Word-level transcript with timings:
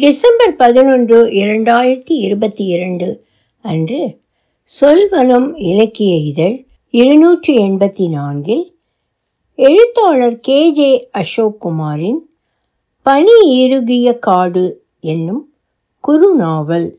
December 0.00 0.56
பதினொன்று 0.56 1.26
இரண்டாயிரத்தி 1.26 2.10
இருபத்தி 2.10 2.64
இரண்டு 2.64 3.24
அன்று 3.62 4.20
சொல்வனம் 4.80 5.52
இலக்கிய 5.56 6.16
இதழ் 6.16 6.64
இருநூற்றி 6.90 7.56
எண்பத்தி 7.56 8.08
நான்கில் 8.08 8.76
எழுத்தாளர் 9.54 10.36
கே. 10.36 10.72
ஜே. 10.72 11.08
அசோக் 11.10 11.66
குமாரின் 11.66 12.18
பனி 13.02 13.32
இறுகிய 13.46 14.18
காடு 14.18 14.82
என்னும் 15.00 15.52
குறுநாவல் 16.08 16.90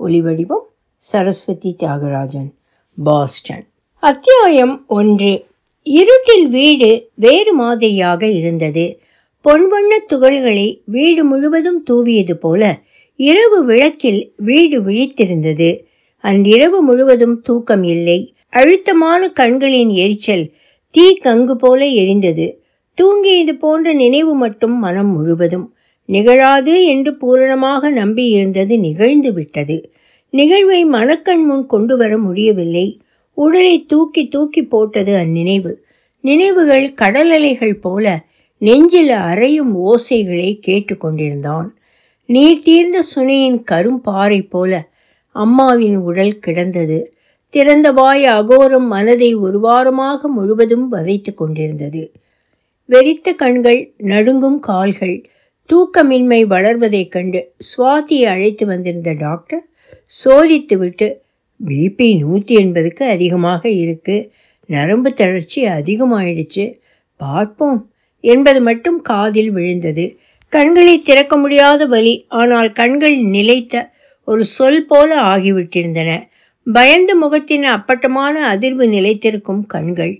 ஒலிவடிவம் 0.00 0.66
சரஸ்வதி 0.96 1.76
தியாகராஜன் 1.78 2.52
பாஸ்டன். 3.04 3.66
அத்தியாயம் 3.98 4.84
ஒன்று. 4.86 5.46
இருட்டில் 5.82 6.48
வீடு 6.48 7.10
வேறு 7.14 7.54
மாதிரியாக 7.54 8.26
இருந்தது. 8.26 9.00
பொன்வண்ண 9.44 9.98
துகள்களை 10.08 10.82
வீடு 10.84 11.24
முழுவதும் 11.24 11.84
தூவியது 11.90 12.32
போல 12.32 12.80
இரவு 13.16 13.64
விளக்கில் 13.64 14.32
வீடு 14.36 14.82
விழித்திருந்தது. 14.82 15.82
அன்றிரவு 16.18 16.82
முழுவதும் 16.82 17.40
தூக்கம் 17.40 17.84
இல்லை. 17.84 18.34
அழுத்தமான 18.48 19.30
கண்களின் 19.30 19.88
எரிச்சல் 19.88 20.50
தீ 20.90 21.18
கங்கு 21.24 21.52
போல 21.52 21.84
எரிந்தது. 21.84 22.52
தூங்கியது 23.02 23.52
போன்ற 23.52 23.92
நினைவு 23.92 24.34
மட்டும் 24.34 24.78
மனம் 24.78 25.12
முழுவதும். 25.12 25.74
நிகழாது 26.06 26.84
என்று 26.84 27.16
பூரணமாக 27.16 27.90
நம்பியிருந்தது 27.90 28.78
நிகழ்ந்து 28.78 29.32
விட்டது. 29.32 29.92
நிகழ்வை 30.30 30.84
மனக்கண் 30.84 31.44
முன் 31.44 31.66
கொண்டு 31.66 31.96
வர 31.96 32.18
முடியவில்லை. 32.18 33.00
உடலை 33.34 33.84
தூக்கி 33.84 34.28
தூக்கி 34.28 34.64
போட்டது 34.64 35.16
அந்நினைவு. 35.16 35.84
நினைவுகள் 36.20 36.92
கடலலைகள் 36.92 37.80
போல 37.80 38.24
நெஞ்சில் 38.64 39.10
அறையும் 39.10 39.72
ஓசைகளை 39.86 40.50
கேட்டுக்கொண்டிருந்தான். 40.66 41.68
நீர் 42.26 42.62
தீர்ந்த 42.62 43.02
சுனையின் 43.14 43.62
கரும்பாறை 43.70 44.48
போல 44.48 44.88
அம்மாவின் 45.32 45.96
உடல் 45.96 46.38
கிடந்தது. 46.38 47.14
திறந்த 47.50 47.92
வாய் 47.92 48.24
அகோரம் 48.24 48.86
மனதை 48.86 49.34
ஒரு 49.34 49.58
வாரமாக 49.62 50.20
முழுவதும் 50.20 50.88
வதைத்து 50.88 51.34
கொண்டிருந்தது. 51.34 52.12
வெறித்த 52.88 53.34
கண்கள் 53.34 53.92
நடுங்கும் 53.96 54.58
கால்கள் 54.58 55.28
தூக்கமின்மை 55.72 56.40
வளர்வதைக் 56.46 57.08
கண்டு 57.08 57.54
சுவாதியை 57.58 58.24
அழைத்து 58.24 58.66
வந்திருந்த 58.66 59.12
டாக்டர் 59.12 59.64
சோதித்துவிட்டு 60.24 61.12
பிபி 61.66 62.18
நூற்றி 62.18 62.56
எண்பதுக்கு 62.56 63.02
அதிகமாக 63.08 63.68
இருக்கு. 63.68 64.32
நரம்பு 64.66 65.12
தளர்ச்சி 65.12 65.64
அதிகமாயிடுச்சு. 65.64 66.76
பார்ப்போம். 67.16 67.91
என்பது 68.24 68.60
மட்டும் 68.60 68.98
காதில் 69.02 69.50
விழுந்தது. 69.50 70.04
கண்களை 70.52 71.02
திறக்க 71.02 71.36
முடியாத 71.36 71.86
வலி 71.86 72.14
ஆனால் 72.28 72.72
கண்கள் 72.72 73.16
நிலைத்த 73.36 73.74
ஒரு 74.28 74.44
சொல் 74.44 74.84
போல 74.86 75.10
ஆகிவிட்டிருந்தன. 75.22 76.10
பயந்த 76.66 77.14
முகத்தின் 77.14 77.64
அப்பட்டமான 77.76 78.34
அதிர்வு 78.56 78.86
நிலைத்திருக்கும் 78.88 79.62
கண்கள். 79.66 80.14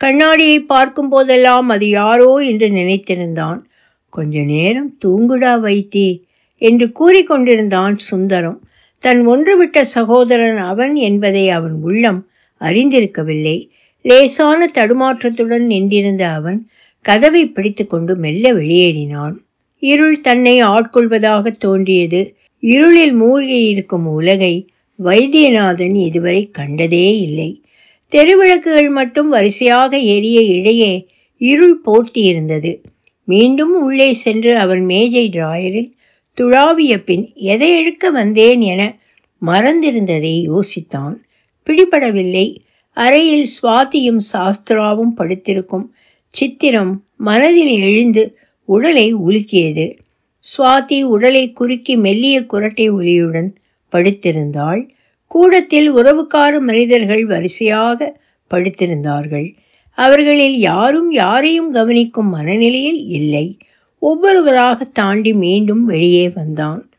கண்ணாடியை 0.00 0.58
பார்க்கும் 0.60 1.08
போதெல்லாம் 1.08 1.68
அது 1.68 1.86
யாரோ 1.88 2.30
என்று 2.36 2.68
நினைத்திருந்தான். 2.68 3.60
கொஞ்ச 4.12 4.42
நேரம் 4.44 4.90
தூங்குடா 5.04 5.52
வைத்தி 5.66 6.08
என்று 6.62 6.86
கூறிக்கொண்டிருந்தான் 7.00 7.94
சுந்தரம். 8.10 8.58
தன் 9.02 9.22
ஒன்றுவிட்ட 9.28 9.80
சகோதரன் 9.94 10.56
அவன் 10.56 10.94
என்பதை 11.08 11.44
அவன் 11.48 11.76
உள்ளம் 11.82 12.20
அறிந்திருக்கவில்லை. 12.60 13.58
லேசான 14.04 14.68
தடுமாற்றத்துடன் 14.74 15.66
நின்றிருந்த 15.66 16.24
அவன் 16.28 16.58
கதவை 17.06 17.46
பிடித்துக்கொண்டு 17.46 18.16
மெல்ல 18.16 18.52
வெளியேறினான். 18.52 19.34
இருள் 19.78 20.20
தன்னை 20.20 20.62
ஆட்கொள்வதாக 20.62 21.50
தோன்றியது. 21.50 22.36
இருளில் 22.60 23.12
மூழ்கி 23.12 23.64
இருக்கும் 23.64 24.06
உலகை 24.06 24.68
வைத்தியநாதன் 25.04 25.94
இதுவரை 25.94 26.50
கண்டதே 26.50 27.20
இல்லை. 27.20 27.64
தெருவிளக்குகள் 28.12 28.90
மட்டும் 28.90 29.28
வரிசையாக 29.28 29.96
எரிய 29.96 30.40
இடையே 30.40 31.08
இருள் 31.36 31.80
போர்த்தியிருந்தது. 31.86 32.82
மீண்டும் 33.24 33.82
உள்ளே 33.82 34.12
சென்று 34.12 34.56
அவன் 34.56 34.84
மேஜை 34.84 35.28
டிராயரில் 35.28 35.90
துழாவிய 36.36 36.96
பின் 37.04 37.30
எதை 37.34 37.70
எடுக்க 37.76 38.10
வந்தேன் 38.10 38.60
என 38.60 38.98
மறந்திருந்ததை 39.46 40.34
யோசித்தான். 40.50 41.14
பிடிபடவில்லை. 41.66 42.56
அறையில் 42.92 43.48
சுவாதியும் 43.62 44.20
சாஸ்திராவும் 44.32 45.14
படுத்திருக்கும். 45.16 45.94
சித்திரம் 46.36 47.04
மனதில் 47.16 47.80
எழுந்து 47.80 48.38
உடலை 48.64 49.14
உலுக்கியது. 49.14 49.98
சுவாதி 50.40 51.02
உடலை 51.02 51.52
குறுக்கி 51.52 51.96
மெல்லிய 51.96 52.40
குரட்டை 52.40 52.90
ஒலியுடன் 52.90 53.54
படுத்திருந்தாள். 53.92 54.90
கூடத்தில் 55.26 55.94
உறவுக்கார 55.94 56.60
மனிதர்கள் 56.60 57.26
வரிசையாக 57.26 58.20
படுத்திருந்தார்கள். 58.50 59.54
அவர்களில் 59.94 60.58
யாரும் 60.58 61.12
யாரையும் 61.12 61.72
கவனிக்கும் 61.72 62.28
மனநிலையில் 62.28 63.06
இல்லை. 63.06 63.58
ஒவ்வொருவராக 63.98 64.84
தாண்டி 64.84 65.32
மீண்டும் 65.32 65.84
வெளியே 65.84 66.28
வந்தான். 66.28 66.90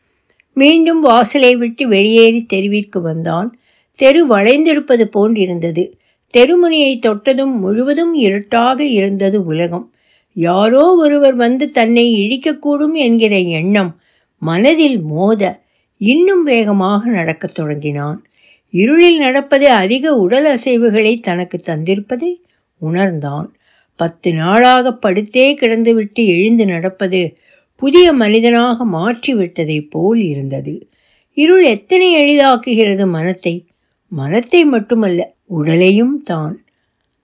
மீண்டும் 0.52 1.00
வாசலை 1.00 1.56
விட்டு 1.56 1.88
வெளியேறி 1.88 2.46
தெருவிற்கு 2.52 3.00
வந்தான். 3.00 3.58
தெரு 3.94 4.26
வளைந்திருப்பது 4.26 5.04
போன்றிருந்தது. 5.04 5.97
தெருமுனையை 6.36 6.98
தொட்டதும் 6.98 7.58
முழுவதும் 7.58 8.14
இருட்டாக 8.14 8.84
இருந்தது 8.84 9.44
உலகம். 9.44 9.92
யாரோ 10.32 10.94
ஒருவர் 10.94 11.34
வந்து 11.34 11.70
தன்னை 11.70 12.04
இழிக்கக்கூடும் 12.14 12.92
என்கிற 12.92 13.38
எண்ணம் 13.38 14.00
மனதில் 14.38 15.00
மோத 15.00 15.62
இன்னும் 15.98 16.42
வேகமாக 16.42 17.10
நடக்கத் 17.10 17.54
தொடங்கினான். 17.54 18.26
இருளில் 18.70 19.18
நடப்பது 19.18 19.68
அதிக 19.68 20.14
உடல் 20.14 20.56
அசைவுகளை 20.56 21.20
தனக்கு 21.20 21.60
தந்திருப்பதை 21.66 22.34
உணர்ந்தான். 22.78 23.56
பத்து 23.96 24.34
நாளாக 24.34 24.98
படுத்தே 25.02 25.54
கிடந்துவிட்டு 25.54 26.26
எழுந்து 26.26 26.66
நடப்பது 26.66 27.36
புதிய 27.76 28.12
மனிதனாக 28.12 28.84
மாற்றிவிட்டதைப் 28.84 29.90
போல் 29.90 30.20
இருந்தது. 30.22 30.88
இருள் 31.32 31.64
எத்தனை 31.64 32.14
எளிதாக்குகிறது 32.16 33.08
மனத்தை. 33.08 33.66
மனத்தை 34.12 34.64
மட்டுமல்ல 34.64 35.20
உடலையும் 35.46 36.22
தான். 36.22 36.54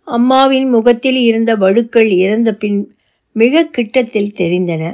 அம்மாவின் 0.09 0.69
முகத்தில் 0.69 1.17
இருந்த 1.17 1.57
வடுக்கள் 1.57 2.11
இறந்த 2.17 2.55
பின் 2.55 2.97
மிக 3.37 3.69
கிட்டத்தில் 3.77 4.35
தெரிந்தன. 4.39 4.85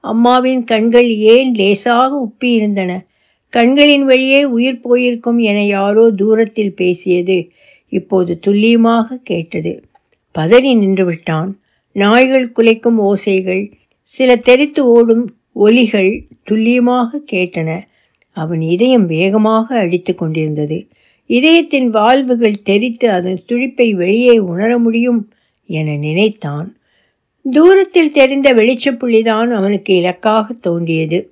அம்மாவின் 0.00 0.64
கண்கள் 0.64 1.08
ஏன் 1.08 1.54
லேசாக 1.54 2.10
உப்பியிருந்தன? 2.18 2.92
கண்களின் 3.52 4.04
வழியே 4.04 4.44
உயிர் 4.44 4.80
போயிருக்கும் 4.80 5.38
என 5.38 5.64
யாரோ 5.64 6.10
தூரத்தில் 6.10 6.74
பேசியது 6.74 7.50
இப்போது 7.88 8.38
துல்லியமாக 8.38 9.18
கேட்டது. 9.22 9.72
பதறி 10.38 10.72
நின்றுவிட்டான். 10.76 11.50
நாய்கள் 11.92 12.52
குலைக்கும் 12.56 12.98
ஓசைகள் 13.00 13.72
சில 14.00 14.36
தெரித்து 14.36 14.86
ஓடும் 14.86 15.24
ஒலிகள் 15.52 16.10
துல்லியமாக 16.42 17.20
கேட்டன. 17.32 17.70
அவன் 18.36 18.60
இதயம் 18.60 19.06
வேகமாக 19.06 19.78
அடித்து 19.78 20.14
கொண்டிருந்தது. 20.14 20.88
இதயத்தின் 21.26 21.90
வாழ்வுகள் 21.90 22.62
தெரித்து 22.62 23.10
அதன் 23.10 23.42
துடிப்பை 23.46 23.94
வெளியே 23.94 24.38
உணர 24.38 24.78
முடியும் 24.78 25.30
என 25.66 25.96
நினைத்தான். 25.96 26.76
தூரத்தில் 27.50 28.12
தெரிந்த 28.12 28.54
வெளிச்சப்புள்ளிதான் 28.54 29.46
அவனுக்கு 29.46 29.96
இலக்காக 29.96 30.54
தோன்றியது. 30.54 31.28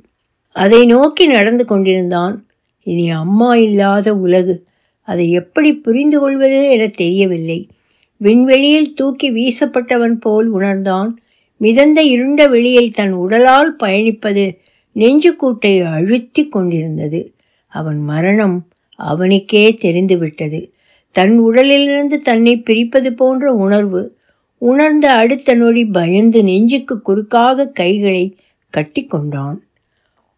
அதை 0.53 0.87
நோக்கி 0.87 1.27
நடந்து 1.27 1.65
கொண்டிருந்தான். 1.65 2.47
இனி 2.82 3.10
அம்மா 3.10 3.56
இல்லாத 3.56 4.16
உலகு. 4.16 4.65
அதை 5.00 5.31
எப்படி 5.31 5.72
புரிந்து 5.72 6.21
கொள்வது 6.21 6.71
என 6.71 6.87
தெரியவில்லை. 6.87 7.69
விண்வெளியில் 8.16 8.94
தூக்கி 8.94 9.31
வீசப்பட்டவன் 9.31 10.12
போல் 10.12 10.47
உணர்ந்தான். 10.47 11.21
மிதந்த 11.56 12.03
இருண்ட 12.03 12.47
வெளியில் 12.47 12.91
தன் 12.91 13.12
உடலால் 13.12 13.76
பயணிப்பது 13.82 14.56
நெஞ்சுக்கூட்டை 14.94 15.93
அழுத்தி 15.93 16.49
கொண்டிருந்தது. 16.49 17.35
அவன் 17.67 17.99
மரணம் 17.99 18.69
அவனுக்கே 18.96 19.75
தெரிந்துவிட்டது. 19.75 20.73
தன் 21.11 21.38
உடலிலிருந்து 21.38 22.19
தன்னை 22.19 22.56
பிரிப்பது 22.56 23.14
போன்ற 23.14 23.52
உணர்வு 23.52 24.17
உணர்ந்த 24.58 25.12
அடுத்த 25.12 25.55
நொடி 25.55 25.85
பயந்து 25.85 26.43
நெஞ்சுக்கு 26.43 27.00
குறுக்காக 27.00 27.67
கைகளை 27.67 28.37
கட்டி 28.70 29.05
கொண்டான். 29.05 29.62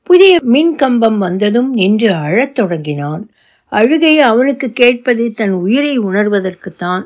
புதிய 0.02 0.38
மின் 0.42 0.74
கம்பம் 0.74 1.18
வந்ததும் 1.18 1.72
நின்று 1.72 2.12
அழத் 2.12 2.54
தொடங்கினான். 2.54 3.30
அழுகை 3.64 4.18
அவனுக்கு 4.18 4.72
கேட்பது 4.72 5.30
தன் 5.30 5.50
உயிரை 5.50 5.98
உணர்வதற்குத்தான் 5.98 7.02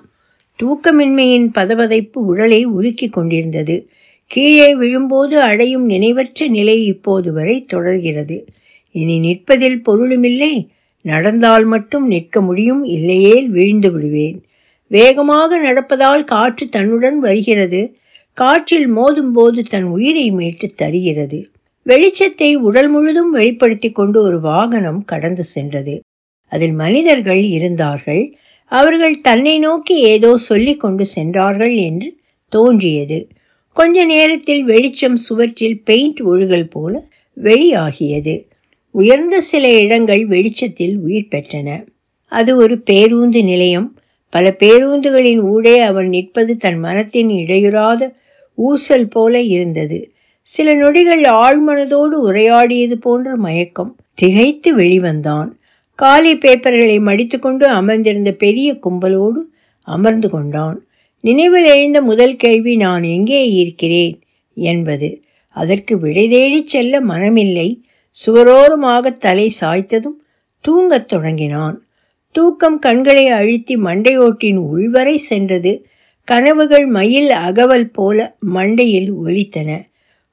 தூக்கமின்மையின் 0.63 1.49
பதவதைப்பு 1.55 2.19
உடலை 2.19 2.67
உருக்கி 2.67 3.11
கொண்டிருந்தது. 3.11 3.89
கீழே 4.27 4.75
விழும்போது 4.75 5.41
அடையும் 5.41 5.85
நினைவற்ற 5.85 6.49
நிலை 6.49 6.85
இப்போது 6.85 7.33
வரை 7.33 7.65
தொடர்கிறது. 7.65 8.45
இனி 8.91 9.21
நிற்பதில் 9.21 9.83
பொருளுமில்லை. 9.87 10.67
நடந்தால் 11.03 11.65
மட்டும் 11.65 12.07
நிற்க 12.07 12.41
முடியும் 12.41 12.85
இல்லையேல் 12.85 13.49
வீழ்ந்து 13.49 13.93
விடுவேன். 13.93 14.45
வேகமாக 14.87 15.59
நடப்பதால் 15.59 16.25
காற்று 16.25 16.69
தன்னுடன் 16.69 17.19
வருகிறது. 17.19 17.97
காற்றில் 18.33 18.97
மோதும்போது 18.97 19.61
தன் 19.61 19.85
உயிரை 19.85 20.31
மீட்டு 20.31 20.69
தருகிறது. 20.75 21.51
வெளிச்சத்தை 21.87 22.55
உடல் 22.55 22.89
முழுதும் 22.89 23.31
வெளிப்படுத்தி 23.31 23.91
கொண்டு 23.91 24.23
ஒரு 24.23 24.41
வாகனம் 24.41 25.05
கடந்து 25.05 25.45
சென்றது. 25.45 26.01
அதில் 26.47 26.73
மனிதர்கள் 26.73 27.43
இருந்தார்கள். 27.43 28.37
அவர்கள் 28.65 29.21
தன்னை 29.21 29.59
நோக்கி 29.59 29.99
ஏதோ 29.99 30.39
சொல்லி 30.39 30.77
கொண்டு 30.77 31.07
சென்றார்கள் 31.07 31.75
என்று 31.75 32.17
தோன்றியது. 32.49 33.29
கொஞ்ச 33.73 34.05
நேரத்தில் 34.05 34.65
வெளிச்சம் 34.65 35.17
சுவற்றில் 35.17 35.83
பெயிண்ட் 35.83 36.21
ஒழுகல் 36.21 36.71
போல 36.71 37.09
வெளியாகியது. 37.43 38.50
உயர்ந்த 38.91 39.41
சில 39.41 39.79
இடங்கள் 39.79 40.27
வெளிச்சத்தில் 40.27 40.99
உயிர் 40.99 41.29
பெற்றன. 41.31 41.87
அது 42.29 42.57
ஒரு 42.57 42.79
பேருந்து 42.79 43.45
நிலையம். 43.45 43.95
பல 44.31 44.57
பேருந்துகளின் 44.59 45.41
ஊடே 45.41 45.79
அவர் 45.79 46.07
நிற்பது 46.07 46.57
தன் 46.57 46.79
மனத்தின் 46.79 47.29
இடையுறாத 47.29 48.13
ஊசல் 48.55 49.09
போல 49.09 49.41
இருந்தது. 49.41 50.13
சில 50.43 50.75
நொடிகள் 50.75 51.23
ஆழ்மனதோடு 51.23 52.21
உரையாடியது 52.23 52.93
போன்ற 52.93 53.37
மயக்கம் 53.37 53.97
திகைத்து 54.15 54.77
வெளிவந்தான். 54.77 55.49
காலி 55.95 56.35
பேப்பர்களை 56.35 56.99
மடித்துக்கொண்டு 57.01 57.65
அமர்ந்திருந்த 57.65 58.33
பெரிய 58.33 58.73
கும்பலோடு 58.73 59.41
அமர்ந்து 59.83 60.31
கொண்டான். 60.31 60.85
நினைவில் 61.21 61.67
எழுந்த 61.67 62.03
முதல் 62.03 62.37
கேள்வி 62.37 62.77
நான் 62.77 63.03
எங்கே 63.03 63.51
இருக்கிறேன்? 63.51 64.21
என்பது. 64.55 65.23
அதற்கு 65.49 65.99
விடை 65.99 66.29
தேடிச் 66.29 66.67
செல்ல 66.67 67.01
மனமில்லை. 67.01 67.81
சுவரோரமாக 68.27 69.13
தலை 69.13 69.55
சாய்த்ததும் 69.61 70.19
தூங்கத் 70.61 71.09
தொடங்கினான். 71.09 71.87
தூக்கம் 72.33 72.79
கண்களை 72.79 73.29
அழுத்தி 73.29 73.77
மண்டையோட்டின் 73.77 74.57
உள்வரை 74.57 75.17
சென்றது. 75.17 75.87
கனவுகள் 76.25 76.87
மயில் 76.87 77.31
அகவல் 77.31 77.91
போல 77.91 78.37
மண்டையில் 78.55 79.13
ஒலித்தன. 79.25 79.89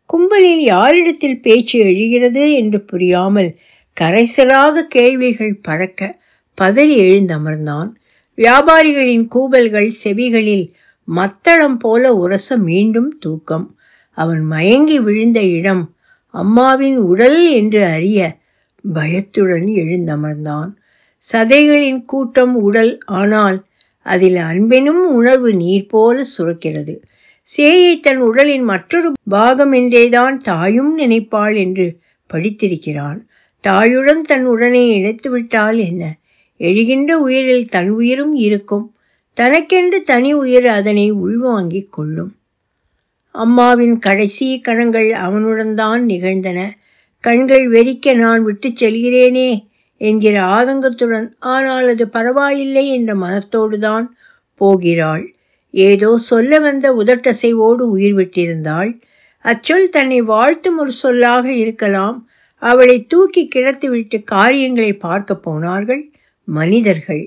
கும்பலில் 0.05 0.61
யாரிடத்தில் 0.61 1.41
பேச்சு 1.41 1.79
எழுகிறது 1.79 2.53
என்று 2.53 2.81
புரியாமல் 2.81 3.55
கரைசலாக 4.01 4.81
கேள்விகள் 4.81 5.59
பறக்க 5.61 6.21
பதறி 6.61 6.97
எழுந்தமர்ந்தான். 6.97 7.89
வியாபாரிகளின் 8.37 9.27
கூபல்கள் 9.27 9.91
செவிகளில் 10.03 10.71
மத்தளம் 11.03 11.77
போல 11.77 12.13
உரச 12.13 12.57
மீண்டும் 12.57 13.17
தூக்கம். 13.19 13.75
அவன் 14.11 14.43
மயங்கி 14.43 14.99
விழுந்த 14.99 15.41
இடம் 15.41 15.91
அம்மாவின் 16.37 16.97
உடல் 16.97 17.51
என்று 17.51 17.85
அறிய 17.85 18.37
பயத்துடன் 18.93 19.65
எழுந்தமர்ந்தான். 19.65 20.71
சதைகளின் 21.33 22.05
கூட்டம் 22.05 22.55
உடல் 22.55 22.99
ஆனால் 23.05 23.63
அதில் 24.01 24.35
அன்பெனும் 24.35 25.03
உணர்வு 25.11 25.53
நீர் 25.53 25.85
போல 25.85 26.23
சுரக்கிறது. 26.37 26.95
சேயை 27.57 27.99
தன் 27.99 28.17
உடலின் 28.17 28.63
மற்றொரு 28.63 29.11
பாகம் 29.29 29.73
என்றேதான் 29.73 30.37
தாயும் 30.37 30.93
நினைப்பாள் 30.93 31.55
என்று 31.55 31.99
படித்திருக்கிறான். 32.33 33.19
தாயுடன் 33.63 34.21
தன் 34.21 34.45
உடனே 34.45 34.83
இணைத்து 34.95 35.29
விட்டால் 35.29 35.77
என்ன? 35.77 36.03
எழுகின்ற 36.59 37.11
உயிரில் 37.11 37.69
தன் 37.69 37.89
உயிரும் 37.89 38.35
இருக்கும். 38.35 38.95
தனக்கென்று 39.33 40.01
தனி 40.01 40.33
உயிர் 40.33 40.67
அதனை 40.67 41.11
உள்வாங்கிக் 41.11 41.91
கொள்ளும். 41.91 42.31
அம்மாவின் 43.43 43.95
கடைசி 43.99 44.47
கணங்கள் 44.59 45.09
அவனுடன் 45.25 45.73
தான் 45.75 46.03
நிகழ்ந்தன. 46.05 46.59
கண்கள் 47.23 47.65
வெறிக்க 47.69 48.13
நான் 48.15 48.43
விட்டுச் 48.43 48.79
செல்கிறேனே 48.83 49.49
என்கிற 50.01 50.35
ஆதங்கத்துடன் 50.57 51.27
ஆனால் 51.39 51.87
அது 51.87 52.05
பரவாயில்லை 52.07 52.85
என்ற 52.87 53.11
மனத்தோடு 53.15 53.77
தான் 53.79 54.05
போகிறாள். 54.61 55.25
ஏதோ 55.73 56.09
சொல்ல 56.17 56.59
வந்த 56.59 56.87
உதட்டசைவோடு 56.93 57.83
உயிர் 57.95 58.15
விட்டிருந்தாள். 58.17 58.91
அச்சொல் 59.45 59.89
தன்னை 59.89 60.19
வாழ்த்தும் 60.21 60.77
ஒரு 60.77 60.93
சொல்லாக 61.03 61.45
இருக்கலாம். 61.53 62.17
அவளை 62.61 62.97
தூக்கி 63.05 63.43
கிடத்துவிட்டு 63.55 64.17
காரியங்களை 64.23 64.93
பார்க்க 65.07 65.35
போனார்கள் 65.47 66.03
மனிதர்கள். 66.47 67.23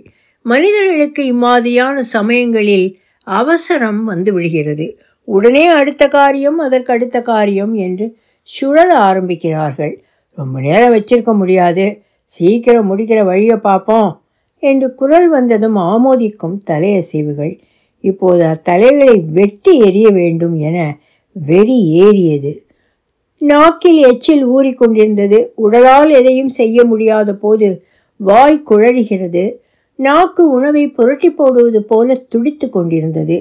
மனிதர்களுக்கு 0.46 1.22
இம்மாதிரியான 1.34 1.96
சமயங்களில் 2.16 2.88
அவசரம் 3.26 4.02
வந்து 4.04 4.30
விடுகிறது. 4.32 4.86
உடனே 5.30 5.64
அடுத்த 5.66 6.04
காரியம் 6.08 6.58
அதற்கு 6.58 6.92
அடுத்த 6.92 7.18
காரியம் 7.22 7.74
என்று 7.74 8.06
சுழல 8.42 8.90
ஆரம்பிக்கிறார்கள். 9.00 9.92
ரொம்ப 10.38 10.60
நேரம் 10.60 10.94
வச்சிருக்க 10.94 11.32
முடியாது. 11.34 11.84
சீக்கிரம் 12.24 12.88
முடிக்கிற 12.90 13.20
வழியை 13.24 13.56
பார்ப்போம் 13.56 14.10
என்று 14.62 14.94
குரல் 14.94 15.28
வந்ததும் 15.28 15.76
ஆமோதிக்கும் 15.76 16.56
தலையசைவுகள். 16.70 17.52
இப்போது 18.04 18.42
அத்தலைகளை 18.44 19.16
வெட்டி 19.32 19.72
எறிய 19.80 20.08
வேண்டும் 20.12 20.56
என 20.68 20.78
வெறி 21.32 21.78
ஏறியது. 22.02 22.52
நாக்கில் 23.40 24.00
எச்சில் 24.02 24.44
ஊறிக்கொண்டிருந்தது 24.48 25.38
உடலால் 25.54 26.10
எதையும் 26.10 26.52
செய்ய 26.58 26.84
முடியாத 26.84 27.30
போது 27.34 27.68
வாய் 28.20 28.64
குழறுகிறது. 28.70 29.44
நாக்கு 29.98 30.42
உணவை 30.48 30.84
புரட்டி 30.88 31.30
போடுவது 31.30 31.80
போல 31.82 32.14
துடித்து 32.32 32.66
கொண்டிருந்தது. 32.70 33.36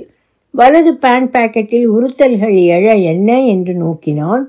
வலது 0.53 0.91
பேண்ட் 0.93 1.31
பாக்கெட்டில் 1.35 1.87
உறுத்தல்கள் 1.87 2.55
எழ 2.75 2.85
என்ன 3.03 3.29
என்று 3.43 3.73
நோக்கினான். 3.73 4.43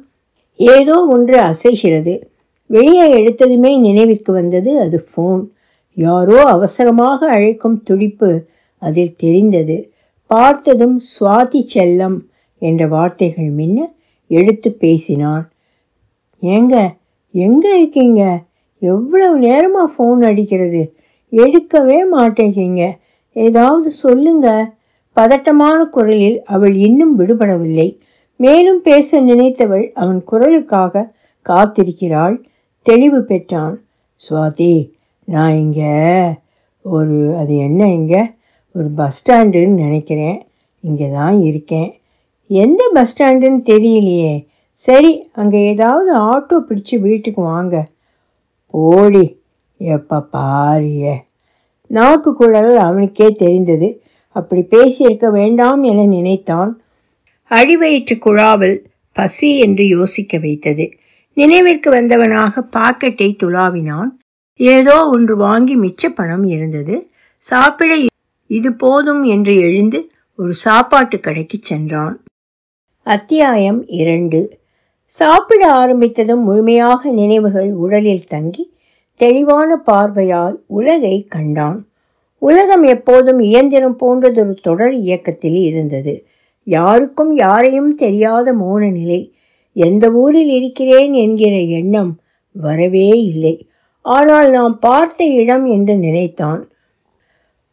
ஏதோ 0.54 0.96
ஒன்று 1.04 1.36
அசைகிறது. 1.40 2.14
வெளியே 2.66 3.06
எடுத்ததுமே 3.14 3.78
நினைவுக்கு 3.78 4.32
வந்தது 4.32 4.80
அது 4.80 4.98
ஃபோன் 5.08 5.42
யாரோ 5.96 6.38
அவசரமாக 6.44 7.28
அழைக்கும் 7.28 7.82
துடிப்பு 7.82 8.46
அதில் 8.82 9.16
தெரிந்தது. 9.16 9.76
பார்த்ததும் 10.26 11.00
சுவாதி 11.10 11.60
செல்லம் 11.74 12.18
என்ற 12.58 12.86
வார்த்தைகள் 12.86 13.50
மின்ன 13.50 13.78
எடுத்து 14.26 14.72
பேசினான். 14.72 15.44
ஏங்க 16.42 16.74
எங்கே 17.34 17.72
இருக்கீங்க? 17.76 18.22
எவ்வளவு 18.78 19.38
நேரமாக 19.38 19.88
ஃபோன் 19.94 20.20
அடிக்கிறது? 20.24 20.82
எடுக்கவே 21.32 21.98
மாட்டேங்கிங்க. 22.12 22.84
ஏதாவது 23.32 23.90
சொல்லுங்கள் 24.04 24.78
பதட்டமான 25.16 25.78
குரலில் 25.84 26.38
அவள் 26.44 26.74
இன்னும் 26.86 27.14
விடுபடவில்லை. 27.18 27.88
மேலும் 28.40 28.80
பேச 28.82 29.20
நினைத்தவள் 29.20 29.86
அவன் 29.92 30.20
குரலுக்காக 30.30 31.04
காத்திருக்கிறாள். 31.46 32.36
தெளிவு 32.86 33.20
பெற்றான். 33.22 33.74
சுவாதி 34.20 34.74
நான் 35.24 35.54
இங்கே 35.54 35.94
ஒரு 36.84 37.16
அது 37.36 37.54
என்ன 37.56 37.88
இங்கே? 37.92 38.22
ஒரு 38.74 38.88
பஸ் 38.98 39.18
ஸ்டாண்டுன்னு 39.18 39.82
நினைக்கிறேன். 39.86 40.38
இங்கே 40.84 41.08
தான் 41.10 41.38
இருக்கேன். 41.40 41.90
எந்த 42.50 42.82
பஸ் 42.94 43.10
ஸ்டாண்டுன்னு 43.12 43.60
தெரியலையே. 43.72 44.32
சரி 44.80 45.10
அங்கே 45.32 45.58
ஏதாவது 45.72 46.10
ஆட்டோ 46.18 46.56
பிடிச்சு 46.68 46.94
வீட்டுக்கு 47.00 47.42
வாங்க. 47.42 47.76
ஓடி 48.74 49.24
எப்போ 49.80 50.18
பாரிய? 50.32 51.12
நாக்கு 51.86 52.30
குழல் 52.34 52.76
அவனுக்கே 52.76 53.28
தெரிந்தது. 53.42 53.88
அப்படி 54.32 54.60
பேசியிருக்க 54.60 55.30
வேண்டாம் 55.30 55.82
என 55.82 56.04
நினைத்தான். 56.04 56.80
அடிவயிற்று 57.48 58.16
குழாவல் 58.24 58.78
பசி 59.12 59.58
என்று 59.58 59.88
யோசிக்க 59.88 60.38
வைத்தது. 60.38 60.90
நினைவிற்கு 61.34 61.90
வந்தவனாக 61.90 62.62
பாக்கெட்டை 62.76 63.36
துளாவினான். 63.42 64.08
ஏதோ 64.56 65.08
ஒன்று 65.08 65.36
வாங்கி 65.36 65.78
மிச்ச 65.78 66.08
பணம் 66.14 66.44
இருந்தது. 66.44 67.10
சாப்பிட 67.36 67.96
இது 68.46 68.72
போதும் 68.72 69.24
என்று 69.24 69.56
எழுந்து 69.56 70.10
ஒரு 70.36 70.52
சாப்பாட்டு 70.54 71.20
கடைக்கு 71.20 71.58
சென்றான். 71.62 72.22
அத்தியாயம் 73.02 73.86
இரண்டு. 73.86 74.58
சாப்பிட 75.04 75.72
ஆரம்பித்ததும் 75.72 76.42
முழுமையாக 76.42 77.10
நினைவுகள் 77.10 77.72
உடலில் 77.72 78.24
தங்கி 78.24 78.76
தெளிவான 79.14 79.76
பார்வையால் 79.76 80.64
உலகை 80.66 81.26
கண்டான். 81.28 81.89
உலகம் 82.42 82.82
எப்போதும் 82.82 83.40
இயந்திரம் 83.40 83.96
போன்றதொரு 84.02 84.54
தொடர் 84.62 84.94
இயக்கத்தில் 84.94 85.58
இருந்தது. 85.62 86.14
யாருக்கும் 86.66 87.32
யாரையும் 87.34 87.94
தெரியாத 87.94 88.54
மோன 88.54 88.90
நிலை. 88.90 89.20
எந்த 89.76 90.10
ஊரில் 90.12 90.48
இருக்கிறேன் 90.48 91.12
என்கிற 91.12 91.56
எண்ணம் 91.60 92.12
வரவே 92.52 93.08
இல்லை. 93.22 93.54
ஆனால் 94.04 94.50
நாம் 94.50 94.78
பார்த்த 94.78 95.24
இடம் 95.24 95.66
என்று 95.66 95.94
நினைத்தான். 95.96 96.62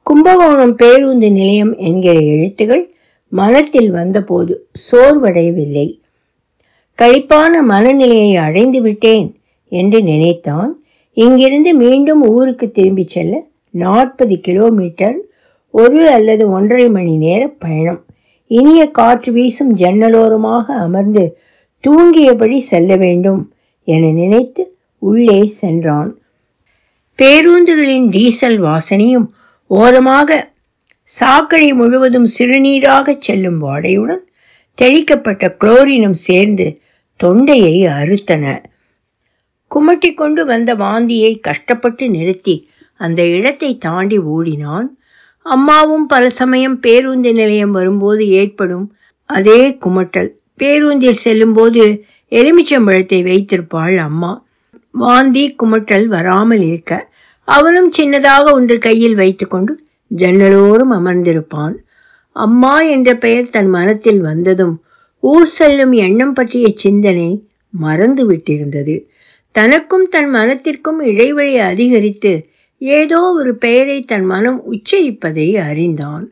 கும்பகோணம் 0.04 0.76
பேருந்து 0.76 1.32
நிலையம் 1.32 1.78
என்கிற 1.78 2.20
எழுத்துகள் 2.20 2.84
மனத்தில் 3.32 3.92
வந்தபோது 3.92 4.54
சோர்வடையவில்லை. 4.92 5.88
கழிப்பான 7.00 7.62
மனநிலையை 7.62 8.36
அடைந்து 8.36 8.82
விட்டேன் 8.82 9.28
என்று 9.72 10.00
நினைத்தான். 10.04 10.72
இங்கிருந்து 11.18 11.74
மீண்டும் 11.74 12.22
ஊருக்கு 12.28 12.72
திரும்பிச் 12.72 13.08
செல்ல 13.08 13.34
நாற்பது 13.70 14.40
கிலோமீட்டர் 14.40 15.18
ஒரு 15.72 16.10
அல்லது 16.10 16.50
ஒன்றரை 16.50 16.90
மணி 16.90 17.18
நேர 17.18 17.48
பயணம். 17.48 18.06
இனிய 18.48 18.88
காற்று 18.88 19.32
வீசும் 19.32 19.78
ஜன்னலோரமாக 19.78 20.66
அமர்ந்து 20.66 21.38
தூங்கியபடி 21.88 22.58
செல்ல 22.58 22.96
வேண்டும் 22.96 23.54
என 23.84 24.12
நினைத்து 24.12 24.76
உள்ளே 25.00 25.46
சென்றான். 25.46 26.18
பேருந்துகளின் 27.18 28.10
டீசல் 28.10 28.62
வாசனையும் 28.62 29.28
ஓரமாக 29.68 30.50
சாக்கடை 31.04 31.74
முழுவதும் 31.74 32.28
சிறுநீராக 32.38 33.16
செல்லும் 33.20 33.64
வாடையுடன் 33.64 34.24
தெளிக்கப்பட்ட 34.82 35.56
குளோரினும் 35.60 36.20
சேர்ந்து 36.28 36.80
தொண்டையை 37.16 37.84
அறுத்தன. 37.84 38.64
குமட்டிக்கொண்டு 39.76 40.46
வந்த 40.46 40.76
வாந்தியை 40.76 41.40
கஷ்டப்பட்டு 41.40 42.10
நிறுத்தி 42.10 42.70
அந்த 43.00 43.22
இடத்தை 43.28 43.72
தாண்டி 43.78 44.18
ஓடினான். 44.36 44.88
அம்மாவும் 45.46 46.06
பல 46.06 46.24
சமயம் 46.30 46.80
பேருந்து 46.80 47.34
நிலையம் 47.34 47.72
வரும்போது 47.72 48.24
ஏற்படும் 48.40 48.88
அதே 49.30 49.62
குமட்டல். 49.86 50.30
பேருந்தில் 50.58 51.24
செல்லும்போது 51.24 51.84
எலுமிச்சம்பழத்தை 52.32 53.20
வைத்திருப்பாள் 53.24 53.98
அம்மா. 53.98 54.32
வாந்தி 54.92 55.44
குமட்டல் 55.64 56.06
வராமல் 56.06 56.64
இருக்க 56.70 56.94
அவனும் 57.48 57.90
சின்னதாக 57.98 58.46
ஒன்று 58.52 58.78
கையில் 58.78 59.16
வைத்துக்கொண்டு 59.16 59.74
ஜன்னலோரும் 60.12 60.94
அமர்ந்திருப்பான். 60.98 61.76
அம்மா 62.36 62.74
என்ற 62.96 63.10
பெயர் 63.16 63.50
தன் 63.50 63.70
மனத்தில் 63.70 64.22
வந்ததும் 64.22 64.76
ஊர் 65.24 65.52
செல்லும் 65.58 65.94
எண்ணம் 66.06 66.34
பற்றிய 66.34 66.66
சிந்தனை 66.76 67.30
மறந்து 67.74 68.24
விட்டிருந்தது 68.30 68.96
தனக்கும் 69.56 70.06
தன் 70.10 70.30
மனத்திற்கும் 70.30 71.00
இடைவெளி 71.02 71.56
அதிகரித்து 71.70 72.32
ஏதோ 72.78 73.22
ஒரு 73.22 73.56
பெயரை 73.56 74.02
தன் 74.02 74.26
மனம் 74.26 74.64
உச்சரிப்பதை 74.72 75.54
அறிந்தான். 75.54 76.32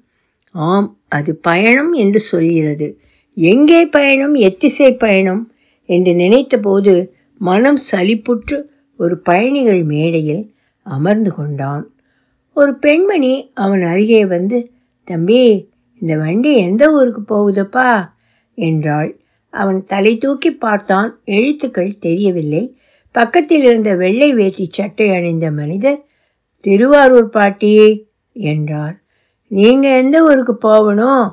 ஆம் 0.52 0.98
அது 1.08 1.36
பயணம் 1.36 1.94
என்று 1.94 2.20
சொல்கிறது. 2.20 3.00
எங்கே 3.36 3.86
பயணம் 3.86 4.36
எத்திசை 4.36 4.98
பயணம் 4.98 5.54
என்று 5.86 6.14
நினைத்தபோது 6.14 7.12
மனம் 7.38 7.78
சலிப்புற்று 7.92 8.64
ஒரு 8.98 9.18
பயணிகள் 9.18 9.84
மேடையில் 9.84 10.54
அமர்ந்து 10.84 11.34
கொண்டான். 11.34 11.90
ஒரு 12.54 12.76
பெண்மணி 12.76 13.52
அவன் 13.54 13.82
அருகே 13.82 14.26
வந்து 14.26 14.72
தம்பி 15.04 15.70
இந்த 16.00 16.16
வண்டி 16.16 16.58
எந்த 16.58 16.92
ஊருக்கு 16.92 17.22
போகுதப்பா? 17.22 18.10
என்றாள். 18.54 19.20
அவன் 19.50 19.84
தலை 19.84 20.18
தூக்கி 20.18 20.52
பார்த்தான். 20.52 21.20
எழுத்துக்கள் 21.26 22.00
தெரியவில்லை. 22.00 22.76
பக்கத்தில் 23.12 23.64
இருந்த 23.64 23.96
வெள்ளை 23.96 24.34
வேட்டி 24.34 24.68
சட்டை 24.70 25.10
அணிந்த 25.10 25.52
மனிதர் 25.52 26.05
திருவாரூர் 26.66 27.30
பாட்டி 27.30 27.74
என்றார் 28.36 28.96
நீங்கள் 29.52 29.98
எந்த 30.02 30.18
ஊருக்கு 30.24 30.56
போகணும்? 30.68 31.26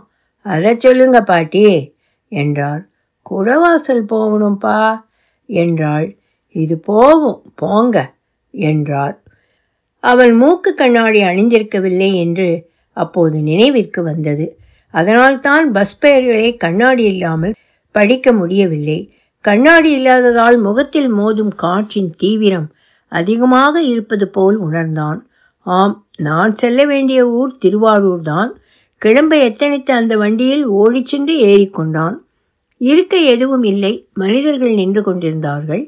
அதை 0.46 0.72
சொல்லுங்க 0.78 1.18
பாட்டி 1.22 1.62
என்றார் 2.32 2.82
குடவாசல் 3.26 4.04
போகணும்ப்பா 4.12 4.78
என்றாள். 5.48 6.08
இது 6.54 6.74
போகும் 6.90 7.40
போங்க 7.54 7.96
என்றார் 8.54 9.16
அவள் 10.04 10.32
மூக்கு 10.32 10.70
கண்ணாடி 10.74 11.20
அணிந்திருக்கவில்லை 11.22 12.10
என்று 12.24 12.48
அப்போது 12.96 13.36
நினைவிற்கு 13.42 14.00
வந்தது. 14.02 14.46
அதனால்தான் 14.94 15.66
பஸ் 15.72 15.98
பெயர்களை 16.00 16.48
கண்ணாடி 16.56 17.04
இல்லாமல் 17.04 17.54
படிக்க 17.94 18.32
முடியவில்லை. 18.32 18.98
கண்ணாடி 19.44 19.90
இல்லாததால் 19.90 20.56
முகத்தில் 20.58 21.10
மோதும் 21.14 21.52
காற்றின் 21.56 22.10
தீவிரம் 22.18 22.68
அதிகமாக 23.20 23.82
இருப்பது 23.82 24.26
போல் 24.28 24.58
உணர்ந்தான். 24.66 25.20
ஆம் 25.66 25.94
நான் 26.28 26.52
செல்ல 26.56 26.84
வேண்டிய 26.84 27.20
ஊர் 27.38 27.52
திருவாரூர் 27.58 28.22
தான் 28.22 28.50
கிளம்ப 29.02 29.32
எத்தனைத்த 29.48 29.90
அந்த 30.00 30.14
வண்டியில் 30.16 30.64
ஓடிச் 30.80 31.10
சென்று 31.12 31.34
ஏறிக்கொண்டான் 31.46 32.16
இருக்க 32.80 33.16
எதுவும் 33.34 33.64
இல்லை 33.72 33.92
மனிதர்கள் 34.14 34.74
நின்று 34.74 35.02
கொண்டிருந்தார்கள். 35.02 35.82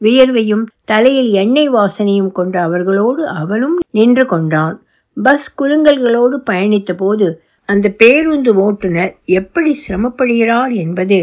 வியர்வையும் 0.00 0.64
தலையில் 0.84 1.30
எண்ணெய் 1.42 1.70
வாசனையும் 1.70 2.32
கொண்ட 2.32 2.56
அவர்களோடு 2.60 3.22
அவனும் 3.40 3.76
நின்று 3.90 4.24
கொண்டான். 4.26 4.76
பஸ் 5.16 5.48
குலுங்கல்களோடு 5.60 6.36
பயணித்த 6.50 6.92
போது 6.96 7.26
அந்த 7.68 7.86
பேருந்து 8.02 8.50
ஓட்டுநர் 8.64 9.12
எப்படி 9.38 9.72
சிரமப்படுகிறார் 9.84 10.72
என்பது 10.84 11.18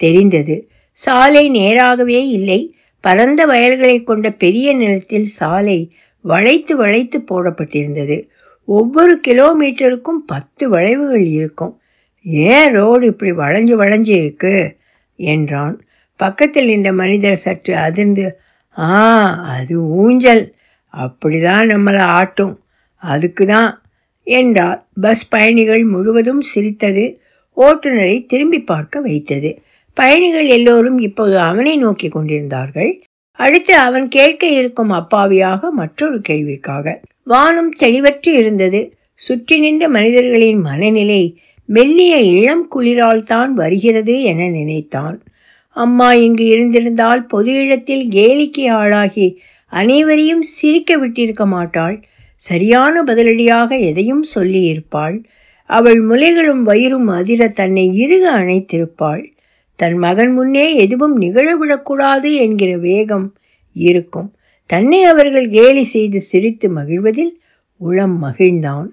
தெரிந்தது. 0.00 0.56
சாலை 0.98 1.44
நேராகவே 1.50 2.20
இல்லை 2.28 2.60
பரந்த 3.00 3.46
வயல்களை 3.46 4.02
கொண்ட 4.02 4.30
பெரிய 4.30 4.74
நிலத்தில் 4.74 5.24
சாலை 5.24 5.94
வளைத்து 6.20 6.76
வளைத்து 6.76 7.18
போடப்பட்டிருந்தது. 7.18 8.28
ஒவ்வொரு 8.64 9.20
கிலோமீட்டருக்கும் 9.28 10.22
பத்து 10.26 10.68
வளைவுகள் 10.68 11.24
இருக்கும். 11.24 11.80
ஏன் 12.22 12.72
ரோடு 12.72 13.06
இப்படி 13.06 13.32
வளைஞ்சு 13.32 13.76
வளைஞ்சு 13.76 14.08
இருக்கு? 14.08 14.76
என்றான். 15.16 15.84
பக்கத்தில் 16.16 16.66
நின்ற 16.66 16.92
மனிதர் 16.92 17.36
சற்று 17.36 17.76
அதிர்ந்து 17.76 18.40
ஆ 18.78 19.34
அது 19.44 19.84
ஊஞ்சல். 19.84 20.54
அப்படிதான் 20.92 21.70
நம்மளை 21.70 21.98
ஆட்டும். 21.98 22.60
அதுக்கு 22.94 23.46
தான் 23.46 23.82
என்றார். 24.22 24.86
பஸ் 25.00 25.28
பயணிகள் 25.28 25.84
முழுவதும் 25.84 26.40
சிரித்தது. 26.40 27.20
ஓட்டுநரை 27.56 28.26
திரும்பி 28.26 28.60
பார்க்க 28.60 29.00
வைத்தது. 29.00 29.62
பயணிகள் 29.98 30.48
எல்லோரும் 30.56 30.98
இப்போது 30.98 31.36
அவனை 31.40 31.74
நோக்கி 31.76 32.08
கொண்டிருந்தார்கள். 32.08 32.92
அடுத்து 33.38 33.74
அவன் 33.78 34.06
கேட்க 34.08 34.44
இருக்கும் 34.58 34.92
அப்பாவியாக 34.92 35.70
மற்றொரு 35.70 36.18
கேள்விக்காக 36.20 36.86
வானம் 37.22 37.72
தெளிவற்று 37.78 38.30
இருந்தது. 38.40 38.80
சுற்றி 39.20 39.56
நின்ற 39.58 39.84
மனிதர்களின் 39.88 40.60
மனநிலை 40.60 41.22
மெல்லிய 41.68 42.14
இளம் 42.34 42.66
குளிரால் 42.74 43.22
தான் 43.22 43.52
வருகிறது 43.54 44.14
என 44.22 44.40
நினைத்தான். 44.48 45.16
அம்மா 45.76 46.08
இங்கு 46.26 46.44
இருந்திருந்தால் 46.44 47.22
பொது 47.26 47.52
இடத்தில் 47.64 48.04
கேலிக்கு 48.08 48.64
ஆளாகி 48.80 49.26
அனைவரையும் 49.72 50.44
சிரிக்க 50.54 50.90
விட்டிருக்க 50.98 51.44
மாட்டாள். 51.46 51.96
சரியான 52.42 53.02
பதிலடியாக 53.02 53.70
எதையும் 53.90 54.24
சொல்லியிருப்பாள். 54.34 55.16
அவள் 55.70 56.00
முலைகளும் 56.08 56.62
வயிறும் 56.62 57.08
அதிர 57.08 57.48
தன்னை 57.60 57.84
இறுக 58.04 58.24
அணைத்திருப்பாள். 58.40 59.24
தன் 59.78 59.96
மகன் 59.96 60.32
முன்னே 60.32 60.74
எதுவும் 60.74 61.20
நிகழவிடக்கூடாது 61.20 62.34
என்கிற 62.34 62.76
வேகம் 62.76 63.26
இருக்கும். 63.72 64.34
தன்னை 64.66 65.04
அவர்கள் 65.04 65.50
கேலி 65.50 65.84
செய்து 65.84 66.20
சிரித்து 66.20 66.66
மகிழ்வதில் 66.76 67.32
உளம் 67.76 68.22
மகிழ்ந்தான். 68.22 68.86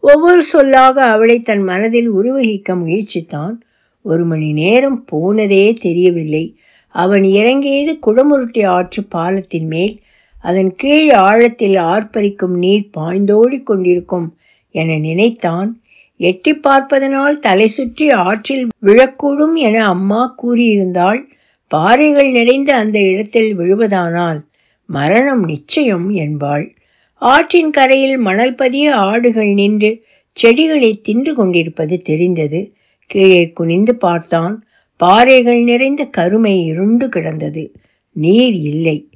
ஒவ்வொரு 0.00 0.42
சொல்லாக 0.44 1.04
அவளை 1.04 1.40
தன் 1.40 1.62
மனதில் 1.62 2.10
உருவகிக்க 2.10 2.74
முயற்சித்தான். 2.74 3.54
ஒரு 4.02 4.24
மணி 4.24 4.52
நேரம் 4.52 5.04
போனதே 5.04 5.72
தெரியவில்லை. 5.72 6.56
அவன் 6.88 7.22
இறங்கியது 7.22 7.98
குடமுருட்டி 8.06 8.66
ஆற்று 8.66 9.02
பாலத்தின் 9.02 9.66
மேல். 9.66 10.00
அதன் 10.42 10.74
கீழ் 10.74 11.10
ஆழத்தில் 11.10 11.76
ஆர்ப்பரிக்கும் 11.76 12.58
நீர் 12.58 12.90
பாய்ந்தோடி 12.98 13.62
கொண்டிருக்கும் 13.62 14.36
என 14.70 14.98
நினைத்தான். 14.98 15.80
எட்டி 16.18 16.54
பார்ப்பதனால் 16.54 17.38
தலை 17.38 17.68
சுற்றி 17.68 18.10
ஆற்றில் 18.10 18.66
விழக்கூடும் 18.82 19.54
என 19.54 19.86
அம்மா 19.88 20.34
கூறியிருந்தாள். 20.42 21.20
பாறைகள் 21.66 22.30
நிறைந்த 22.30 22.74
அந்த 22.74 23.00
இடத்தில் 23.00 23.58
விழுவதானால் 23.58 24.40
மரணம் 24.86 25.44
நிச்சயம் 25.44 26.10
என்பாள். 26.10 26.74
ஆற்றின் 27.14 27.70
கரையில் 27.70 28.16
மணல் 28.16 28.54
பதிய 28.54 28.94
ஆடுகள் 28.94 29.46
நின்று 29.46 30.04
செடிகளை 30.32 31.00
தின்று 31.00 31.34
கொண்டிருப்பது 31.34 32.02
தெரிந்தது. 32.02 32.74
கீழே 33.06 33.50
குனிந்து 33.50 33.96
பார்த்தான். 33.96 34.64
பாறைகள் 34.96 35.62
நிறைந்த 35.62 36.04
கருமை 36.04 36.64
இருண்டு 36.64 37.08
கிடந்தது. 37.08 37.72
நீர் 38.12 38.54
இல்லை. 38.54 39.10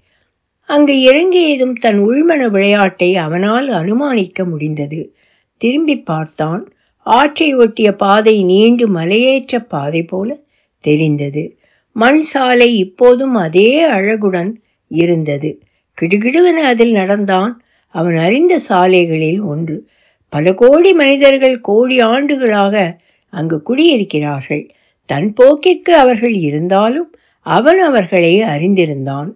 அங்கு 0.64 1.00
இறங்கியதும் 1.00 1.75
தன் 1.75 2.00
உள்மன 2.00 2.50
விளையாட்டை 2.50 3.16
அவனால் 3.16 3.68
அனுமானிக்க 3.68 4.44
முடிந்தது. 4.44 5.14
திரும்பி 5.56 5.99
பார்த்தான். 6.00 6.72
ஆற்றை 7.02 7.54
ஒட்டிய 7.54 7.92
பாதை 7.92 8.42
நீண்டு 8.42 8.88
மலையேற்ற 8.88 9.59
பாதை 9.59 10.02
போல 10.02 10.37
தெரிந்தது. 10.78 11.59
மண் 11.92 12.21
சாலை 12.21 12.78
இப்போதும் 12.78 13.35
அதே 13.35 13.82
அழகுடன் 13.82 14.62
இருந்தது. 14.88 15.62
கிடுகிடுவென 16.00 16.62
அதில் 16.64 16.92
நடந்தான் 16.92 17.62
அவன் 17.88 18.16
அறிந்த 18.16 18.59
சாலைகளில் 18.59 19.40
ஒன்று. 19.40 19.88
பல 20.28 20.54
கோடி 20.54 20.92
மனிதர்கள் 20.92 21.61
கோடி 21.61 22.00
ஆண்டுகளாக 22.00 22.97
அங்கு 23.28 23.62
குடியிருக்கிறார்கள். 23.66 24.68
தன் 25.06 25.35
போக்கிற்கு 25.40 25.90
அவர்கள் 25.90 26.32
இருந்தாலும் 26.32 27.14
அவன் 27.40 27.78
அவர்களை 27.78 28.40
அறிந்திருந்தான். 28.40 29.30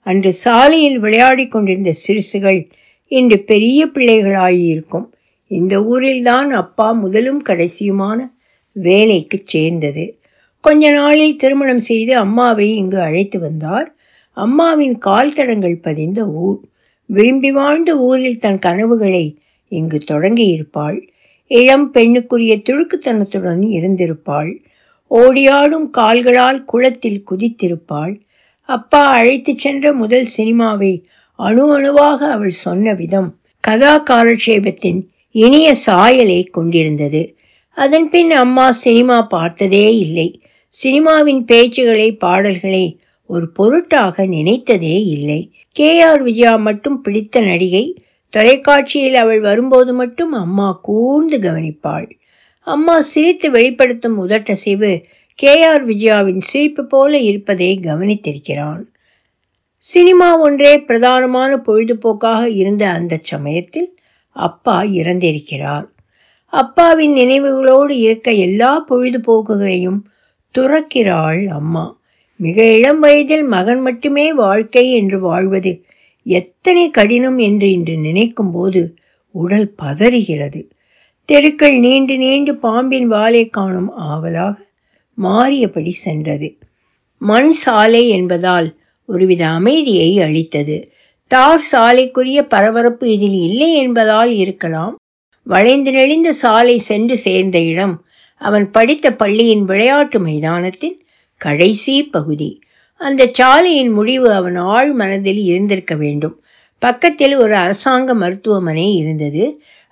அன்று 0.00 0.32
சாலையில் 0.32 0.98
விளையாடிக் 0.98 1.50
கொண்டிருந்த 1.50 1.92
சிறுசுகள் 2.08 2.70
இன்று 3.06 3.38
பெரிய 3.38 3.86
பிள்ளைகளாயிருக்கும். 3.86 5.06
இந்த 5.52 5.80
ஊரில்தான் 5.80 6.50
அப்பா 6.62 6.92
முதலும் 6.92 7.42
கடைசியுமான 7.44 8.18
வேலைக்கு 8.72 9.42
சேர்ந்தது. 9.44 10.04
கொஞ்ச 10.60 10.90
நாளில் 10.90 11.36
திருமணம் 11.36 11.78
செய்து 11.78 12.16
அம்மாவை 12.16 12.76
இங்கு 12.76 13.00
அழைத்து 13.00 13.38
வந்தார். 13.38 13.88
அம்மாவின் 14.36 14.98
கால் 14.98 15.32
தடங்கள் 15.32 15.76
பதிந்த 15.76 16.20
ஊர். 16.26 16.60
விரும்பி 17.06 17.52
வாழ்ந்த 17.52 17.98
ஊரில் 17.98 18.38
தன் 18.38 18.58
கனவுகளை 18.58 19.24
இங்கு 19.68 19.98
தொடங்கியிருப்பாள். 20.10 20.98
இளம் 21.46 21.92
பெண்ணுக்குரிய 21.94 22.54
துழுக்குத்தனத்துடன் 22.62 23.62
இருந்திருப்பாள். 23.76 24.52
ஓடியாடும் 25.10 25.90
கால்களால் 25.90 26.64
குளத்தில் 26.64 27.24
குதித்திருப்பாள். 27.30 28.14
அப்பா 28.68 29.02
அழைத்துச் 29.06 29.58
சென்ற 29.58 29.92
முதல் 29.92 30.28
சினிமாவை 30.36 31.02
அணு 31.36 31.72
அணுவாக 31.72 32.30
அவள் 32.30 32.56
சொன்ன 32.64 32.94
விதம் 32.94 33.30
கதா 33.60 34.02
காலட்சேபத்தின் 34.10 35.00
இனிய 35.32 35.74
சாயலை 35.74 36.44
கொண்டிருந்தது. 36.44 37.36
அதன்பின் 37.68 38.30
அம்மா 38.30 38.70
சினிமா 38.70 39.22
பார்த்ததே 39.22 39.96
இல்லை. 39.96 40.40
சினிமாவின் 40.82 41.44
பேச்சுகளை 41.52 42.18
பாடல்களை 42.18 43.00
ஒரு 43.26 43.50
பொருட்டாக 43.50 44.26
நினைத்ததே 44.26 45.04
இல்லை. 45.06 45.52
கே. 45.68 46.00
ஆர். 46.00 46.22
விஜயா 46.22 46.56
மட்டும் 46.56 47.00
பிடித்த 47.00 47.40
நடிகை. 47.40 48.02
தொலைக்காட்சியில் 48.30 49.14
அவள் 49.14 49.40
வரும்போது 49.40 49.92
மட்டும் 49.92 50.32
அம்மா 50.32 50.78
கூர்ந்து 50.82 51.38
கவனிப்பாள். 51.38 52.10
அம்மா 52.60 53.00
சிரித்து 53.00 53.50
வெளிப்படுத்தும் 53.50 54.28
உதட்டசைவு 54.28 55.02
கே. 55.34 55.62
ஆர். 55.62 55.88
விஜயாவின் 55.88 56.40
சிரிப்பு 56.40 56.86
போல 56.86 57.18
இருப்பதை 57.18 57.80
கவனித்திருக்கிறான் 57.82 58.82
சினிமா 59.76 60.38
ஒன்றே 60.38 60.78
பிரதானமான 60.78 61.56
பொழுதுபோக்காக 61.66 62.44
இருந்த 62.44 62.88
அந்த 62.88 63.18
சமயத்தில் 63.22 63.96
அப்பா 64.32 64.82
இறந்திருக்கிறார். 64.82 65.86
அப்பாவின் 66.46 67.14
நினைவுகளோடு 67.14 67.90
இருக்க 67.90 68.30
எல்லா 68.30 68.84
பொழுதுபோக்குகளையும் 68.88 70.00
துறக்கிறாள் 70.54 71.46
அம்மா. 71.46 72.00
மிக 72.36 72.64
இளம் 72.72 73.00
வயதில் 73.00 73.42
மகன் 73.42 73.80
மட்டுமே 73.80 74.32
வாழ்க்கை 74.32 74.92
என்று 74.92 75.20
வாழ்வது 75.20 75.84
எத்தனை 76.22 76.90
கடினம் 76.90 77.38
என்று 77.38 77.72
இன்று 77.72 77.96
நினைக்கும் 77.96 78.50
போது 78.50 78.96
உடல் 79.30 79.74
பதறுகிறது. 79.82 80.70
தெருக்கள் 81.24 81.78
நீண்டு 81.78 82.16
நீண்டு 82.16 82.56
பாம்பின் 82.56 83.08
வாலை 83.08 83.48
காணும் 83.48 83.90
ஆவலாக 83.96 84.54
மாறியபடி 85.22 85.90
சென்றது. 85.90 86.58
மண் 87.18 87.50
சாலை 87.50 88.08
என்பதால் 88.08 88.76
ஒருவித 89.06 89.48
அமைதியை 89.48 90.20
அளித்தது. 90.20 90.90
தார் 91.30 91.62
சாலைக்குரிய 91.72 92.46
பரபரப்பு 92.46 93.04
இதில் 93.12 93.36
இல்லை 93.48 93.74
என்பதால் 93.74 94.32
இருக்கலாம். 94.34 94.94
வளைந்து 95.46 95.90
நெளிந்த 95.92 96.28
சாலை 96.28 96.78
சென்று 96.78 97.18
சேர்ந்த 97.18 97.58
இடம் 97.62 97.94
அவன் 98.40 98.70
படித்த 98.70 99.06
பள்ளியின் 99.12 99.64
விளையாட்டு 99.64 100.18
மைதானத்தின் 100.20 100.98
கடைசி 101.40 101.94
பகுதி. 102.02 102.50
அந்த 103.00 103.22
சாலையின் 103.32 103.92
முடிவு 103.92 104.28
அவன் 104.32 104.56
ஆழ் 104.56 104.92
மனதில் 104.92 105.42
இருந்திருக்க 105.44 105.94
வேண்டும். 105.94 106.36
பக்கத்தில் 106.78 107.34
ஒரு 107.36 107.54
அரசாங்க 107.54 108.14
மருத்துவமனை 108.14 108.86
இருந்தது. 108.94 109.44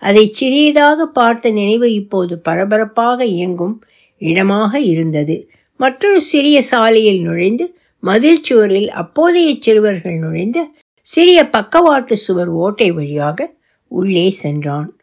அதை 0.02 0.24
சிறியதாக 0.32 1.06
பார்த்த 1.06 1.50
நினைவு 1.50 1.92
இப்போது 1.92 2.38
பரபரப்பாக 2.38 3.24
இயங்கும் 3.24 3.74
இடமாக 4.20 4.80
இருந்தது. 4.80 5.36
மற்றொரு 5.76 6.20
சிறிய 6.20 6.62
சாலையில் 6.62 7.20
நுழைந்து 7.20 7.66
மதில் 8.02 8.42
சுவரில் 8.42 8.90
அப்போதைய 8.90 9.50
சிறுவர்கள் 9.60 10.18
நுழைந்த 10.18 10.58
சிறிய 11.02 11.48
பக்கவாட்டு 11.48 12.12
சுவர் 12.12 12.48
ஓட்டை 12.48 12.90
வழியாக 12.90 13.54
உள்ளே 13.90 14.30
சென்றான். 14.30 14.98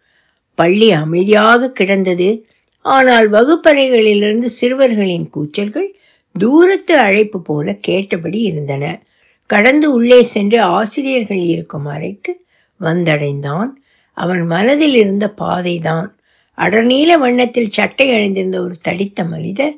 பள்ளி 0.56 0.92
அமைதியாக 0.92 1.72
கிடந்தது. 1.72 2.30
ஆனால் 2.86 3.32
வகுப்பறைகளிலிருந்து 3.32 4.46
சிறுவர்களின் 4.46 5.30
கூச்சல்கள் 5.30 5.90
தூரத்து 6.40 6.98
அழைப்பு 6.98 7.42
போல 7.42 7.74
கேட்டபடி 7.74 8.40
இருந்தன. 8.42 9.04
கடந்து 9.50 9.94
உள்ளே 9.94 10.24
சென்று 10.24 10.62
ஆசிரியர்கள் 10.62 11.38
இருக்கும் 11.38 11.86
அறைக்கு 11.86 12.46
வந்தடைந்தான். 12.82 13.70
அவன் 14.18 14.46
மனதில் 14.46 14.96
இருந்த 14.96 15.34
பாதைதான். 15.42 16.08
அடர்நீல 16.58 17.12
வண்ணத்தில் 17.18 17.70
சட்டை 17.70 18.14
அணிந்திருந்த 18.14 18.62
ஒரு 18.64 18.76
தடித்த 18.82 19.24
மனிதர் 19.24 19.76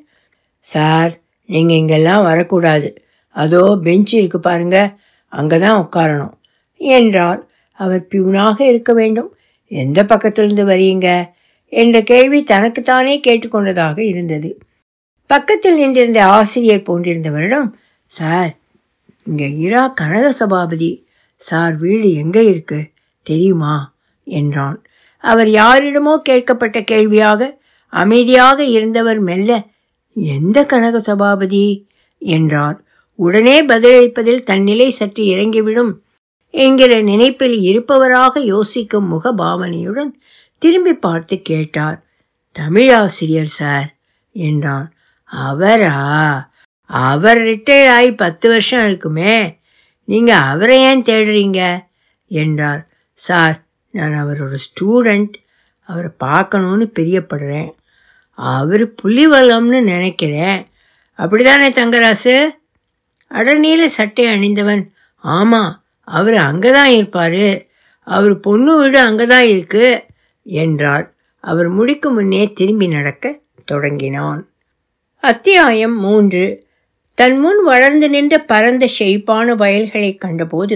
சார் 0.64 1.14
நீங்கள் 1.50 1.78
இங்கெல்லாம் 1.78 2.24
வரக்கூடாது. 2.24 2.90
அதோ 3.36 3.80
பெஞ்சு 3.84 4.14
இருக்கு 4.14 4.40
பாருங்க. 4.40 4.78
அங்கே 5.30 5.58
தான் 5.58 5.80
உட்காரணும். 5.84 6.34
என்றார் 6.78 7.48
அவர் 7.80 8.08
பியூனாக 8.16 8.62
இருக்க 8.62 8.94
வேண்டும். 8.94 9.34
எந்த 9.68 10.04
பக்கத்திலிருந்து 10.04 10.66
வரீங்க? 10.66 11.30
என்ற 11.74 12.02
கேள்வி 12.02 12.44
தனக்குத்தானே 12.44 13.20
கேட்டுக்கொண்டதாக 13.28 13.98
இருந்தது. 14.00 14.60
பக்கத்தில் 15.26 15.78
நின்றிருந்த 15.78 16.26
ஆசிரியர் 16.26 16.88
போன்றிருந்தவரிடம் 16.90 17.74
சார் 18.04 18.58
இங்கே 19.24 19.56
இரா 19.56 19.88
கனக 19.88 20.32
சபாபதி. 20.32 21.08
சார் 21.36 21.76
வீடு 21.76 22.14
எங்கே 22.14 22.46
இருக்கு? 22.46 22.80
தெரியுமா? 23.24 23.76
என்றான். 24.24 24.84
அவர் 25.24 25.48
யாரிடமோ 25.48 26.14
கேட்கப்பட்ட 26.30 26.84
கேள்வியாக 26.84 27.60
அமைதியாக 27.94 28.64
இருந்தவர் 28.64 29.20
மெல்ல 29.20 29.52
எந்த 30.14 30.66
கனக 30.66 30.98
சபாபதி? 31.00 31.88
என்றார். 32.22 32.78
உடனே 33.20 33.66
பதிலளிப்பதில் 33.66 34.44
தன்னிலை 34.44 34.90
சற்று 34.90 35.24
இறங்கிவிடும். 35.24 36.04
என்கிற 36.52 37.02
நினைப்பில் 37.02 37.58
இருப்பவராக 37.60 38.40
யோசிக்கும் 38.40 39.08
முக 39.08 39.34
பாவனையுடன் 39.34 40.12
திரும்பி 40.58 40.94
பார்த்து 40.94 41.42
கேட்டார். 41.42 42.04
தமிழாசிரியர் 42.60 43.54
சார் 43.60 43.96
என்றான். 44.32 44.94
அவரா? 45.24 46.52
அவர் 46.82 47.38
ரிட்டையர்ட் 47.38 47.90
ஆகி 47.90 48.14
பத்து 48.14 48.50
வருஷம் 48.50 48.86
இருக்குமே 48.86 49.58
நீங்கள் 50.04 50.44
அவரை 50.54 50.80
ஏன் 50.82 51.02
தேடுறீங்க? 51.02 51.80
என்றார். 52.28 52.88
சார் 53.14 53.64
நான் 53.92 54.16
அவரோட 54.26 54.56
ஸ்டூடெண்ட். 54.66 55.34
அவரை 55.82 56.12
பார்க்கணுன்னு 56.24 56.88
பிரியப்படுறேன். 57.00 57.72
அவர் 58.34 58.94
புலிவலம்னு 59.04 59.82
நினைக்கிறேன். 59.82 60.68
அப்படிதானே 61.18 61.70
தங்கராசு? 61.70 62.58
அடநீல 63.32 63.86
சட்டை 63.86 64.26
அணிந்தவன். 64.26 64.84
ஆமாம் 65.24 65.74
அவர் 66.08 66.38
அங்கே 66.38 66.72
தான் 66.72 66.90
இருப்பார். 66.90 67.44
அவர் 68.08 68.40
பொண்ணு 68.40 68.78
வீடு 68.78 69.00
அங்கே 69.00 69.26
தான் 69.26 69.48
இருக்கு 69.48 69.86
என்றார் 70.46 71.06
அவர் 71.44 71.70
முடிக்கும் 71.70 72.14
முன்னே 72.14 72.44
திரும்பி 72.54 72.88
நடக்க 72.88 73.26
தொடங்கினான். 73.66 74.42
அத்தியாயம் 75.24 75.98
மூன்று. 75.98 76.46
தன் 77.18 77.38
முன் 77.40 77.64
வளர்ந்து 77.64 78.10
நின்ற 78.10 78.36
பரந்த 78.42 78.88
செழிப்பான 78.88 79.56
வயல்களை 79.56 80.12
கண்டபோது 80.16 80.76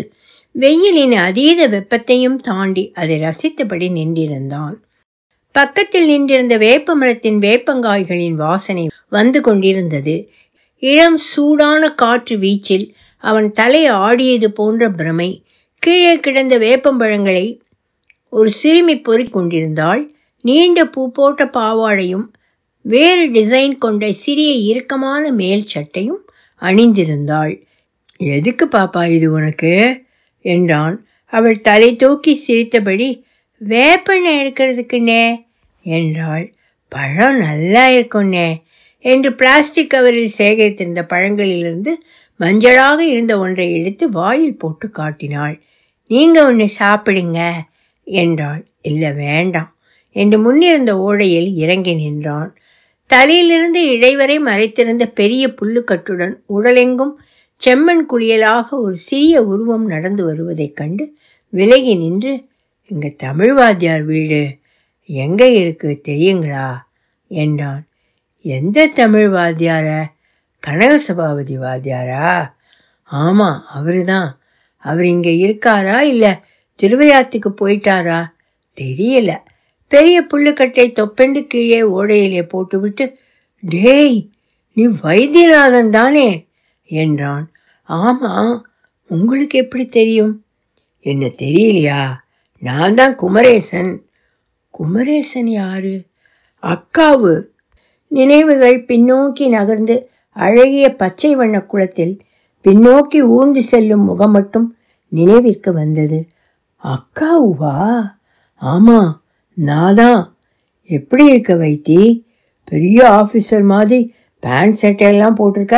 வெயிலின் 0.55 1.13
அதீத 1.17 1.67
வெப்பத்தையும் 1.67 2.35
தாண்டி 2.35 2.91
அதை 2.93 3.15
ரசித்தபடி 3.21 3.87
நின்றிருந்தான். 3.89 4.75
பக்கத்தில் 5.55 6.07
நின்றிருந்த 6.07 6.57
வேப்ப 6.57 6.95
மரத்தின் 6.95 7.39
வேப்பங்காய்களின் 7.39 8.35
வாசனை 8.35 8.83
வந்து 9.07 9.41
கொண்டிருந்தது. 9.41 10.15
இளம் 10.83 11.17
சூடான 11.17 11.93
காற்று 11.93 12.37
வீச்சில் 12.37 12.89
அவன் 13.17 13.51
தலை 13.51 13.85
ஆடியது 13.85 14.51
போன்ற 14.51 14.89
பிரமை 14.89 15.43
கீழே 15.79 16.19
கிடந்த 16.19 16.59
வேப்பம்பழங்களை 16.59 17.59
ஒரு 18.29 18.51
சிறுமி 18.51 18.99
பொறிக் 18.99 19.31
கொண்டிருந்தாள் 19.31 20.11
நீண்ட 20.41 20.85
பூ 20.85 21.11
போட்ட 21.11 21.45
பாவாடையும் 21.45 22.25
வேறு 22.81 23.29
டிசைன் 23.29 23.77
கொண்ட 23.77 24.11
சிறிய 24.11 24.51
இறுக்கமான 24.51 25.31
மேல் 25.31 25.65
சட்டையும் 25.65 26.29
அணிந்திருந்தாள். 26.61 27.61
எதுக்கு 28.17 28.65
பாப்பா 28.65 29.09
இது 29.09 29.31
உனக்கு? 29.31 30.03
என்றான். 30.41 31.05
அவள் 31.25 31.61
தலை 31.61 31.95
தூக்கி 31.95 32.35
சிரித்தபடி 32.35 33.25
வேப்பெண்ணெய் 33.57 34.45
எடுக்கிறதுக்குண்ணே 34.45 35.45
என்றாள். 35.81 36.53
பழம் 36.89 37.37
நல்லா 37.37 37.87
இருக்கும்ண்ணே. 37.87 38.61
என்று 39.03 39.29
பிளாஸ்டிக் 39.33 39.93
கவரில் 39.93 40.37
சேகரித்திருந்த 40.37 41.01
பழங்களிலிருந்து 41.13 41.91
மஞ்சளாக 42.39 42.99
இருந்த 42.99 43.33
ஒன்றை 43.39 43.73
எடுத்து 43.73 44.09
வாயில் 44.09 44.57
போட்டு 44.57 44.87
காட்டினாள். 44.89 45.55
நீங்கள் 46.07 46.45
ஒன்று 46.45 46.67
சாப்பிடுங்க 46.79 47.51
என்றாள். 48.07 48.63
இல்லை 48.81 49.11
வேண்டாம் 49.11 49.69
என்று 50.15 50.37
முன்னிருந்த 50.39 50.91
ஓடையில் 50.95 51.53
இறங்கி 51.53 51.93
நின்றான். 51.93 52.51
தலையிலிருந்து 53.09 53.81
இடைவரை 53.87 54.39
மறைத்திருந்த 54.39 55.05
பெரிய 55.09 55.43
புல்லுக்கட்டுடன் 55.61 56.35
உடலெங்கும் 56.49 57.13
செம்மண் 57.61 58.03
குளியலாக 58.09 58.67
ஒரு 58.69 58.95
சிறிய 58.95 59.43
உருவம் 59.43 59.85
நடந்து 59.85 60.23
வருவதைக் 60.25 60.75
கண்டு 60.75 61.05
விலகி 61.53 61.93
நின்று 61.95 62.33
எங்கள் 62.91 63.15
தமிழ் 63.15 63.53
வாத்தியார் 63.53 64.03
வீடு. 64.03 64.41
எங்கே 65.09 65.47
இருக்கு 65.53 65.89
தெரியுங்களா? 66.07 66.67
என்றான். 67.31 67.83
எந்த 68.43 68.87
தமிழ் 68.87 69.33
வாத்தியார? 69.33 70.03
கனகசபாபதி 70.67 71.55
வாத்தியாரா? 71.57 72.51
ஆமாம் 73.03 73.65
அவரு 73.67 74.05
தான் 74.05 74.39
அவர் 74.77 75.05
இங்கே 75.05 75.33
இருக்காரா 75.47 75.99
இல்லை 75.99 76.31
திருவையாத்துக்கு 76.81 77.53
போயிட்டாரா? 77.61 78.31
தெரியல. 78.81 79.37
பெரிய 79.87 80.25
புல்லுக்கட்டை 80.33 80.91
தொப்பெண்டு 80.91 81.47
கீழே 81.47 81.81
ஓடையிலே 81.81 82.49
போட்டுவிட்டு 82.49 83.17
டேய் 83.59 84.29
நீ 84.73 84.85
வைத்தியநாதன் 84.85 85.89
தானே? 85.89 86.47
என்றான். 86.83 87.51
ஆமாம் 87.83 88.65
உங்களுக்கு 89.07 89.59
எப்படி 89.59 89.85
தெரியும்? 89.85 90.45
என்ன 90.99 91.25
தெரியலையா? 91.25 92.13
நான் 92.59 92.95
தான் 92.95 93.15
குமரேசன். 93.15 94.05
குமரேசன் 94.69 95.47
யாரு? 95.47 96.05
அக்காவு. 96.63 97.51
நினைவுகள் 98.13 98.85
பின்னோக்கி 98.85 99.49
நகர்ந்து 99.49 100.09
அழகிய 100.29 100.95
பச்சை 100.95 101.35
வண்ண 101.35 101.61
குளத்தில் 101.61 102.21
பின்னோக்கி 102.63 103.19
ஊர்ந்து 103.19 103.63
செல்லும் 103.63 104.03
முகம் 104.03 104.31
மட்டும் 104.31 104.75
நினைவிற்கு 105.07 105.73
வந்தது. 105.73 106.27
அக்காவுவா 106.83 107.75
ஆமாம் 108.55 109.21
நான்? 109.53 109.95
தான் 109.95 110.37
எப்படி 110.83 111.25
இருக்க 111.25 111.53
வைத்தி? 111.53 112.21
பெரிய 112.63 113.09
ஆஃபீஸர் 113.09 113.63
மாதிரி 113.63 114.13
பேண்ட் 114.39 114.77
சட்டையெல்லாம் 114.81 115.37
போட்டிருக்க? 115.39 115.75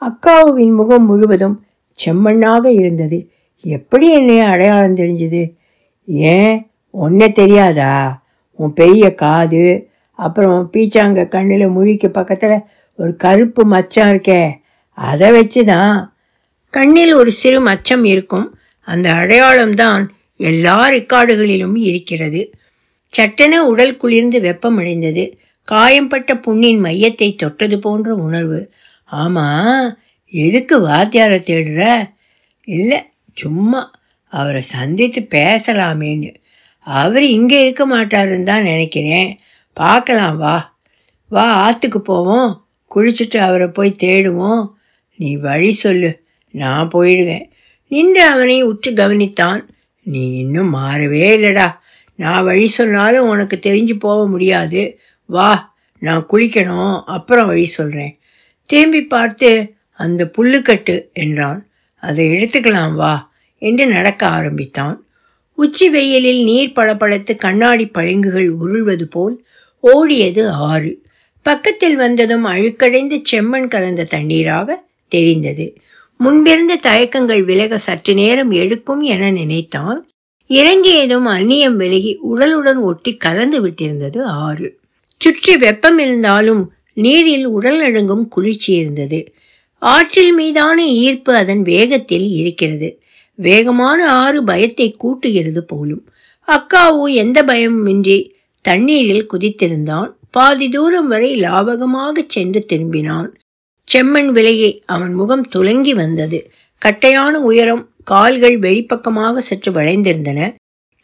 அக்காவுவின் 0.00 0.74
முகம் 0.74 1.06
முழுவதும் 1.06 1.64
செம்மண்ணாக 2.04 2.66
இருந்தது. 2.66 3.30
எப்படி 3.60 4.12
என்னை 4.12 4.40
அடையாளம் 4.40 4.96
தெரிஞ்சது? 4.96 5.54
ஏன்? 6.04 6.70
ஒன்றை 6.90 7.32
தெரியாதா? 7.32 8.22
உன் 8.54 8.72
பெரிய 8.72 9.14
காது 9.14 9.90
அப்புறம் 10.18 10.70
பீச்சாங்க 10.72 11.28
கண்ணில் 11.28 11.66
முழிக்கு 11.68 12.06
பக்கத்தில் 12.06 12.66
ஒரு 12.98 13.16
கருப்பு 13.16 13.62
மச்சம் 13.70 14.10
இருக்கே 14.12 14.42
அதை 14.98 15.30
வச்சு 15.30 15.64
தான் 15.64 16.14
கண்ணில் 16.70 17.12
ஒரு 17.12 17.32
சிறு 17.32 17.58
மச்சம் 17.66 18.04
இருக்கும். 18.04 18.46
அந்த 18.80 19.12
அடையாளம்தான் 19.12 20.02
எல்லா 20.36 20.90
ரெக்கார்டுகளிலும் 20.90 21.76
இருக்கிறது. 21.76 22.52
சட்டென 23.08 23.66
உடல் 23.66 23.96
குளிர்ந்து 23.96 24.38
வெப்பமடைந்தது. 24.40 25.24
காயம்பட்ட 25.64 26.36
புண்ணின் 26.36 26.80
மையத்தை 26.84 27.36
தொட்டது 27.36 27.78
போன்ற 27.78 28.14
உணர்வு. 28.14 28.60
ஆமா 29.12 29.46
எதுக்கு 30.26 30.76
வாத்தியாரை 30.86 31.38
தேடுற? 31.46 32.10
இல்லை 32.68 33.00
சும்மா 33.32 33.80
அவரை 34.32 34.60
சந்தித்து 34.60 35.20
பேசலாமேன்னு. 35.30 36.34
அவர் 36.80 37.22
இங்கே 37.22 37.58
இருக்க 37.60 37.84
மாட்டாருன்னு 37.86 38.42
தான் 38.42 38.62
நினைக்கிறேன். 38.62 39.30
பார்க்கலாம் 39.72 40.36
வா. 40.36 40.76
வா 41.28 41.52
ஆற்றுக்கு 41.52 42.00
போவோம். 42.00 42.66
குளிச்சுட்டு 42.94 43.36
அவரை 43.36 43.66
போய் 43.66 43.94
தேடுவோம். 44.02 44.70
நீ 45.16 45.36
வழி 45.36 45.72
சொல்லு. 45.72 46.24
நான் 46.50 46.90
போயிடுவேன். 46.94 47.50
நின்று 47.88 48.24
அவனை 48.24 48.62
உற்று 48.62 48.92
கவனித்தான். 48.92 49.64
நீ 50.02 50.36
இன்னும் 50.36 50.74
மாறவே 50.74 51.36
இல்லைடா. 51.36 51.72
நான் 52.14 52.44
வழி 52.44 52.68
சொன்னாலும் 52.68 53.28
உனக்கு 53.28 53.58
தெரிஞ்சு 53.62 53.98
போக 53.98 54.26
முடியாது. 54.26 54.98
வா 55.26 55.74
நான் 55.98 56.26
குளிக்கணும். 56.32 57.02
அப்புறம் 57.02 57.46
வழி 57.46 57.66
சொல்கிறேன் 57.66 58.18
திரும்பி 58.66 59.06
பார்த்து 59.06 59.74
அந்த 59.90 60.30
புல்லுக்கட்டு 60.38 61.12
என்றான். 61.12 61.66
அதை 61.96 62.28
எடுத்துக்கலாம் 62.28 62.94
வா 62.94 63.32
என்று 63.58 63.86
நடக்க 63.86 64.26
ஆரம்பித்தான். 64.26 65.06
உச்சி 65.54 65.90
வெயிலில் 65.90 66.44
நீர் 66.44 66.72
பளபளத்து 66.72 67.36
கண்ணாடி 67.36 67.86
பளிங்குகள் 67.86 68.48
உருள்வது 68.48 69.08
போல் 69.08 69.46
ஓடியது 69.82 70.48
ஆறு. 70.48 71.02
பக்கத்தில் 71.42 71.96
வந்ததும் 71.96 72.44
அழுக்கடைந்து 72.44 73.22
செம்மண் 73.32 73.68
கலந்த 73.68 74.06
தண்ணீராக 74.14 74.74
தெரிந்தது. 75.08 75.76
முன்பிருந்த 76.16 76.76
தயக்கங்கள் 76.76 77.44
விலக 77.44 77.78
சற்று 77.78 78.14
நேரம் 78.14 78.50
எடுக்கும் 78.50 79.00
என 79.00 79.30
நினைத்தான். 79.30 80.10
இறங்கியதும் 80.46 81.26
அந்நியம் 81.26 81.76
விலகி 81.76 82.18
உடலுடன் 82.34 82.80
ஒட்டி 82.80 83.16
கலந்து 83.16 83.66
விட்டிருந்தது 83.66 84.22
ஆறு. 84.22 84.78
சுற்றி 85.18 85.56
வெப்பம் 85.56 85.98
இருந்தாலும் 85.98 86.72
நீரில் 86.92 87.46
உடல் 87.46 87.78
நடுங்கும் 87.78 88.28
குளிர்ச்சி 88.28 88.72
இருந்தது. 88.72 89.32
ஆற்றில் 89.78 90.32
மீதான 90.32 90.86
ஈர்ப்பு 90.86 91.34
அதன் 91.34 91.62
வேகத்தில் 91.62 92.28
இருக்கிறது. 92.28 93.02
வேகமான 93.34 94.10
ஆறு 94.10 94.44
பயத்தை 94.44 94.94
கூட்டுகிறது 95.04 95.58
போலும். 95.58 96.08
அக்காவு 96.48 97.12
எந்த 97.12 97.42
பயமுமின்றி 97.42 98.30
தண்ணீரில் 98.64 99.26
குதித்திருந்தான். 99.32 100.10
பாதி 100.30 100.68
தூரம் 100.68 101.08
வரை 101.08 101.30
லாவகமாக 101.40 102.24
சென்று 102.26 102.60
திரும்பினான். 102.72 103.30
செம்மண் 103.88 104.28
விலையை 104.28 104.82
அவன் 104.86 105.14
முகம் 105.14 105.46
துலங்கி 105.54 105.94
வந்தது. 105.94 106.50
கட்டையான 106.82 107.40
உயரம் 107.40 107.82
கால்கள் 108.04 108.58
வெளிப்பக்கமாக 108.58 109.36
சற்று 109.38 109.72
வளைந்திருந்தன. 109.72 110.54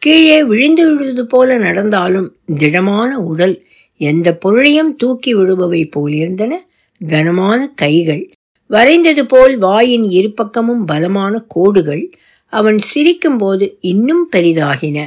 கீழே 0.01 0.43
விழுந்து 0.43 0.83
விடுவது 0.89 1.25
போல 1.25 1.57
நடந்தாலும் 1.57 2.27
திடமான 2.57 3.19
உடல் 3.19 3.55
எந்த 4.01 4.27
பொருளையும் 4.35 4.95
தூக்கி 4.95 5.35
விடுபவை 5.35 5.81
போலிருந்தன 5.95 6.53
கனமான 7.07 7.59
கைகள் 7.75 8.23
வரைந்தது 8.69 9.23
போல் 9.23 9.57
வாயின் 9.57 10.03
இருபக்கமும் 10.03 10.85
பலமான 10.85 11.43
கோடுகள் 11.47 12.03
அவன் 12.53 12.79
சிரிக்கும்போது 12.93 13.65
இன்னும் 13.79 14.29
பெரிதாகின. 14.35 14.97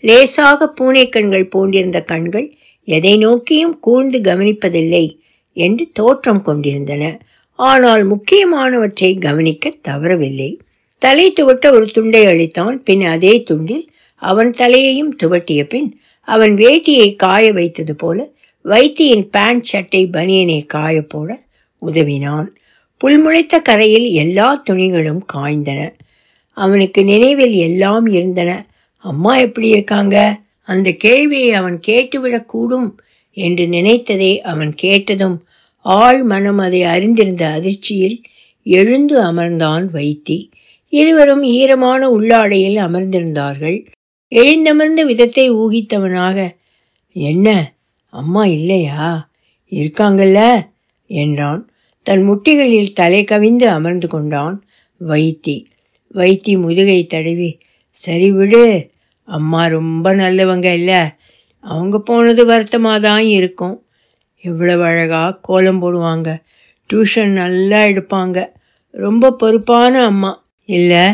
லேசாக 0.00 0.72
பூனைக்கண்கள் 0.80 1.50
போன்றிருந்த 1.50 2.00
கண்கள் 2.00 2.54
எதை 2.84 3.16
நோக்கியும் 3.16 3.78
கூர்ந்து 3.78 4.20
கவனிப்பதில்லை 4.20 5.18
என்று 5.52 5.88
தோற்றம் 5.92 6.42
கொண்டிருந்தன. 6.42 7.20
ஆனால் 7.54 8.02
முக்கியமானவற்றை 8.10 9.18
கவனிக்க 9.18 9.72
தவறவில்லை. 9.88 10.58
தலை 10.98 11.32
துவட்ட 11.32 11.70
ஒரு 11.70 11.86
துண்டை 11.86 12.26
அளித்தான் 12.26 12.76
பின் 12.84 13.02
அதே 13.04 13.44
துண்டில் 13.50 13.86
அவன் 14.14 14.50
தலையையும் 14.50 15.16
துவட்டிய 15.22 15.62
பின் 15.68 16.00
அவன் 16.22 16.54
வேட்டியை 16.54 17.16
காய 17.16 17.52
வைத்தது 17.52 17.94
போல 17.96 18.32
வைத்தியின் 18.64 19.26
பேண்ட் 19.30 19.62
சட்டை 19.62 20.08
பனியனை 20.12 20.66
காய 20.66 21.02
போட 21.02 21.42
உதவினான். 21.82 22.48
புல்முளைத்த 23.04 23.62
கரையில் 23.62 24.08
எல்லா 24.22 24.62
துணிகளும் 24.70 25.22
காய்ந்தன. 25.32 25.80
அவனுக்கு 26.52 27.04
நினைவில் 27.04 27.52
எல்லாம் 27.52 28.06
இருந்தன. 28.06 28.50
அம்மா 29.02 29.38
எப்படி 29.38 29.68
இருக்காங்க? 29.68 30.40
அந்த 30.60 30.92
கேள்வியை 30.92 31.52
அவன் 31.52 31.80
கேட்டுவிடக்கூடும் 31.86 32.90
என்று 33.30 33.64
நினைத்ததை 33.66 34.38
அவன் 34.38 34.74
கேட்டதும் 34.74 35.44
ஆள் 35.76 36.22
மனம் 36.22 36.58
அதை 36.58 36.82
அறிந்திருந்த 36.82 37.48
அதிர்ச்சியில் 37.48 38.22
எழுந்து 38.64 39.22
அமர்ந்தான் 39.22 39.86
வைத்தி. 39.92 40.50
இருவரும் 40.88 41.42
ஈரமான 41.42 42.08
உள்ளாடையில் 42.08 42.76
அமர்ந்திருந்தார்கள். 42.76 43.86
எழுந்தமர்ந்த 44.30 45.04
விதத்தை 45.04 45.52
ஊகித்தவனாக 45.52 46.56
என்ன? 47.12 47.74
அம்மா 48.04 48.46
இல்லையா? 48.46 49.30
இருக்காங்கல்ல? 49.70 50.68
என்றான். 51.06 51.70
தன் 52.02 52.30
முட்டிகளில் 52.30 52.92
தலை 52.92 53.24
கவிந்து 53.24 53.64
அமர்ந்து 53.64 54.08
கொண்டான் 54.08 54.64
வைத்தி. 55.08 55.64
வைத்தி 56.14 56.60
முதுகை 56.60 57.06
தடவி 57.06 57.58
சரி 57.90 58.32
விடு. 58.32 58.90
அம்மா 59.24 59.66
ரொம்ப 59.66 60.14
நல்லவங்க 60.14 60.72
இல்லை. 60.72 60.98
அவங்க 61.60 61.98
போனது 61.98 62.46
வருத்தமாக 62.46 63.00
தான் 63.00 63.22
இருக்கும். 63.22 63.84
எவ்வளவு 64.42 64.82
அழகாக 64.82 65.38
கோலம் 65.42 65.82
போடுவாங்க. 65.82 66.42
டியூஷன் 66.92 67.26
நல்லா 67.26 67.82
எடுப்பாங்க. 67.82 68.46
ரொம்ப 68.90 69.32
பொறுப்பான 69.32 70.04
அம்மா. 70.04 70.48
இல்லை. 70.64 71.06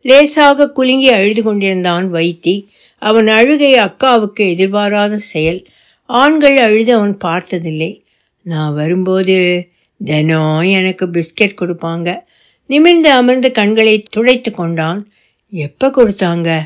லேசாக 0.00 0.70
குலுங்கி 0.70 1.10
அழுது 1.10 1.42
கொண்டிருந்தான் 1.42 2.12
வைத்தி. 2.12 2.66
அவன் 2.98 3.26
அழுகை 3.26 3.74
அக்காவுக்கு 3.74 4.48
எதிர்பாராத 4.48 5.18
செயல். 5.18 5.66
ஆண்கள் 6.06 6.56
அழுது 6.56 6.94
அவன் 6.94 7.16
பார்த்ததில்லை. 7.16 8.04
நான் 8.42 8.74
வரும்போது 8.74 9.68
தினம் 10.04 10.60
எனக்கு 10.60 11.06
பிஸ்கெட் 11.06 11.54
கொடுப்பாங்க. 11.60 12.18
நிமிர்ந்து 12.66 13.10
அமர்ந்து 13.10 13.52
கண்களை 13.52 14.02
துடைத்து 14.10 14.52
கொண்டான். 14.52 15.12
எப்போ 15.50 15.88
கொடுத்தாங்க? 15.88 16.62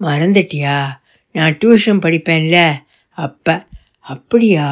மறந்துட்டியா? 0.00 0.86
நான் 1.32 1.58
டியூஷன் 1.64 2.02
படிப்பேன்ல. 2.06 2.72
அப்போ 3.10 3.66
அப்படியா? 4.00 4.68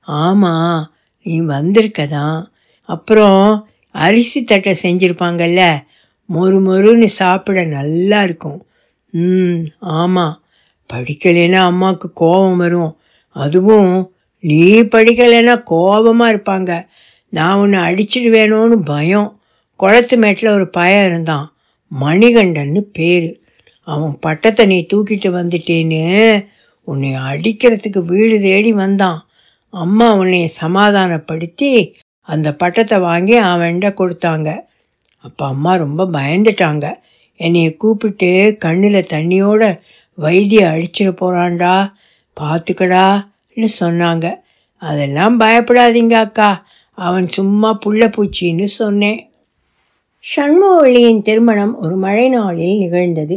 ஆமாம் 0.00 0.92
நீ 1.22 1.40
வந்திருக்க 1.40 2.06
தான் 2.06 2.52
அப்புறம் 2.82 3.68
அரிசி 3.90 4.44
தட்டை 4.44 4.76
செஞ்சுருப்பாங்கல்ல? 4.82 5.84
மொறு 6.34 6.56
மொறுன்னு 6.68 7.04
சாப்பிட 7.04 7.64
நல்லா 7.64 8.22
இருக்கும். 8.22 8.66
ம் 9.10 9.64
ஆமாம் 9.78 10.42
படிக்கலைன்னா 10.92 11.52
அம்மாவுக்கு 11.52 12.12
கோபம் 12.12 12.56
வரும். 12.56 12.98
அதுவும் 13.28 14.12
நீ 14.40 14.82
படிக்கலைன்னா 14.82 15.62
கோபமாக 15.64 16.32
இருப்பாங்க. 16.32 16.86
நான் 17.28 17.58
உன்னை 17.58 17.80
அடிச்சிடுவேணும்னு 17.80 18.76
பயம். 18.84 19.40
குளத்து 19.76 20.16
மேட்டில் 20.16 20.50
ஒரு 20.50 20.68
பயம் 20.68 21.06
இருந்தான். 21.06 21.57
மணிகண்டன்னு 22.00 22.80
பேர். 22.80 23.40
அவன் 23.82 24.18
பட்டத்தை 24.20 24.66
நீ 24.66 24.86
தூக்கிட்டு 24.92 25.28
வந்துட்டேன்னு 25.38 26.46
உன்னை 26.84 27.14
அடிக்கிறதுக்கு 27.14 28.04
வீடு 28.04 28.40
தேடி 28.40 28.72
வந்தான். 28.72 29.28
அம்மா 29.68 30.14
உன்னை 30.14 30.48
சமாதானப்படுத்தி 30.48 31.96
அந்த 32.22 32.54
பட்டத்தை 32.54 32.98
வாங்கி 32.98 33.40
அவன்கிட்ட 33.40 33.88
கொடுத்தாங்க. 34.00 34.60
அப்போ 35.16 35.46
அம்மா 35.46 35.74
ரொம்ப 35.74 36.04
பயந்துட்டாங்க. 36.04 36.94
என்னையை 37.36 37.76
கூப்பிட்டு 37.76 38.56
கண்ணில் 38.58 39.10
தண்ணியோட 39.10 39.80
வைத்திய 40.14 40.66
அழிச்சிட 40.66 41.10
போகிறான்டா 41.20 41.92
பார்த்துக்கடான்னு 42.40 43.68
சொன்னாங்க. 43.80 44.40
அதெல்லாம் 44.76 45.40
பயப்படாதீங்க 45.40 46.12
அக்கா. 46.12 46.64
அவன் 46.94 47.28
சும்மா 47.28 47.78
புள்ள 47.86 48.12
பூச்சின்னு 48.16 48.64
சொன்னேன். 48.64 49.27
சண்முகவள்ளியின் 50.24 51.22
திருமணம் 51.22 51.80
ஒரு 51.80 51.96
மழை 51.96 52.28
நாளில் 52.28 52.78
நிகழ்ந்தது. 52.78 53.36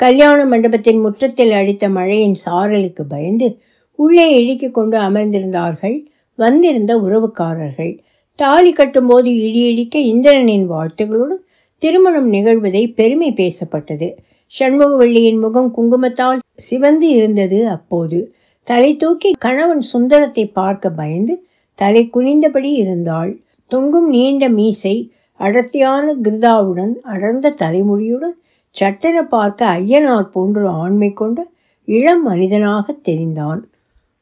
கல்யாண 0.00 0.44
மண்டபத்தின் 0.44 1.00
முற்றத்தில் 1.00 1.52
அடித்த 1.52 1.88
மழையின் 1.88 2.36
சாரலுக்கு 2.46 3.02
பயந்து 3.08 3.58
உள்ளே 3.98 4.26
இழுக்கிக் 4.38 4.70
கொண்டு 4.70 4.98
அமர்ந்திருந்தார்கள் 4.98 5.96
வந்திருந்த 6.38 6.96
உறவுக்காரர்கள். 6.96 7.98
தாலி 8.38 8.72
கட்டும்போது 8.72 9.30
இடி 9.46 9.60
இடிக்க 9.70 9.98
இந்திரனின் 9.98 10.66
வாழ்த்துகளுடன் 10.70 11.42
திருமணம் 11.82 12.32
நிகழ்வதை 12.32 12.94
பெருமை 12.94 13.32
பேசப்பட்டது. 13.32 14.08
சண்முகவள்ளியின் 14.52 15.40
முகம் 15.40 15.72
குங்குமத்தால் 15.76 16.38
சிவந்து 16.54 17.08
இருந்தது 17.08 17.68
அப்போது. 17.68 18.20
தலை 18.62 18.96
தூக்கி 18.96 19.30
கணவன் 19.38 19.84
சுந்தரத்தை 19.92 20.46
பார்க்க 20.46 20.90
பயந்து 20.90 21.34
தலை 21.74 22.10
குனிந்தபடி 22.14 22.72
இருந்தாள். 22.82 23.32
தொங்கும் 23.70 24.08
நீண்ட 24.08 24.48
மீசை 24.48 24.96
அடர்த்தியான 25.40 26.06
கிருதாவுடன் 26.22 26.94
அடர்ந்த 27.04 27.54
தலைமுடியுடன் 27.60 28.36
சட்டென 28.76 29.18
பார்க்க 29.24 29.76
ஐயனார் 29.78 30.32
போன்ற 30.32 30.68
ஆண்மை 30.70 31.10
கொண்ட 31.12 31.38
இளம் 31.88 32.22
மனிதனாக 32.22 32.94
தெரிந்தான். 33.08 33.60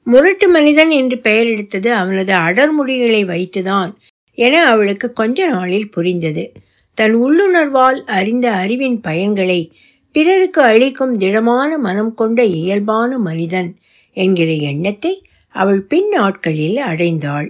முரட்டு 0.06 0.46
மனிதன் 0.48 0.90
என்று 0.90 1.16
பெயரெடுத்தது 1.22 1.90
அவனது 1.92 2.32
அடர்முடிகளை 2.34 3.22
வைத்துதான் 3.24 3.90
என 4.38 4.54
அவளுக்கு 4.64 5.12
கொஞ்ச 5.12 5.46
நாளில் 5.46 5.90
புரிந்தது. 5.90 6.44
தன் 6.98 7.14
உள்ளுணர்வால் 7.16 7.98
அறிந்த 8.08 8.46
அறிவின் 8.52 8.98
பயன்களை 9.00 9.60
பிறருக்கு 10.14 10.60
அளிக்கும் 10.62 11.14
திடமான 11.16 11.70
மனம் 11.78 12.14
கொண்ட 12.14 12.40
இயல்பான 12.60 13.18
மனிதன் 13.18 13.70
என்கிற 14.16 14.50
எண்ணத்தை 14.70 15.12
அவள் 15.54 15.82
பின் 15.82 16.08
நாட்களில் 16.08 16.78
அடைந்தாள். 16.82 17.48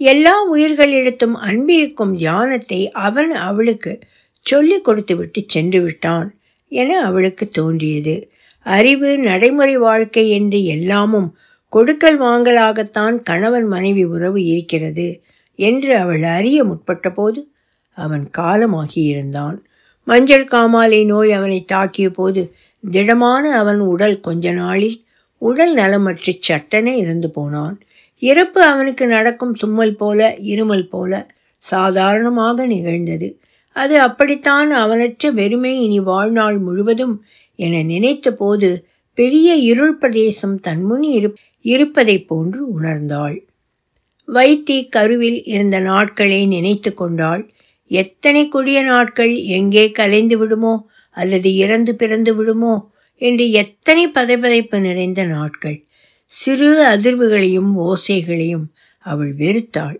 எல்லா 0.00 0.34
உயிர்களிடத்தும் 0.54 1.34
அன்பிருக்கும் 1.46 2.12
தியானத்தை 2.16 2.80
அவன் 3.06 3.32
அவளுக்கு 3.48 3.92
சொல்லிக் 4.44 4.84
கொடுத்துவிட்டு 4.84 5.40
சென்று 5.46 5.80
விட்டான் 5.82 6.28
என 6.72 6.90
அவளுக்கு 7.00 7.44
தோன்றியது. 7.48 8.14
அறிவு 8.66 9.10
நடைமுறை 9.18 9.74
வாழ்க்கை 9.78 10.24
என்று 10.30 10.58
எல்லாமும் 10.66 11.28
கொடுக்கல் 11.72 12.18
வாங்கலாகத்தான் 12.22 13.16
கணவன் 13.22 13.66
மனைவி 13.66 14.04
உறவு 14.04 14.40
இருக்கிறது 14.44 15.08
என்று 15.58 15.96
அவள் 15.96 16.22
அறிய 16.36 16.64
முற்பட்ட 16.64 17.08
போது 17.10 17.40
அவன் 17.98 18.24
காலமாகியிருந்தான். 18.38 19.58
மஞ்சள் 20.06 20.46
காமாலை 20.52 21.00
நோய் 21.06 21.32
அவனை 21.32 21.60
தாக்கிய 21.72 22.08
போது 22.10 22.42
திடமான 22.84 23.44
அவன் 23.56 23.80
உடல் 23.92 24.18
கொஞ்ச 24.20 24.52
நாளில் 24.52 24.98
உடல் 25.42 25.74
நலமற்று 25.74 26.32
சட்டனே 26.48 26.94
இருந்து 26.96 27.28
போனான். 27.30 27.76
இறப்பு 28.22 28.60
அவனுக்கு 28.62 29.06
நடக்கும் 29.06 29.54
தும்மல் 29.54 29.96
போல 29.96 30.20
இருமல் 30.52 30.88
போல 30.88 31.12
சாதாரணமாக 31.62 32.66
நிகழ்ந்தது. 32.66 33.28
அது 33.76 34.00
அப்படித்தான் 34.00 34.70
அவனற்ற 34.72 35.30
வெறுமை 35.30 35.72
இனி 35.80 36.00
வாழ்நாள் 36.00 36.58
முழுவதும் 36.58 37.14
என 37.58 37.82
நினைத்த 37.82 38.28
போது 38.32 38.68
பெரிய 39.18 39.48
இருள் 39.70 39.96
பிரதேசம் 39.98 40.56
தன்முன் 40.60 41.04
இரு 41.16 41.28
இருப்பதைப் 41.64 42.26
போன்று 42.28 42.60
உணர்ந்தாள். 42.80 43.36
வைத்தி 44.28 44.78
கருவில் 44.88 45.40
இருந்த 45.44 45.76
நாட்களை 45.80 46.40
நினைத்து 46.46 46.90
கொண்டாள். 46.94 47.42
எத்தனை 47.90 48.42
கொடிய 48.48 48.82
நாட்கள் 48.82 49.32
எங்கே 49.58 49.84
கலைந்து 49.90 50.36
விடுமோ 50.38 50.74
அல்லது 51.16 51.48
இறந்து 51.54 51.92
பிறந்து 51.94 52.32
விடுமோ 52.34 52.74
என்று 53.20 53.46
எத்தனை 53.52 54.04
பதைப்பதைப்பு 54.08 54.76
நிறைந்த 54.80 55.24
நாட்கள். 55.24 55.78
சிறு 56.30 56.70
அதிர்வுகளையும் 56.84 57.70
ஓசைகளையும் 57.80 58.66
அவள் 59.06 59.32
வெறுத்தாள். 59.34 59.98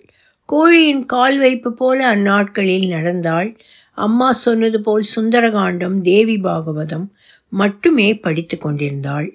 கோழியின் 0.49 1.05
கால் 1.07 1.38
வைப்பு 1.38 1.71
போல 1.73 1.99
அந்நாட்களில் 2.14 2.87
நடந்தாள். 2.88 3.49
அம்மா 3.99 4.33
சொன்னது 4.33 4.81
போல் 4.81 5.05
சுந்தரகாண்டம் 5.16 5.97
தேவி 6.01 6.37
பாகவதம் 6.37 7.07
மட்டுமே 7.53 8.09
படித்து 8.14 8.59
கொண்டிருந்தாள். 8.59 9.29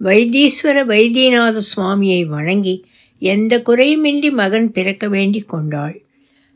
வைத்தீஸ்வர 0.00 0.78
வைத்தியநாத 0.84 1.60
சுவாமியை 1.72 2.26
வணங்கி 2.26 2.76
எந்த 3.22 3.58
குறையுமின்றி 3.58 4.30
மகன் 4.32 4.72
பிறக்க 4.72 5.08
வேண்டி 5.08 5.40
கொண்டாள். 5.40 5.96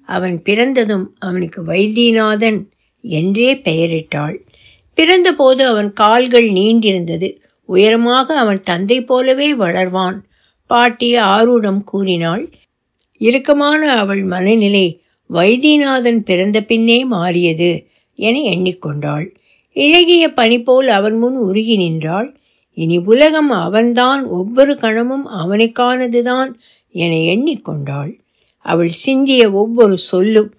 அவன் 0.09 0.43
பிறந்ததும் 0.43 1.07
அவனுக்கு 1.19 1.61
வைத்தியநாதன் 1.65 2.61
என்றே 3.05 3.55
பெயரிட்டாள். 3.55 4.37
பிறந்தபோது 4.99 5.63
அவன் 5.67 5.93
கால்கள் 5.93 6.49
நீண்டிருந்தது. 6.51 7.31
உயரமாக 7.67 8.39
அவன் 8.39 8.61
தந்தை 8.61 8.99
போலவே 9.05 9.49
வளர்வான். 9.55 10.19
பாட்டி 10.71 11.09
ஆரூடம் 11.17 11.83
கூறினாள் 11.85 12.45
இறுக்கமான 13.21 13.83
அவள் 13.97 14.23
மனநிலை 14.23 14.87
வைத்தியநாதன் 15.31 16.19
பிறந்த 16.19 16.59
பின்னே 16.63 17.05
மாறியது 17.05 17.71
என 18.19 18.37
எண்ணிக்கொண்டாள். 18.39 19.27
இழகிய 19.77 20.25
பனி 20.35 20.59
போல் 20.63 20.89
அவன் 20.89 21.17
முன் 21.19 21.37
உருகி 21.37 21.77
நின்றாள். 21.77 22.29
இனி 22.77 22.97
உலகம் 22.99 23.51
அவன்தான் 23.51 24.23
ஒவ்வொரு 24.25 24.75
கணமும் 24.75 25.27
அவனுக்கானதுதான் 25.41 26.51
என 26.95 27.13
எண்ணிக்கொண்டாள். 27.33 28.13
அவள் 28.65 28.93
சிந்திய 29.05 29.43
ஒவ்வொரு 29.53 29.97
சொல்லும் 29.99 30.51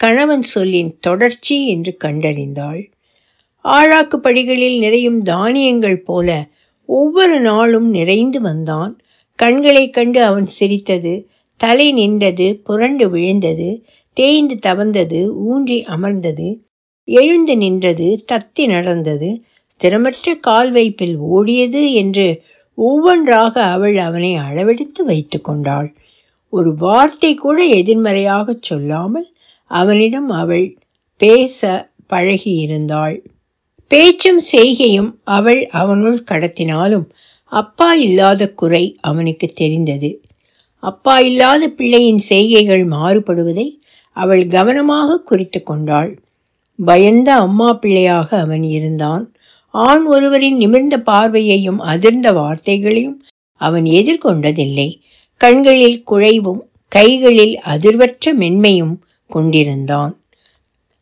கணவன் 0.00 0.44
சொல்லின் 0.54 0.92
தொடர்ச்சி 1.00 1.56
என்று 1.68 1.92
கண்டறிந்தாள். 2.04 2.82
ஆழாக்கு 3.68 4.16
படிகளில் 4.16 4.78
நிறையும் 4.78 5.22
தானியங்கள் 5.22 6.02
போல 6.02 6.48
ஒவ்வொரு 6.86 7.40
நாளும் 7.40 7.88
நிறைந்து 7.90 8.40
வந்தான். 8.40 8.98
கண்களைக் 9.34 9.92
கண்டு 9.92 10.24
அவன் 10.24 10.46
சிரித்தது 10.46 11.28
தலை 11.56 11.92
நின்றது 11.92 12.60
புரண்டு 12.64 13.10
விழுந்தது 13.10 13.84
தேய்ந்து 14.12 14.58
தவந்தது 14.66 15.26
ஊன்றி 15.26 15.82
அமர்ந்தது 15.82 16.64
எழுந்து 17.04 17.56
நின்றது 17.56 18.24
தத்தி 18.32 18.66
நடந்தது 18.66 19.42
ஸ்திரமற்ற 19.66 20.40
கால் 20.40 20.72
வைப்பில் 20.72 21.16
ஓடியது 21.32 21.92
என்று 21.92 22.42
ஒவ்வொன்றாக 22.74 23.62
அவள் 23.62 23.96
அவனை 23.96 24.34
அளவெடுத்து 24.34 25.04
வைத்து 25.04 25.40
கொண்டாள். 25.40 25.94
ஒரு 26.50 26.74
வார்த்தை 26.74 27.34
கூட 27.34 27.64
எதிர்மறையாகச் 27.64 28.62
சொல்லாமல் 28.62 29.28
அவனிடம் 29.64 30.28
அவள் 30.28 30.78
பேச 31.16 31.90
பழகியிருந்தாள். 32.10 33.18
பேச்சும் 33.90 34.40
செய்கையும் 34.52 35.10
அவள் 35.24 35.66
அவனுள் 35.72 36.24
கடத்தினாலும் 36.30 37.06
அப்பா 37.44 37.94
இல்லாத 37.94 38.50
குறை 38.52 38.98
அவனுக்கு 39.00 39.46
தெரிந்தது. 39.46 40.10
அப்பா 40.82 41.18
இல்லாத 41.20 41.68
பிள்ளையின் 41.68 42.18
செய்கைகள் 42.18 42.88
மாறுபடுவதை 42.88 43.80
அவள் 44.12 44.46
கவனமாக 44.46 45.18
குறித்து 45.20 45.62
கொண்டாள். 45.62 46.18
பயந்த 46.78 47.34
அம்மா 47.34 47.72
பிள்ளையாக 47.72 48.38
அவன் 48.38 48.62
இருந்தான். 48.62 49.24
ஆண் 49.70 50.04
ஒருவரின் 50.06 50.56
நிமிர்ந்த 50.56 50.96
பார்வையையும் 50.98 51.80
அதிர்ந்த 51.92 52.28
வார்த்தைகளையும் 52.32 53.18
அவன் 53.60 53.84
எதிர்கொண்டதில்லை. 53.84 55.00
கண்களில் 55.36 56.04
குழைவும் 56.10 56.60
கைகளில் 56.88 57.60
அதிர்வற்ற 57.66 58.32
மென்மையும் 58.34 58.94
கொண்டிருந்தான். 59.30 60.12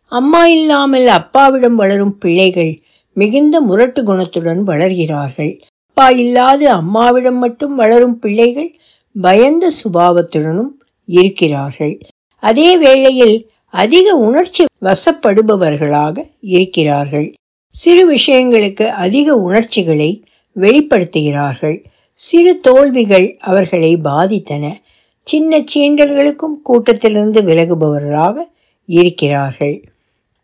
அம்மா 0.09 0.47
இல்லாமல் 0.47 1.07
அப்பாவிடம் 1.07 1.75
வளரும் 1.75 2.19
பிள்ளைகள் 2.19 2.83
மிகுந்த 3.13 3.61
முரட்டு 3.61 4.03
குணத்துடன் 4.03 4.61
வளர்கிறார்கள். 4.67 5.61
அப்பா 5.89 6.09
இல்லாது 6.11 6.69
அம்மாவிடம் 6.71 7.39
மட்டும் 7.39 7.75
வளரும் 7.75 8.19
பிள்ளைகள் 8.19 8.77
பயந்த 9.21 9.71
சுபாவத்துடனும் 9.85 10.73
இருக்கிறார்கள். 11.05 11.99
அதே 12.39 12.77
வேளையில் 12.77 13.51
அதிக 13.67 14.15
உணர்ச்சி 14.15 14.65
வசப்படுபவர்களாக 14.83 16.31
இருக்கிறார்கள். 16.41 17.35
சிறு 17.69 18.15
விஷயங்களுக்கு 18.15 18.87
அதிக 18.87 19.35
உணர்ச்சிகளை 19.37 20.25
வெளிப்படுத்துகிறார்கள். 20.57 21.85
சிறு 22.13 22.61
தோல்விகள் 22.61 23.37
அவர்களை 23.41 23.97
பாதித்தன. 23.97 24.75
சின்ன 25.23 25.59
சீண்டல்களுக்கும் 25.75 26.57
கூட்டத்திலிருந்து 26.63 27.43
விலகுபவர்களாக 27.43 28.37
இருக்கிறார்கள். 28.87 29.85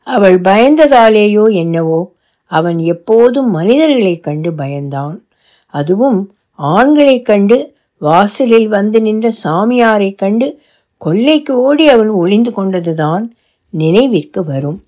அவள் 0.05 0.41
பயந்ததாலேயோ 0.41 1.53
என்னவோ 1.53 2.13
அவன் 2.47 2.79
எப்போதும் 2.79 3.51
மனிதர்களைக் 3.51 4.23
கண்டு 4.23 4.53
பயந்தான். 4.53 5.19
அதுவும் 5.67 6.35
ஆண்களைக் 6.59 7.25
கண்டு 7.25 7.77
வாசலில் 7.99 8.69
வந்து 8.69 9.01
நின்ற 9.01 9.33
சாமியாரைக் 9.45 10.15
கண்டு 10.15 10.61
கொல்லைக்கு 11.05 11.51
ஓடி 11.51 11.89
அவன் 11.89 12.09
ஒளிந்து 12.09 12.51
கொண்டதுதான் 12.51 13.31
நினைவிற்கு 13.71 14.45
வரும். 14.45 14.83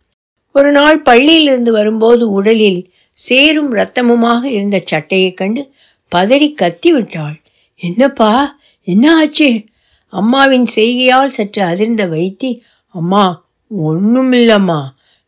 ஒரு 0.53 0.73
நாள் 0.73 1.03
பள்ளியிலிருந்து 1.03 1.71
வரும்போது 1.71 2.31
உடலில் 2.31 2.93
சேரும் 3.11 3.73
இரத்தமுமாக 3.73 4.45
இருந்த 4.45 4.83
சட்டையைக் 4.85 5.37
கண்டு 5.37 5.73
பதறி 6.17 6.55
கத்தி 6.55 6.93
விட்டாள். 6.93 7.41
என்னப்பா 7.77 8.57
என்ன 8.83 9.17
ஆச்சு? 9.17 9.65
அம்மாவின் 10.09 10.67
செய்கையால் 10.77 11.27
சற்று 11.27 11.63
அதிர்ந்த 11.63 12.09
வைத்தி. 12.09 12.61
அம்மா 12.89 13.45
ஒன்றுமில்லம்மா 13.79 14.83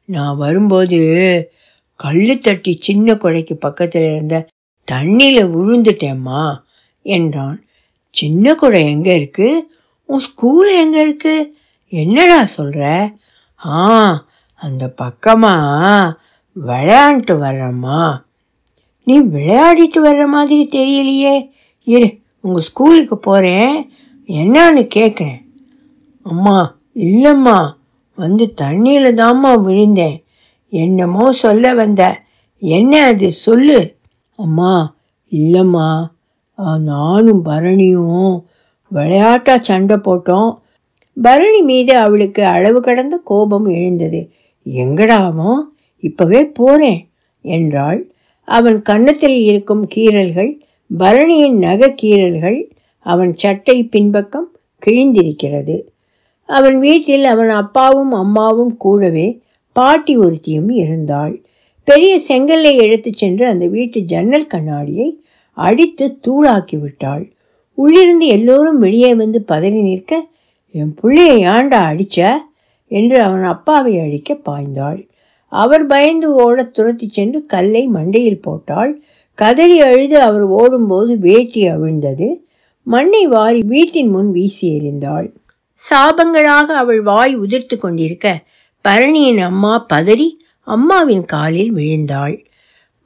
நான் 0.06 0.36
வரும்போது 0.36 0.98
கல் 1.94 2.38
தட்டி 2.38 2.76
சின்ன 2.80 3.14
கொடைக்கு 3.14 3.54
பக்கத்தில் 3.54 4.12
இருந்த 4.12 4.46
தண்ணியில் 4.92 5.52
விழுந்துட்டேம்மா 5.54 6.58
என்றான். 7.02 7.64
சின்ன 8.10 8.54
குடை 8.54 8.84
எங்கே 8.84 9.16
இருக்கு? 9.16 9.70
உன் 10.04 10.18
ஸ்கூல் 10.18 10.70
எங்கே 10.72 11.02
இருக்கு? 11.02 11.54
என்னடா 11.88 12.44
சொல்கிற 12.44 13.12
ஆ 13.66 14.26
அந்த 14.54 14.88
பக்கமாக 14.88 16.20
விளையாண்டுட்டு 16.66 17.38
வர்றம்மா. 17.38 18.24
நீ 19.02 19.20
விளையாடிட்டு 19.20 19.98
வர்ற 20.04 20.26
மாதிரி 20.26 20.68
தெரியலையே. 20.72 21.50
இரு 21.82 22.18
உங்கள் 22.40 22.62
ஸ்கூலுக்கு 22.62 23.18
போகிறேன் 23.18 23.90
என்னன்னு 24.26 24.88
கேட்குறேன் 24.94 25.42
அம்மா 26.22 26.78
இல்லைம்மா. 26.94 27.75
வந்து 28.16 28.54
தண்ணியில் 28.60 29.14
தாம்மா 29.14 29.62
விழுந்தேன். 29.62 30.24
என்னமோ 30.68 31.32
சொல்ல 31.32 31.74
வந்த. 31.74 32.22
என்ன 32.58 33.04
அது? 33.04 33.32
சொல்லு. 33.32 33.96
அம்மா 34.36 34.96
இல்லைம்மா. 35.30 36.06
நானும் 36.78 37.44
பரணியும் 37.44 38.42
விளையாட்டா 38.88 39.58
சண்டை 39.58 39.96
போட்டோம். 39.96 40.58
பரணி 41.22 41.62
மீது 41.62 41.96
அவளுக்கு 41.96 42.44
அளவு 42.44 42.80
கடந்த 42.80 43.20
கோபம் 43.24 43.66
எழுந்தது. 43.66 44.30
எங்கடாவும் 44.66 45.60
இப்பவே 45.98 46.46
போறேன் 46.46 47.10
என்றாள். 47.40 48.10
அவன் 48.44 48.82
கன்னத்தில் 48.82 49.42
இருக்கும் 49.42 49.88
கீறல்கள் 49.94 50.60
பரணியின் 50.98 51.58
நகை 51.58 51.94
கீறல்கள் 52.02 52.70
அவன் 52.98 53.34
சட்டை 53.34 53.84
பின்பக்கம் 53.84 54.56
கிழிந்திருக்கிறது. 54.86 55.82
அவன் 56.46 56.78
வீட்டில் 56.78 57.24
அவன் 57.24 57.48
அப்பாவும் 57.48 58.12
அம்மாவும் 58.12 58.76
கூடவே 58.76 59.40
பாட்டி 59.72 60.18
ஒருத்தியும் 60.18 60.70
இருந்தாள். 60.70 61.44
பெரிய 61.84 62.18
செங்கல்லை 62.18 62.76
எடுத்துச் 62.76 63.16
சென்று 63.16 63.46
அந்த 63.46 63.66
வீட்டு 63.66 64.00
ஜன்னல் 64.00 64.46
கண்ணாடியை 64.46 65.22
அடித்து 65.52 66.18
தூளாக்கி 66.28 66.80
விட்டாள். 66.80 67.32
உள்ளிருந்து 67.74 68.26
எல்லோரும் 68.26 68.78
வெளியே 68.78 69.14
வந்து 69.14 69.44
பதறி 69.48 69.82
நிற்க 69.82 70.26
என் 70.70 70.94
பிள்ளைய 71.02 71.56
ஏண்டா 71.56 71.90
அடிச்ச? 71.90 72.32
என்று 72.88 73.22
அவன் 73.22 73.42
அப்பாவை 73.42 73.98
அழிக்க 73.98 74.38
பாய்ந்தாள். 74.46 75.08
அவர் 75.48 75.86
பயந்து 75.86 76.34
ஓட 76.34 76.64
துரத்தி 76.64 77.08
சென்று 77.08 77.46
கல்லை 77.46 77.88
மண்டையில் 77.88 78.42
போட்டாள். 78.42 79.02
கதறி 79.34 79.80
அழுது 79.80 80.20
அவர் 80.20 80.42
ஓடும்போது 80.42 81.18
வேட்டி 81.18 81.68
அவிழ்ந்தது. 81.68 82.40
மண்ணை 82.82 83.26
வாரி 83.26 83.62
வீட்டின் 83.62 84.08
முன் 84.08 84.30
வீசி 84.30 84.78
எறிந்தாள். 84.78 85.32
சாபங்களாக 85.90 86.66
அவள் 86.82 87.02
வாய் 87.02 87.38
உதிர்த்து 87.38 87.76
கொண்டிருக்க 87.76 88.44
பரணியின் 88.88 89.40
அம்மா 89.40 89.86
பதறி 89.94 90.28
அம்மாவின் 90.62 91.24
காலில் 91.24 91.72
விழுந்தாள். 91.72 92.46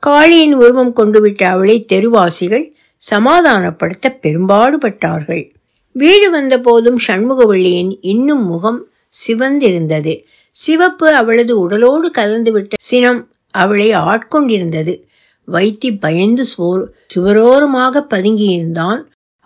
காளியின் 0.07 0.53
உருவம் 0.53 0.97
கொண்டுவிட்ட 0.97 1.43
அவளை 1.45 1.87
தெருவாசிகள் 1.93 2.67
சமாதானப்படுத்த 3.11 4.09
பெரும்பாடுபட்டார்கள். 4.09 5.51
வீடு 5.93 6.31
வந்த 6.31 6.61
போதும் 6.61 6.99
சண்முகவள்ளியின் 7.07 7.99
இன்னும் 8.01 8.47
முகம் 8.47 8.89
சிவந்திருந்தது. 9.27 10.23
சிவப்பு 10.51 11.15
அவளது 11.15 11.59
உடலோடு 11.59 12.11
கலந்துவிட்ட 12.19 12.75
சினம் 12.79 13.21
அவளை 13.55 13.95
ஆட்கொண்டிருந்தது. 13.95 14.95
வைத்தி 15.49 15.99
பயந்து 16.01 16.45
சோர் 16.45 16.83
சுவரோரமாக 17.15 18.03
பதுங்கியிருந்தான். 18.11 19.01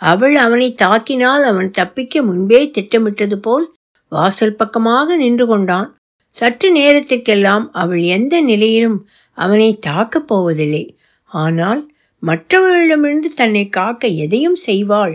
அவள் 0.04 0.34
அவனை 0.36 0.68
தாக்கினால் 0.82 1.44
அவன் 1.50 1.70
தப்பிக்க 1.70 2.22
முன்பே 2.22 2.60
திட்டமிட்டது 2.70 3.36
போல் 3.38 3.66
வாசல் 4.12 4.56
பக்கமாக 4.56 5.16
நின்று 5.16 5.44
கொண்டான். 5.46 5.88
சற்று 6.34 6.68
நேரத்திற்கெல்லாம் 6.72 7.66
அவள் 7.72 8.02
எந்த 8.16 8.34
நிலையிலும் 8.40 8.98
அவனை 9.38 9.70
தாக்கப் 9.86 10.28
போவதில்லை. 10.28 10.84
ஆனால் 11.30 11.82
மற்றவர்களிடமிருந்து 12.22 13.30
தன்னை 13.36 13.64
காக்க 13.68 14.06
எதையும் 14.24 14.58
செய்வாள் 14.66 15.14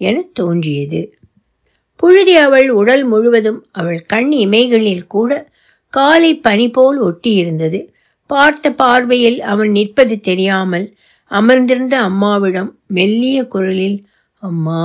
என 0.00 0.16
தோன்றியது. 0.32 1.00
புழுதி 2.00 2.34
அவள் 2.36 2.68
உடல் 2.70 3.04
முழுவதும் 3.04 3.60
அவள் 3.72 4.00
கண் 4.06 4.32
இமைகளில் 4.44 5.06
கூட 5.06 5.30
காலை 5.92 6.30
பனி 6.36 6.66
போல் 6.70 6.98
ஒட்டியிருந்தது. 7.02 7.80
பார்த்த 8.30 8.70
பார்வையில் 8.72 9.38
அவன் 9.52 9.70
நிற்பது 9.70 10.16
தெரியாமல் 10.20 10.86
அமர்ந்திருந்த 11.30 11.94
அம்மாவிடம் 12.00 12.70
மெல்லிய 12.86 13.38
குரலில் 13.46 13.98
அம்மா 14.46 14.84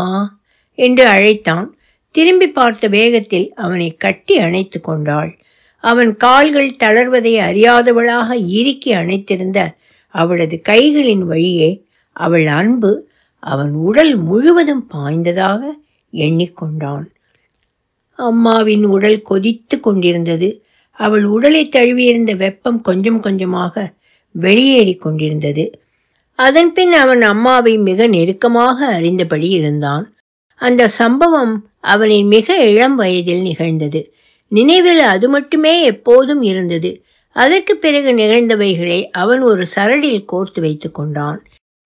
என்று 0.78 1.04
அழைத்தான். 1.08 1.68
திரும்பி 2.16 2.48
பார்த்த 2.50 2.86
வேகத்தில் 2.88 3.48
அவனை 3.56 3.90
கட்டி 3.96 4.36
அணைத்து 4.38 4.80
கொண்டாள். 4.82 5.32
அவன் 5.84 6.12
கால்கள் 6.16 6.80
தளர்வதை 6.84 7.34
அறியாதவளாக 7.50 8.30
இறுக்கி 8.58 8.92
அணைத்திருந்த 8.94 9.60
அவளது 10.16 10.56
கைகளின் 10.70 11.24
வழியே 11.26 11.70
அவள் 12.16 12.48
அன்பு 12.60 12.92
அவன் 13.44 13.72
உடல் 13.82 14.14
முழுவதும் 14.20 14.84
பாய்ந்ததாக 14.94 15.62
எண்ணிக்கொண்டான். 16.14 17.06
அம்மாவின் 18.20 18.84
உடல் 18.86 19.22
கொதித்து 19.22 19.80
கொண்டிருந்தது. 19.80 20.50
அவள் 21.00 21.26
உடலை 21.26 21.64
தழுவியிருந்த 21.70 22.32
வெப்பம் 22.36 22.80
கொஞ்சம் 22.82 23.20
கொஞ்சமாக 23.20 23.76
வெளியேறி 24.36 24.96
கொண்டிருந்தது. 24.96 25.66
அதன்பின் 26.40 26.94
அவன் 26.94 27.22
அம்மாவை 27.22 27.78
மிக 27.78 28.08
நெருக்கமாக 28.08 29.00
அறிந்தபடி 29.00 29.50
இருந்தான். 29.50 30.06
அந்த 30.56 30.88
சம்பவம் 30.88 31.54
அவனின் 31.80 32.28
மிக 32.28 32.58
இளம் 32.66 32.96
வயதில் 32.96 33.42
நிகழ்ந்தது. 33.42 34.14
நினைவில் 34.48 35.00
அது 35.00 35.30
மட்டுமே 35.30 35.84
எப்போதும் 35.84 36.42
இருந்தது. 36.42 37.04
அதற்கு 37.36 37.76
பிறகு 37.76 38.12
நிகழ்ந்தவைகளை 38.12 39.10
அவன் 39.12 39.42
ஒரு 39.42 39.66
சரடில் 39.76 40.26
கோர்த்து 40.32 40.60
வைத்து 40.60 40.92
கொண்டான். 40.92 41.40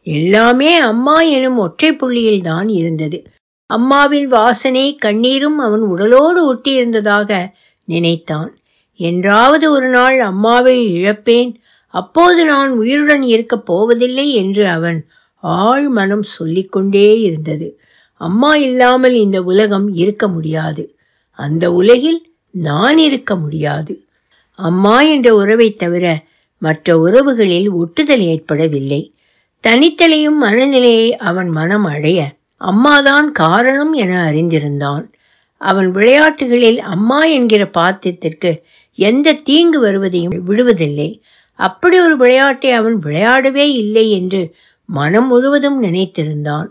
எல்லாமே 0.05 0.75
அம்மா 0.75 1.21
எனும் 1.21 1.58
ஒற்றை 1.58 1.93
புள்ளியில் 1.93 2.41
தான் 2.41 2.67
இருந்தது. 2.67 3.27
அம்மாவின் 3.69 4.27
வாசனை 4.27 4.97
கண்ணீரும் 5.05 5.58
அவன் 5.58 5.81
உடலோடு 5.81 6.41
ஒட்டியிருந்ததாக 6.53 7.47
நினைத்தான். 7.88 8.51
என்றாவது 8.99 9.71
ஒரு 9.71 9.88
நாள் 9.88 10.19
அம்மாவை 10.19 10.75
இழப்பேன் 10.93 11.51
அப்போது 11.95 12.45
நான் 12.45 12.71
உயிருடன் 12.71 13.23
இருக்கப் 13.23 13.65
போவதில்லை 13.65 14.34
என்று 14.34 14.67
அவன் 14.67 14.99
ஆழ் 15.36 15.88
மனம் 15.88 16.23
சொல்லிக்கொண்டே 16.23 17.19
இருந்தது. 17.21 17.67
அம்மா 18.21 18.55
இல்லாமல் 18.55 19.13
இந்த 19.13 19.43
உலகம் 19.43 19.88
இருக்க 19.93 20.27
முடியாது. 20.27 20.84
அந்த 21.29 21.73
உலகில் 21.73 22.19
நான் 22.51 22.97
இருக்க 22.97 23.36
முடியாது. 23.36 23.93
அம்மா 24.60 25.01
என்ற 25.01 25.36
உறவை 25.36 25.73
தவிர 25.73 26.05
மற்ற 26.58 26.97
உறவுகளில் 26.99 27.69
ஒட்டுதல் 27.71 28.19
ஏற்படவில்லை. 28.19 29.01
தனித்தலையும் 29.67 30.38
மனநிலையை 30.38 31.15
அவன் 31.15 31.49
மனம் 31.49 31.84
அடைய 31.84 32.19
அம்மாதான் 32.62 33.31
காரணம் 33.31 33.93
என 33.93 34.31
அறிந்திருந்தான். 34.31 35.05
அவன் 35.62 35.91
விளையாட்டுகளில் 35.91 36.79
அம்மா 36.79 37.23
என்கிற 37.25 37.69
பாத்திரத்திற்கு 37.69 38.51
எந்த 38.95 39.34
தீங்கு 39.34 39.79
வருவதையும் 39.79 40.38
விடுவதில்லை. 40.47 41.10
அப்படி 41.60 42.00
ஒரு 42.00 42.18
விளையாட்டை 42.18 42.72
அவன் 42.72 43.00
விளையாடவே 43.00 43.74
இல்லை 43.74 44.12
என்று 44.12 44.56
மனம் 44.86 45.28
முழுவதும் 45.28 45.84
நினைத்திருந்தான். 45.84 46.68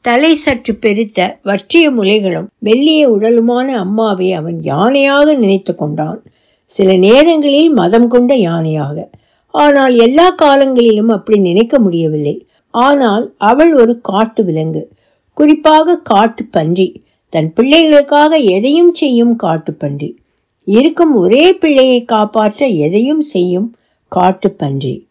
தலை 0.00 0.34
சற்று 0.34 0.74
பெருத்த 0.74 1.38
வற்றிய 1.42 1.90
முலைகளும் 1.90 2.46
மெல்லிய 2.58 3.10
உடலுமான 3.10 3.66
அம்மாவை 3.66 4.32
அவன் 4.32 4.60
யானையாக 4.60 5.36
நினைத்து 5.36 5.74
கொண்டான். 5.74 6.22
சில 6.64 6.92
நேரங்களில் 6.96 7.70
மதம் 7.70 8.08
கொண்ட 8.08 8.34
யானையாக. 8.34 9.10
ஆனால் 9.50 9.96
எல்லா 9.96 10.30
காலங்களிலும் 10.30 11.08
அப்படி 11.08 11.38
நினைக்க 11.38 11.78
முடியவில்லை. 11.78 12.46
ஆனால் 12.70 13.34
அவள் 13.38 13.74
ஒரு 13.74 14.00
காட்டு 14.00 14.44
விலங்கு. 14.44 14.88
குறிப்பாக 15.32 15.96
காட்டு 15.96 16.44
பன்றி. 16.44 17.04
தன் 17.28 17.52
பிள்ளைகளுக்காக 17.60 18.44
எதையும் 18.44 18.94
செய்யும் 18.94 19.36
காட்டு 19.36 19.74
பன்றி. 19.74 20.18
இருக்கும் 20.64 21.14
ஒரே 21.14 21.52
பிள்ளையை 21.52 22.04
காப்பாற்ற 22.04 22.66
எதையும் 22.66 23.20
செய்யும் 23.20 23.74
காட்டுப்பன்றி. 24.14 25.06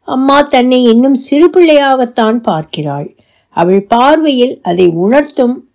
அம்மா 0.00 0.42
தன்னை 0.42 0.82
இன்னும் 0.82 1.14
சிறு 1.14 1.50
பிள்ளையாகத்தான் 1.50 2.36
பார்க்கிறாள். 2.36 3.14
அவள் 3.48 3.82
பார்வையில் 3.82 4.60
அதை 4.62 4.86
உணர்த்தும் 4.86 5.68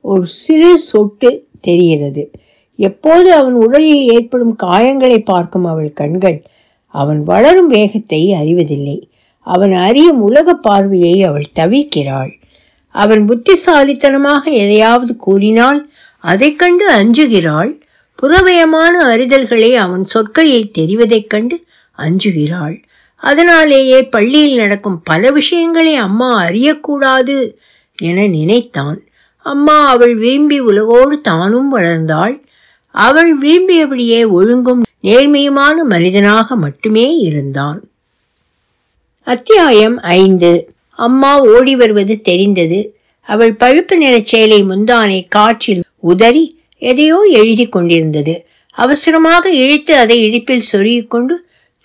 ஒரு 0.00 0.26
சிறு 0.26 0.78
சொட்டு 0.78 1.46
தெரிகிறது. 1.60 2.30
எப்போது 2.76 3.32
அவன் 3.32 3.52
உடலில் 3.52 4.12
ஏற்படும் 4.12 4.56
காயங்களை 4.62 5.24
பார்க்கும் 5.24 5.64
அவள் 5.64 5.92
கண்கள். 5.92 6.42
அவன் 6.86 7.22
வளரும் 7.22 7.66
வேகத்தை 7.66 8.32
அறிவதில்லை. 8.32 9.08
அவன் 9.40 9.72
அறியும் 9.72 10.22
உலக 10.22 10.54
பார்வையை 10.54 11.22
அவள் 11.22 11.44
தவிக்கிறாள் 11.54 12.42
அவன் 12.88 13.24
புத்திசாலித்தனமாக 13.24 14.50
எதையாவது 14.50 15.16
கூறினால் 15.16 15.90
அதைக் 16.20 16.58
கண்டு 16.58 16.92
அஞ்சுகிறாள். 16.92 17.80
புறவயமான 18.22 19.00
அறிதல்களை 19.12 19.74
அவன் 19.74 20.04
சொற்களில் 20.04 20.70
தெரிவதைக் 20.78 21.26
கண்டு 21.26 21.64
அஞ்சுகிறாள். 21.98 22.82
அதனாலேயே 23.16 24.02
பள்ளியில் 24.02 24.56
நடக்கும் 24.56 25.02
பல 25.02 25.30
விஷயங்களை 25.30 25.94
அம்மா 25.94 26.44
அறியக்கூடாது 26.44 27.52
என 27.96 28.26
நினைத்தான். 28.26 29.02
அம்மா 29.36 29.88
அவள் 29.88 30.16
விரும்பி 30.16 30.60
உலகோடு 30.60 31.20
தானும் 31.20 31.76
வளர்ந்தாள். 31.76 32.42
அவள் 32.90 33.38
விரும்பியபடியே 33.38 34.28
ஒழுங்கும் 34.28 34.82
நேர்மையுமான 35.02 35.74
மனிதனாக 35.84 36.56
மட்டுமே 36.56 37.16
இருந்தான். 37.16 37.88
அத்தியாயம் 39.24 39.98
ஐந்து. 40.00 40.72
அம்மா 40.90 41.40
ஓடி 41.40 41.76
வருவது 41.76 42.20
தெரிந்தது. 42.20 42.96
அவள் 43.20 43.54
பழுப்பு 43.54 43.96
நிறச் 43.96 44.24
சேலை 44.24 44.64
முந்தானை 44.64 45.24
காற்றில் 45.28 45.82
உதறி 45.98 46.60
எதையோ 46.78 47.26
எழுதி 47.30 47.68
கொண்டிருந்தது. 47.68 48.46
அவசரமாக 48.70 49.50
இழுத்து 49.50 49.96
அதை 49.96 50.22
இடுப்பில் 50.22 50.62
சொருகிக்கொண்டு 50.72 51.34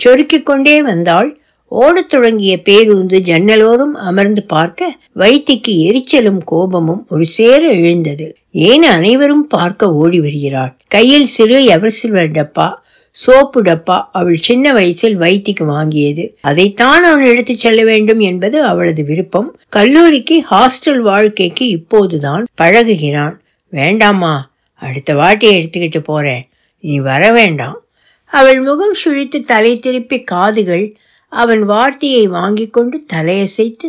சொருக்கிக் 0.06 0.44
கொண்டே 0.44 0.82
வந்தாள். 0.82 1.40
ஓடத் 1.66 2.10
தொடங்கிய 2.10 2.62
பேருந்து 2.62 3.18
ஜன்னலோரும் 3.18 3.92
அமர்ந்து 3.92 4.44
பார்க்க 4.44 4.98
வைத்திக்கு 5.16 5.68
எரிச்சலும் 5.68 6.38
கோபமும் 6.46 7.06
ஒரு 7.10 7.26
சேர 7.26 7.68
எழுந்தது. 7.68 8.36
ஏன் 8.52 8.84
அனைவரும் 8.84 9.48
பார்க்க 9.48 9.94
ஓடி 9.94 10.20
வருகிறாள்? 10.20 10.76
கையில் 10.88 11.28
சிறு 11.28 11.66
எவர் 11.66 11.92
சில்வர் 11.92 12.32
டப்பா 12.32 12.74
சோப்பு 13.12 13.62
டப்பா 13.62 14.04
அவள் 14.12 14.36
சின்ன 14.36 14.74
வயசில் 14.74 15.20
வைத்திக்கு 15.20 15.60
வாங்கியது. 15.60 16.34
அதைத்தான் 16.42 17.04
அவன் 17.04 17.26
எடுத்துச் 17.26 17.60
செல்ல 17.60 17.84
வேண்டும் 17.84 18.20
என்பது 18.20 18.64
அவளது 18.64 19.04
விருப்பம். 19.04 19.60
கல்லூரிக்கு 19.70 20.44
ஹாஸ்டல் 20.52 21.00
வாழ்க்கைக்கு 21.00 21.68
இப்போதுதான் 21.68 22.48
பழகுகிறான். 22.62 23.34
வேண்டாமா 23.70 24.52
அடுத்த 24.74 25.16
வாட்டி 25.16 25.56
எடுத்துக்கிட்டு 25.56 26.00
போறேன். 26.00 26.50
நீ 26.80 27.00
வர 27.00 27.32
வேண்டாம். 27.32 27.84
அவள் 28.32 28.60
முகம் 28.62 28.96
சுழித்து 29.04 29.40
தலை 29.46 29.74
திருப்பி 29.80 30.18
காதுகள் 30.24 30.86
அவன் 31.32 31.64
வார்த்தையை 31.64 32.28
வாங்கி 32.28 32.68
கொண்டு 32.68 32.98
தலையசைத்து 33.14 33.88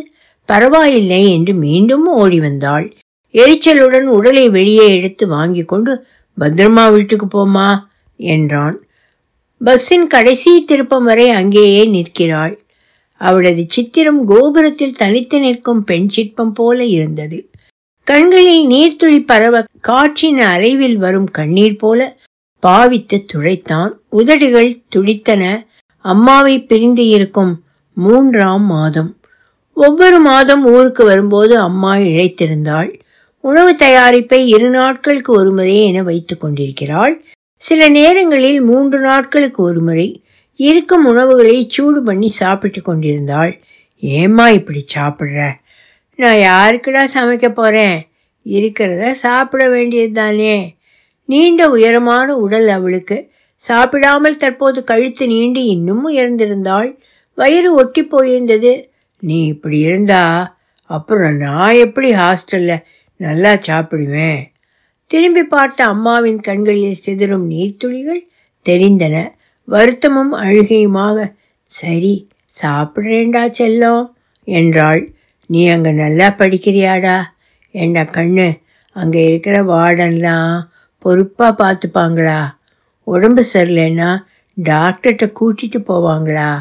பரவாயில்லை 0.49 1.21
என்று 1.31 1.53
மீண்டும் 1.53 2.05
ஓடி 2.13 2.39
வந்தாள். 2.39 2.87
எரிச்சலுடன் 3.33 4.07
உடலை 4.07 4.49
வெளியே 4.49 4.87
எடுத்து 4.89 5.27
வாங்கி 5.27 5.63
கொண்டு 5.63 6.05
பத்திரமா 6.37 6.91
வீட்டுக்கு 6.91 7.27
போமா 7.27 7.69
என்றான். 8.15 8.77
பஸ்ஸின் 9.61 10.07
கடைசி 10.07 10.51
திருப்பம் 10.63 11.03
வரை 11.03 11.29
அங்கேயே 11.29 11.83
நிற்கிறாள். 11.85 12.55
அவளது 13.21 13.63
சித்திரம் 13.67 14.21
கோபுரத்தில் 14.25 14.91
தனித்து 14.91 15.39
நிற்கும் 15.39 15.83
பெண் 15.83 16.07
சிற்பம் 16.07 16.53
போல 16.53 16.83
இருந்தது. 16.83 17.39
கண்களில் 18.07 18.63
நீர்த்துளி 18.67 19.19
பரவ 19.25 19.55
காற்றின் 19.81 20.39
அறைவில் 20.39 20.97
வரும் 20.97 21.29
கண்ணீர் 21.31 21.75
போல 21.75 21.99
பாவித்து 22.61 23.25
துடைத்தான் 23.25 23.91
உதடுகள் 24.09 24.81
துடித்தன. 24.87 25.43
அம்மாவை 26.05 26.63
பிரிந்து 26.63 27.07
இருக்கும் 27.07 27.53
மூன்றாம் 27.93 28.65
மாதம். 28.65 29.11
ஒவ்வொரு 29.73 30.19
மாதம் 30.19 30.65
ஊருக்கு 30.65 31.03
வரும்போது 31.05 31.59
அம்மா 31.59 31.95
இழைத்திருந்தாள். 31.95 32.89
உணவு 33.43 33.71
தயாரிப்பை 33.79 34.39
இரு 34.45 34.69
நாட்களுக்கு 34.69 35.33
ஒருமுறை 35.33 35.83
என 35.83 36.03
வைத்துக் 36.03 36.39
கொண்டிருக்கிறாள். 36.39 37.23
சில 37.55 37.89
நேரங்களில் 37.89 38.61
மூன்று 38.61 38.99
நாட்களுக்கு 38.99 39.63
ஒருமுறை 39.63 40.23
இருக்கும் 40.55 41.05
உணவுகளை 41.05 41.65
சூடு 41.69 42.03
பண்ணி 42.03 42.29
சாப்பிட்டு 42.29 42.81
கொண்டிருந்தாள். 42.81 43.61
ஏம்மா 43.99 44.49
இப்படி 44.49 44.85
சாப்பிட்ற? 44.95 45.51
நான் 46.15 46.35
யாருக்குடா 46.35 47.05
சமைக்க 47.13 47.49
போறேன்? 47.49 48.09
இருக்கிறத 48.45 49.11
சாப்பிட 49.11 49.69
வேண்டியது 49.69 50.11
தானே 50.11 50.75
நீண்ட 51.31 51.61
உயரமான 51.69 52.27
உடல் 52.43 52.69
அவளுக்கு 52.77 53.17
சாப்பிடாமல் 53.61 54.41
தற்போது 54.43 54.79
கழுத்து 54.83 55.25
நீண்டு 55.27 55.61
இன்னும் 55.73 56.05
உயர்ந்திருந்தாள். 56.09 56.89
வயிறு 57.37 57.69
ஒட்டி 57.73 58.01
போயிருந்தது. 58.05 58.71
நீ 59.23 59.37
இப்படி 59.45 59.77
இருந்தா 59.79 60.23
அப்புறம் 60.89 61.35
நான் 61.43 61.75
எப்படி 61.85 62.09
ஹாஸ்டல்ல 62.13 62.73
நல்லா 63.19 63.51
சாப்பிடுவேன்? 63.67 64.41
திரும்பி 65.11 65.43
பார்த்த 65.43 65.85
அம்மாவின் 65.85 66.41
கண்களில் 66.41 67.01
சிதறும் 67.05 67.45
நீர்த்துளிகள் 67.51 68.21
தெரிந்தன. 68.65 69.15
வருத்தமும் 69.67 70.33
அழுகையுமாக 70.43 71.27
சரி 71.69 72.13
சாப்பிட்றேண்டா 72.53 73.43
செல்லம் 73.59 74.05
என்றாள். 74.47 75.03
நீ 75.49 75.61
அங்கே 75.67 75.91
நல்லா 76.03 76.27
படிக்கிறியாடா? 76.41 77.17
என்ன 77.75 78.03
கண்ணு 78.17 78.47
அங்கே 78.95 79.21
இருக்கிற 79.29 79.57
வார்டன்லாம் 79.63 80.55
பொறுப்பாக 81.01 81.53
பார்த்துப்பாங்களா? 81.61 82.39
உடம்பு 83.07 83.43
சரியில்லைன்னா 83.53 84.09
டாக்டர்கிட்ட 84.57 85.25
கூட்டிகிட்டு 85.39 85.79
போவாங்களா? 85.87 86.51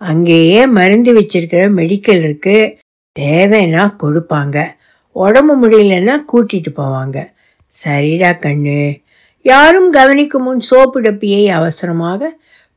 அங்கேயே 0.00 0.60
மருந்து 0.66 1.10
வச்சிருக்கிற 1.12 1.62
மெடிக்கல் 1.74 2.22
இருக்குது 2.26 2.72
தேவைன்னா 3.16 3.82
கொடுப்பாங்க. 4.02 4.58
உடம்பு 5.16 5.54
முடியலன்னா 5.62 6.14
கூட்டிகிட்டு 6.32 6.72
போவாங்க. 6.76 7.18
சரிடா 7.74 8.30
கண்ணு. 8.44 8.82
யாரும் 9.44 9.90
கவனிக்கும் 9.90 10.42
முன் 10.42 10.60
சோப்பு 10.60 10.98
டப்பியை 11.00 11.44
அவசரமாக 11.48 12.30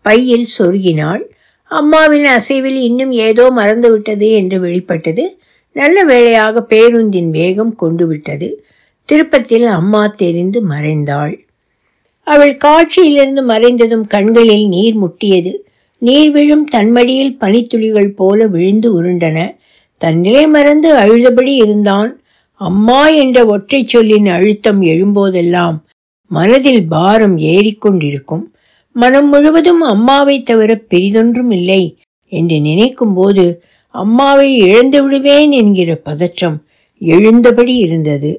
பையில் 0.05 0.47
சொருகினாள். 0.57 1.23
அம்மாவின் 1.71 2.27
அசைவில் 2.27 2.79
இன்னும் 2.81 3.11
ஏதோ 3.27 3.45
மறந்துவிட்டது 3.51 4.27
என்று 4.31 4.57
வெளிப்பட்டது. 4.59 5.23
நல்ல 5.75 5.97
வேளையாக 6.03 6.61
பேருந்தின் 6.61 7.29
வேகம் 7.29 7.73
கொண்டு 7.75 8.05
விட்டது 8.07 8.49
திருப்பத்தில் 9.05 9.65
அம்மா 9.65 10.07
தெரிந்து 10.07 10.59
மறைந்தாள். 10.67 11.33
அவள் 12.27 12.57
காட்சியிலிருந்து 12.65 13.41
மறைந்ததும் 13.47 14.07
கண்களில் 14.07 14.67
நீர் 14.67 14.97
முட்டியது. 15.03 15.53
நீர் 16.01 16.31
விழும் 16.31 16.65
தன்மடியில் 16.75 17.37
பனித்துளிகள் 17.39 18.09
போல 18.15 18.47
விழுந்து 18.47 19.03
உருண்டன. 19.03 19.37
தன் 19.97 20.19
நிலை 20.19 20.47
மறந்து 20.47 20.89
அழுதபடி 20.95 21.53
இருந்தான். 21.55 22.21
அம்மா 22.53 23.07
என்ற 23.07 23.45
ஒற்றை 23.45 23.83
சொல்லின் 23.87 24.27
அழுத்தம் 24.27 24.81
எழும்போதெல்லாம் 24.81 25.77
மனதில் 26.31 26.87
பாரம் 26.87 27.37
ஏறிக்கொண்டிருக்கும் 27.37 28.43
மனம் 28.95 29.29
முழுவதும் 29.29 29.81
அம்மாவை 29.81 30.43
தவிர 30.43 30.71
பெரிதொன்றும் 30.89 31.51
இல்லை 31.51 31.83
என்று 32.31 32.59
நினைக்கும் 32.59 33.13
போது 33.13 33.61
அம்மாவை 33.95 34.57
இழந்து 34.57 35.03
விடுவேன் 35.03 35.51
என்கிற 35.51 35.95
பதற்றம் 35.95 36.57
எழுந்தபடி 37.01 37.75
இருந்தது. 37.75 38.31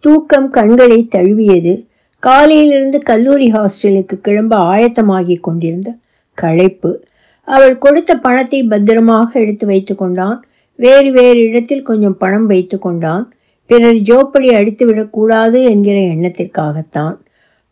தூக்கம் 0.00 0.48
கண்களை 0.48 1.08
தழுவியது. 1.16 1.86
காலையிலிருந்து 2.18 2.98
கல்லூரி 2.98 3.52
ஹாஸ்டலுக்கு 3.52 4.14
கிளம்ப 4.16 4.56
ஆயத்தமாகிக் 4.58 5.40
கொண்டிருந்த 5.40 5.96
களைப்பு. 6.34 7.04
அவள் 7.44 7.78
கொடுத்த 7.78 8.18
பணத்தை 8.18 8.62
பத்திரமாக 8.62 9.40
எடுத்து 9.40 9.66
வைத்து 9.66 9.94
கொண்டான். 9.94 10.44
வேறு 10.74 11.12
வேறு 11.12 11.38
இடத்தில் 11.38 11.82
கொஞ்சம் 11.82 12.16
பணம் 12.16 12.46
வைத்து 12.46 12.78
கொண்டான். 12.78 13.32
பிறர் 13.66 13.94
ஜோப்படி 13.94 14.48
அடித்து 14.52 14.86
விடக்கூடாது 14.86 15.62
என்கிற 15.62 15.98
எண்ணத்திற்காகத்தான். 15.98 17.16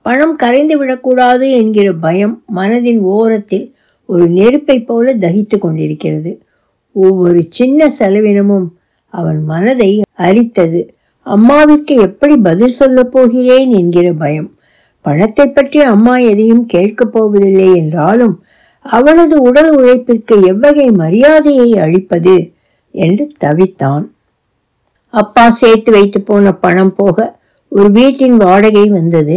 பணம் 0.02 0.36
கரைந்து 0.36 0.78
விடக்கூடாது 0.78 1.50
என்கிற 1.50 1.92
பயம் 1.92 2.44
மனதின் 2.56 3.00
ஓரத்தில் 3.00 3.74
ஒரு 4.06 4.28
நெருப்பை 4.28 4.84
போல 4.84 5.14
தகித்து 5.16 5.58
கொண்டிருக்கிறது. 5.58 6.42
ஒவ்வொரு 6.92 7.46
சின்ன 7.48 7.90
செலவினமும் 7.98 8.68
அவன் 9.08 9.44
மனதை 9.44 10.02
அரித்தது. 10.18 10.94
அம்மாவிற்கு 11.26 11.94
எப்படி 12.00 12.36
பதில் 12.36 12.76
சொல்லப் 12.80 13.12
போகிறேன் 13.12 13.70
என்கிற 13.70 14.12
பயம். 14.12 14.50
பணத்தை 15.04 15.46
பற்றி 15.48 15.80
அம்மா 15.80 16.14
எதையும் 16.16 16.66
கேட்கப் 16.66 17.12
போவதில்லை 17.12 17.68
என்றாலும் 17.74 18.34
அவளது 18.80 19.36
உடல் 19.42 19.70
உழைப்பிற்கு 19.78 20.34
எவ்வகை 20.46 20.90
மரியாதையை 20.90 21.68
அளிப்பது 21.78 22.36
என்று 22.94 23.24
தவித்தான். 23.44 24.04
அப்பா 25.14 25.44
சேர்த்து 25.50 25.90
வைத்து 25.92 26.18
போன 26.20 26.52
பணம் 26.54 26.94
போக 26.94 27.38
ஒரு 27.68 27.88
வீட்டின் 27.90 28.36
வாடகை 28.36 28.86
வந்தது. 28.88 29.36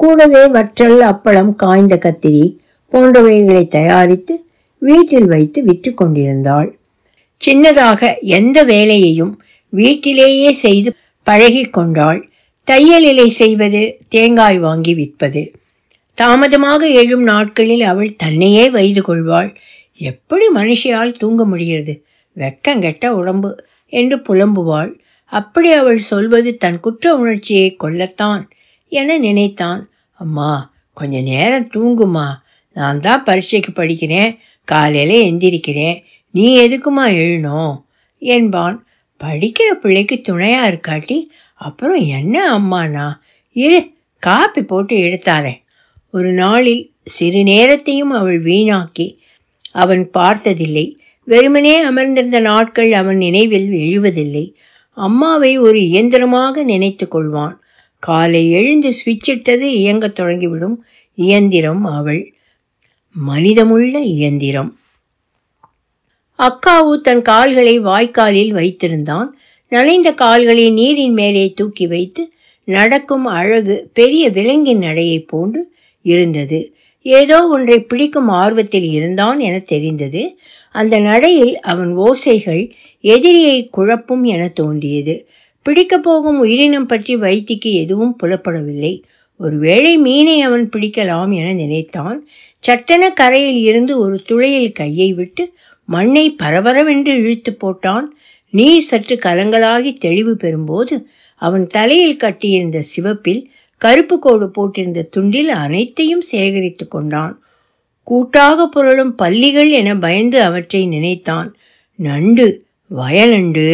கூடவே 0.00 0.42
வற்றல் 0.46 1.00
அப்பளம் 1.00 1.52
காய்ந்த 1.54 1.94
கத்திரி 1.96 2.44
போன்றவைகளை 2.92 3.64
தயாரித்து 3.68 4.34
வீட்டில் 4.82 5.26
வைத்து 5.26 5.62
விற்று 5.62 5.90
கொண்டிருந்தாள். 5.94 6.68
சின்னதாக 7.40 8.00
எந்த 8.20 8.58
வேலையையும் 8.62 9.32
வீட்டிலேயே 9.72 10.52
செய்து 10.52 10.90
பழகி 11.24 11.64
கொண்டாள் 11.64 12.30
தையலிலை 12.70 13.26
செய்வது 13.26 13.98
தேங்காய் 14.08 14.58
வாங்கி 14.58 14.94
விற்பது. 14.94 15.54
தாமதமாக 16.14 16.88
எழும் 16.88 17.22
நாட்களில் 17.22 17.82
அவள் 17.82 18.16
தன்னையே 18.16 18.70
வைது 18.70 19.00
கொள்வாள். 19.00 19.56
எப்படி 19.96 20.44
மனுஷியால் 20.54 21.12
தூங்க 21.12 21.44
முடிகிறது? 21.44 22.04
வெக்கங்கெட்ட 22.36 23.06
உடம்பு 23.06 23.64
என்று 23.86 24.16
புலம்புவாள். 24.16 24.98
அப்படி 25.24 25.72
அவள் 25.72 25.98
சொல்வது 25.98 26.56
தன் 26.56 26.80
குற்ற 26.80 27.16
உணர்ச்சியை 27.16 27.76
கொல்லத்தான் 27.84 28.48
என 28.88 29.18
நினைத்தான். 29.18 29.90
அம்மா 30.12 30.72
கொஞ்ச 30.92 31.20
நேரம் 31.20 31.70
தூங்குமா? 31.74 32.32
நான் 32.72 33.00
தான் 33.00 33.22
பரீட்சைக்கு 33.22 33.82
படிக்கிறேன் 33.82 34.36
காலையில் 34.64 35.32
எந்திரிக்கிறேன். 35.32 36.02
நீ 36.30 36.68
எதுக்குமா 36.68 37.06
எழுணும்? 37.06 37.82
என்பான். 38.18 38.83
படிக்கிற 39.22 39.72
பிள்ளைக்கு 39.80 40.20
துணையா 40.28 40.66
இருக்காட்டி 40.66 41.26
அப்புறம் 41.54 42.00
என்ன 42.00 42.58
அம்மானா 42.58 43.12
இரு 43.52 43.90
காப்பி 44.18 44.62
போட்டு 44.62 44.96
எடுத்தாரேன் 44.96 45.62
ஒரு 46.12 46.32
நாளில் 46.32 46.92
சிறு 47.04 47.42
நேரத்தையும் 47.42 48.10
அவள் 48.10 48.42
வீணாக்கி 48.42 49.16
அவன் 49.72 50.10
பார்த்ததில்லை. 50.10 50.98
வெறுமனே 51.24 51.80
அமர்ந்திருந்த 51.80 52.40
நாட்கள் 52.40 52.92
அவன் 52.92 53.16
நினைவில் 53.16 53.72
எழுவதில்லை. 53.72 54.54
அம்மாவை 54.90 55.58
ஒரு 55.58 55.82
இயந்திரமாக 55.82 56.62
நினைத்து 56.62 57.08
கொள்வான். 57.10 57.54
காலை 57.98 58.50
எழுந்து 58.50 58.90
சுவிட்சிட்டது 58.90 59.60
இயங்கத் 59.60 60.20
தொடங்கிவிடும் 60.20 60.76
இயந்திரம் 61.14 61.84
அவள். 61.84 62.34
மனிதமுள்ள 63.12 63.98
இயந்திரம். 63.98 64.78
அக்காவு 66.38 66.94
தன் 67.02 67.22
கால்களை 67.22 67.80
வாய்க்காலில் 67.80 68.52
வைத்திருந்தான். 68.52 69.26
நனைந்த 69.68 70.12
கால்களை 70.12 70.70
நீரின் 70.70 71.12
மேலே 71.12 71.48
தூக்கி 71.48 71.86
வைத்து 71.86 72.32
நடக்கும் 72.64 73.24
அழகு 73.24 73.90
பெரிய 73.92 74.28
விலங்கின் 74.28 74.78
நடையைப் 74.78 75.28
போன்று 75.28 75.72
இருந்தது. 76.02 76.74
ஏதோ 77.02 77.48
ஒன்றை 77.48 77.80
பிடிக்கும் 77.80 78.28
ஆர்வத்தில் 78.28 78.90
இருந்தான் 78.90 79.40
என 79.40 79.58
தெரிந்தது. 79.58 80.38
அந்த 80.72 80.98
நடையில் 80.98 81.60
அவன் 81.60 81.96
ஓசைகள் 81.96 82.70
எதிரியை 83.00 83.70
குழப்பும் 83.76 84.24
என 84.24 84.48
தோன்றியது. 84.48 85.28
பிடிக்கப் 85.62 86.02
போகும் 86.02 86.38
உயிரினம் 86.38 86.86
பற்றி 86.86 87.16
வைத்திக்கு 87.16 87.72
எதுவும் 87.72 88.16
புலப்படவில்லை. 88.22 89.02
ஒருவேளை 89.36 89.96
மீனை 89.96 90.40
அவன் 90.40 90.68
பிடிக்கலாம் 90.76 91.34
என 91.34 91.52
நினைத்தான். 91.52 92.26
சட்டென 92.60 93.12
கரையில் 93.12 93.56
இருந்து 93.56 93.98
ஒரு 93.98 94.16
துளையில் 94.16 94.72
கையை 94.72 95.12
விட்டு 95.12 95.52
மண்ணை 95.84 96.36
பரபரவென்று 96.42 97.08
இழுத்து 97.08 97.56
போட்டான். 97.64 98.04
நீர் 98.50 98.82
சற்று 98.82 99.16
கலங்களாகி 99.16 99.98
தெளிவு 99.98 100.36
பெறும்போது 100.40 101.04
அவன் 101.36 101.66
தலையில் 101.66 102.16
கட்டியிருந்த 102.16 102.82
சிவப்பில் 102.82 103.46
கருப்பு 103.76 104.18
கோடு 104.18 104.50
போட்டிருந்த 104.58 105.08
துண்டில் 105.16 105.48
அனைத்தையும் 105.48 106.20
சேகரித்து 106.20 106.88
கொண்டான். 106.88 107.42
கூட்டாக 108.02 108.68
புரளும் 108.76 109.10
பள்ளிகள் 109.10 109.70
என 109.70 109.96
பயந்து 109.96 110.42
அவற்றை 110.42 110.86
நினைத்தான். 110.86 111.56
நண்டு 111.94 112.66
வயலண்டு 112.90 113.66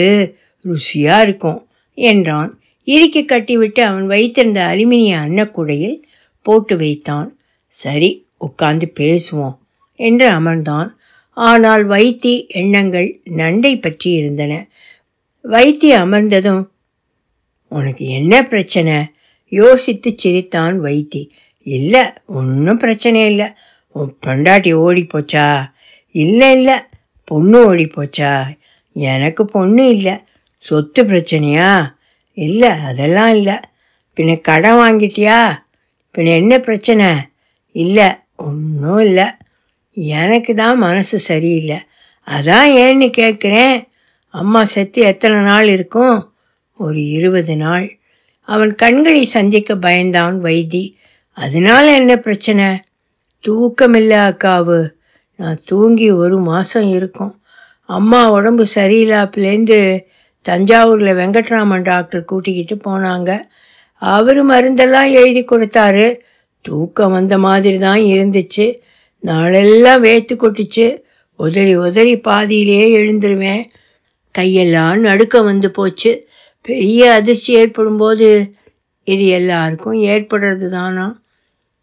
ருசியா 0.64 1.22
இருக்கும் 1.22 1.66
என்றான். 1.94 2.61
இறுக்கி 2.84 3.24
கட்டிவிட்டு 3.24 3.84
அவன் 3.84 4.06
வைத்திருந்த 4.06 4.61
அலுமினிய 4.64 5.16
அன்னக்குடையில் 5.16 6.02
போட்டு 6.42 6.76
வைத்தான். 6.76 7.38
சரி 7.66 8.26
உட்கார்ந்து 8.38 8.92
பேசுவோம் 9.00 9.56
என்று 9.96 10.30
அமர்ந்தான். 10.30 10.90
ஆனால் 11.33 11.89
வைத்தி 11.89 12.47
எண்ணங்கள் 12.49 13.20
நண்டை 13.24 13.81
பற்றி 13.81 14.11
இருந்தன. 14.11 14.68
வைத்தி 15.45 15.89
அமர்ந்ததும் 15.95 16.68
உனக்கு 17.68 18.07
என்ன 18.07 18.43
பிரச்சனை? 18.43 18.95
யோசித்து 19.49 20.14
சிரித்தான் 20.16 20.81
வைத்தி 20.81 21.28
இல்லை 21.62 22.01
ஒன்றும் 22.26 22.78
பிரச்சனை 22.78 23.26
இல்லை. 23.26 23.47
உன் 23.89 24.16
பொண்டாட்டி 24.26 24.72
ஓடி 24.72 25.07
போச்சா? 25.12 25.70
இல்லை 26.11 26.53
இல்லை. 26.53 26.74
பொண்ணு 27.24 27.66
ஓடி 27.66 27.85
போச்சா? 27.85 28.59
எனக்கு 28.93 29.45
பொண்ணு 29.45 29.89
இல்லை. 29.89 30.16
சொத்து 30.57 31.05
பிரச்சனையா? 31.05 31.95
இல்லை 32.33 32.68
அதெல்லாம் 32.68 33.35
இல்லை. 33.35 33.55
பின்ன 34.16 34.41
கடன் 34.41 34.72
வாங்கிட்டியா? 34.72 35.62
பின்ன 36.18 36.37
என்ன 36.37 36.59
பிரச்சனை? 36.59 37.07
இல்லை 37.72 38.09
ஒன்றும் 38.37 38.99
இல்லை. 38.99 39.24
எனக்கு 40.07 40.55
தான் 40.55 40.78
மனசு 40.78 41.18
சரியில்லை. 41.18 41.76
அதான் 42.26 42.68
ஏன்னு 42.82 43.12
கேட்குறேன். 43.18 43.88
அம்மா 44.28 44.64
செத்து 44.64 45.03
எத்தனை 45.03 45.40
நாள் 45.40 45.68
இருக்கும்? 45.68 46.32
ஒரு 46.74 47.09
இருபது 47.09 47.57
நாள். 47.57 47.98
அவன் 48.42 48.74
கண்களை 48.74 49.24
சந்திக்க 49.24 49.74
பயந்தான் 49.74 50.38
வைத்தி. 50.40 50.92
அதனால 51.32 51.94
என்ன 51.94 52.16
பிரச்சனை? 52.16 52.66
தூக்கமில்லை 53.46 54.18
அக்காவு. 54.30 54.90
நான் 55.36 55.59
தூங்கி 55.64 56.11
ஒரு 56.11 56.38
மாதம் 56.38 56.88
இருக்கும். 56.88 57.40
அம்மா 57.84 58.30
உடம்பு 58.30 58.66
சரியில்லாப்புலேருந்து 58.74 60.05
தஞ்சாவூரில் 60.48 61.14
வெங்கட்ராமன் 61.14 61.82
டாக்டர் 61.82 62.24
கூட்டிக்கிட்டு 62.24 62.76
போனாங்க. 62.76 63.40
அவர் 63.94 64.46
மருந்தெல்லாம் 64.46 65.11
எழுதி 65.11 65.44
கொடுத்தாரு. 65.44 66.18
தூக்கம் 66.61 67.12
வந்த 67.12 67.38
மாதிரி 67.38 67.78
தான் 67.78 67.98
இருந்துச்சு. 67.98 68.78
நாளெல்லாம் 69.20 70.04
வேத்து 70.04 70.34
கொட்டிச்சு. 70.34 70.98
உதறி 71.36 71.76
உதறி 71.76 72.18
பாதியிலேயே 72.18 72.96
எழுந்துருவேன். 72.98 73.68
கையெல்லாம் 74.38 74.96
நடுக்க 74.96 75.42
வந்து 75.42 75.70
போச்சு. 75.70 76.26
பெரிய 76.62 77.12
அதிர்ச்சி 77.12 77.52
ஏற்படும்போது 77.52 78.54
இது 79.04 79.26
எல்லாருக்கும் 79.26 79.92
ஏற்படுறது 79.92 80.68
தானா 80.68 81.22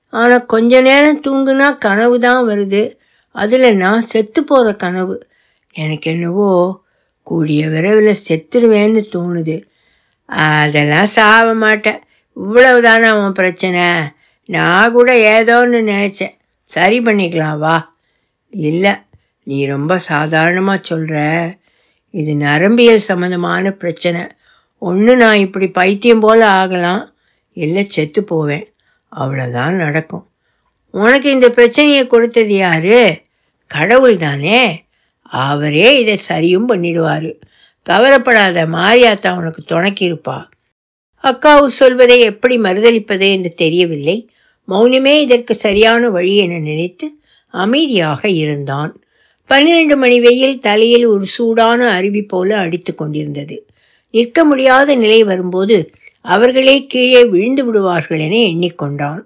ஆனால் 0.09 0.45
கொஞ்ச 0.45 0.81
நேரம் 0.81 1.21
தூங்குனா 1.27 1.77
கனவு 1.77 2.19
தான் 2.19 2.47
வருது. 2.47 2.95
அதில் 3.31 3.77
நான் 3.77 4.01
செத்து 4.01 4.43
போகிற 4.43 4.75
கனவு. 4.75 5.27
எனக்கு 5.71 6.11
என்னவோ 6.11 6.81
கூடிய 7.23 7.69
விரைவில் 7.69 8.21
செத்துருவேன்னு 8.29 9.01
தோணுது. 9.15 9.61
அதெல்லாம் 10.25 11.05
சாக 11.05 11.53
மாட்டேன். 11.53 12.01
இவ்வளவு 12.33 12.81
தானே 12.81 13.07
அவன் 13.07 13.31
பிரச்சனை? 13.31 13.85
நான் 14.45 14.91
கூட 14.91 15.13
ஏதோன்னு 15.13 15.79
நினச்சேன். 15.93 16.36
சரி 16.69 16.99
பண்ணிக்கலாம் 16.99 17.57
வா. 17.57 17.75
இல்லை 18.49 18.93
நீ 19.43 19.65
ரொம்ப 19.65 19.97
சாதாரணமாக 19.97 20.79
சொல்கிற 20.81 21.17
இது 22.13 22.33
நரம்பியல் 22.35 23.07
சம்மந்தமான 23.09 23.71
பிரச்சனை. 23.71 24.21
ஒன்று 24.81 25.17
நான் 25.17 25.37
இப்படி 25.37 25.67
பைத்தியம் 25.67 26.19
போல் 26.19 26.41
ஆகலாம். 26.41 27.03
இல்லை 27.53 27.83
செத்து 27.87 28.23
போவேன். 28.23 28.65
அவ்வளோதான் 29.11 29.75
நடக்கும். 29.75 30.25
உனக்கு 30.93 31.29
இந்த 31.29 31.49
பிரச்சனையை 31.49 32.07
கொடுத்தது 32.07 32.55
யாரு? 32.55 33.21
கடவுள் 33.67 34.17
தானே 34.17 34.85
அவரே 35.21 35.89
இதை 35.99 36.19
சரியும் 36.29 36.69
பண்ணிடுவார். 36.69 37.29
கவலைப்படாத 37.85 38.65
மாரியாத்தா 38.67 39.37
உனக்கு 39.37 39.61
துணக்கியிருப்பா 39.67 40.37
அக்காவு 41.23 41.65
சொல்வதை 41.65 42.19
எப்படி 42.19 42.57
மறுதளிப்பது 42.57 43.31
என்று 43.31 43.49
தெரியவில்லை. 43.53 44.17
மௌனமே 44.67 45.19
இதற்கு 45.21 45.53
சரியான 45.53 46.09
வழி 46.09 46.37
என 46.37 46.57
நினைத்து 46.57 47.11
அமைதியாக 47.47 48.29
இருந்தான். 48.29 49.01
பன்னிரண்டு 49.45 49.97
மணி 49.97 50.19
வெயில் 50.19 50.59
தலையில் 50.59 51.05
ஒரு 51.05 51.25
சூடான 51.25 51.89
அருவி 51.89 52.21
போல 52.21 52.57
அடித்து 52.57 52.95
கொண்டிருந்தது. 52.95 53.65
நிற்க 54.11 54.43
முடியாத 54.43 54.95
நிலை 54.95 55.23
வரும்போது 55.23 55.91
அவர்களே 56.21 56.85
கீழே 56.85 57.25
விழுந்து 57.25 57.65
விடுவார்கள் 57.65 58.19
என 58.19 58.35
எண்ணிக்கொண்டான். 58.35 59.25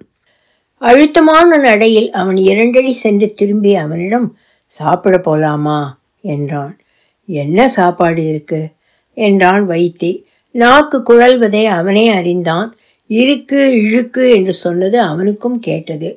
அழுத்தமான 0.78 1.58
நடையில் 1.58 2.12
அவன் 2.12 2.38
இரண்டடி 2.38 2.94
சென்று 2.94 3.34
திரும்பி 3.34 3.76
அவனிடம் 3.76 4.38
சாப்பிட 4.66 5.18
போலாமா? 5.18 5.88
என்றான். 6.22 6.80
என்ன 7.26 7.68
சாப்பாடு 7.68 8.28
இருக்கு? 8.28 8.70
என்றான் 9.14 9.70
வைத்தி. 9.70 10.24
நாக்கு 10.52 11.04
குழல்வதை 11.04 11.66
அவனே 11.66 12.10
அறிந்தான். 12.10 12.76
இருக்கு 13.12 13.59
இழுக்கு 13.82 14.24
என்று 14.32 14.53
சொன்னது 14.53 14.97
அவனுக்கும் 15.01 15.59
கேட்டது. 15.59 16.09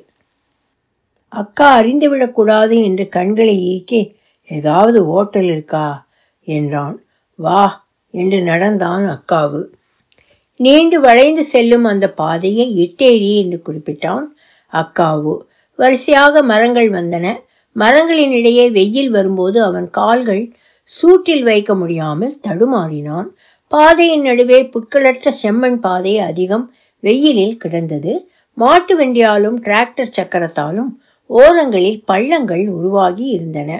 அக்கா 1.33 1.67
அறிந்துவிடக்கூடாது 1.79 2.75
என்று 2.83 3.05
கண்களை 3.09 3.55
இறுக்கி 3.69 4.01
ஏதாவது 4.51 4.99
ஓட்டல் 5.07 5.49
இருக்கா? 5.51 6.07
என்றான். 6.47 6.97
வா 7.39 7.63
என்று 8.13 8.41
நடந்தான் 8.41 9.05
அக்காவு. 9.05 9.61
நீண்டு 10.59 10.99
வளைந்து 10.99 11.43
செல்லும் 11.43 11.83
அந்த 11.83 12.05
பாதையை 12.11 12.67
இட்டேரி 12.83 13.33
என்று 13.35 13.57
குறிப்பிட்டான் 13.65 14.25
அக்காவு. 14.73 15.33
வரிசையாக 15.79 16.43
மரங்கள் 16.43 16.89
வந்தன. 16.91 17.25
மரங்களின் 17.75 18.31
இடையே 18.31 18.69
வெயில் 18.69 19.09
வரும்போது 19.09 19.57
அவன் 19.63 19.89
கால்கள் 19.89 20.43
சூட்டில் 20.87 21.43
வைக்க 21.43 21.75
முடியாமல் 21.75 22.39
தடுமாறினான். 22.47 23.29
பாதையின் 23.71 24.21
நடுவே 24.21 24.59
புட்களற்ற 24.63 25.31
செம்மண் 25.43 25.75
பாதை 25.75 26.19
அதிகம் 26.19 26.65
வெயிலில் 26.99 27.57
கிடந்தது. 27.57 28.13
மாட்டு 28.57 28.93
வண்டியாலும் 28.97 29.57
டிராக்டர் 29.65 30.15
சக்கரத்தாலும் 30.17 30.91
ஓரங்களில் 31.29 32.03
பள்ளங்கள் 32.05 32.67
உருவாகி 32.67 33.25
இருந்தன. 33.27 33.71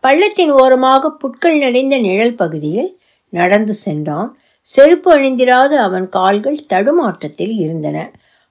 பள்ளத்தின் 0.00 0.52
ஓரமாக 0.52 1.10
புட்கள் 1.10 1.58
நிறைந்த 1.58 1.98
நிழல் 1.98 2.34
பகுதியில் 2.34 2.90
நடந்து 3.32 3.74
சென்றான். 3.74 4.30
செருப்பு 4.66 5.18
அணிந்திராத 5.18 5.72
அவன் 5.78 6.08
கால்கள் 6.08 6.58
தடுமாற்றத்தில் 6.72 7.54
இருந்தன. 7.56 7.98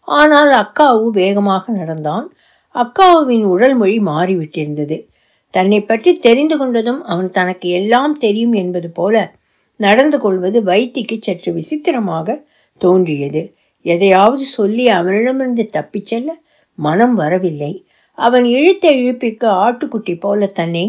ஆனால் 0.08 0.52
அக்காவு 0.54 1.08
வேகமாக 1.10 1.72
நடந்தான். 1.72 2.26
அக்காவுவின் 2.76 3.44
உடல் 3.44 3.76
மொழி 3.76 4.00
மாறிவிட்டிருந்தது. 4.00 4.98
தன்னை 5.50 5.80
பற்றி 5.82 6.12
தெரிந்து 6.18 6.56
கொண்டதும் 6.58 7.02
அவன் 7.02 7.30
தனக்கு 7.30 7.70
எல்லாம் 7.70 8.16
தெரியும் 8.18 8.54
என்பது 8.54 8.90
போல 8.90 9.16
நடந்து 9.80 10.18
கொள்வது 10.20 10.64
வைத்திக்கு 10.64 11.18
சற்று 11.20 11.52
விசித்திரமாக 11.54 12.38
தோன்றியது. 12.82 13.44
எதையாவது 13.86 14.46
சொல்லி 14.58 14.86
அவனிடமிருந்து 14.88 15.64
தப்பிச் 15.68 16.06
செல்ல 16.06 16.30
மனம் 16.80 17.16
வரவில்லை. 17.16 17.74
அவன் 18.18 18.46
இழுத்த 18.46 18.86
இழுப்பிற்கு 18.96 19.48
ஆட்டுக்குட்டி 19.64 20.20
போல 20.20 20.46
தன்னை 20.46 20.86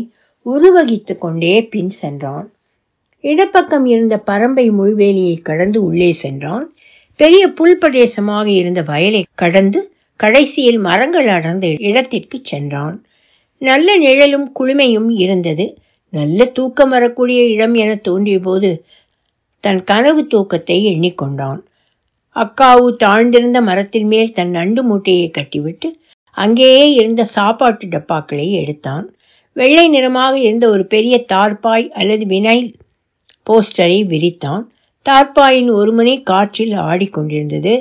உருவகித்து 0.47 1.14
கொண்டே 1.18 1.55
பின் 1.64 1.90
சென்றான். 1.90 2.47
இடப்பக்கம் 3.24 3.86
இருந்த 3.86 4.22
பரம்பை 4.26 4.66
முள்வேலியை 4.70 5.36
கடந்து 5.40 5.78
உள்ளே 5.84 6.11
சென்றான். 6.12 6.66
பெரிய 7.16 7.42
புல் 7.49 7.78
பிரதேசமாக 7.78 8.47
இருந்த 8.61 8.82
வயலை 8.82 9.22
கடந்து 9.34 9.80
கடைசியில் 10.16 10.78
மரங்கள் 10.78 11.28
அடர்ந்த 11.28 11.66
இடத்திற்கு 11.78 12.38
சென்றான். 12.42 12.97
நல்ல 13.59 13.97
நிழலும் 13.97 14.49
குளுமையும் 14.61 15.11
இருந்தது. 15.16 15.66
நல்ல 16.11 16.44
தூக்கம் 16.44 16.88
வரக்கூடிய 16.88 17.40
இடம் 17.55 17.74
என 17.74 17.94
தோன்றிய 17.94 18.38
போது 18.38 18.70
தன் 19.64 19.84
கனவு 19.84 20.26
தூக்கத்தை 20.26 20.76
எண்ணிக்கொண்டான். 20.86 21.61
அக்காவு 22.37 22.87
தாழ்ந்திருந்த 23.05 23.59
மரத்தின் 23.62 24.07
மேல் 24.07 24.32
தன் 24.32 24.51
நண்டு 24.51 24.82
மூட்டையை 24.82 25.30
கட்டிவிட்டு 25.30 25.89
அங்கேயே 26.37 26.93
இருந்த 26.93 27.22
சாப்பாட்டு 27.24 27.87
டப்பாக்களை 27.87 28.51
எடுத்தான். 28.51 29.05
வெள்ளை 29.57 29.89
நிறமாக 29.89 30.34
இருந்த 30.39 30.68
ஒரு 30.68 30.87
பெரிய 30.87 31.24
தார்பாய் 31.32 31.87
அல்லது 31.91 32.24
வினைல் 32.26 32.74
போஸ்டரை 33.47 34.01
விரித்தான். 34.12 34.64
தார்பாயின் 35.05 35.70
ஒரு 35.72 35.93
முனை 35.93 36.22
காற்றில் 36.22 36.74
ஆடிக்கொண்டிருந்தது. 36.89 37.74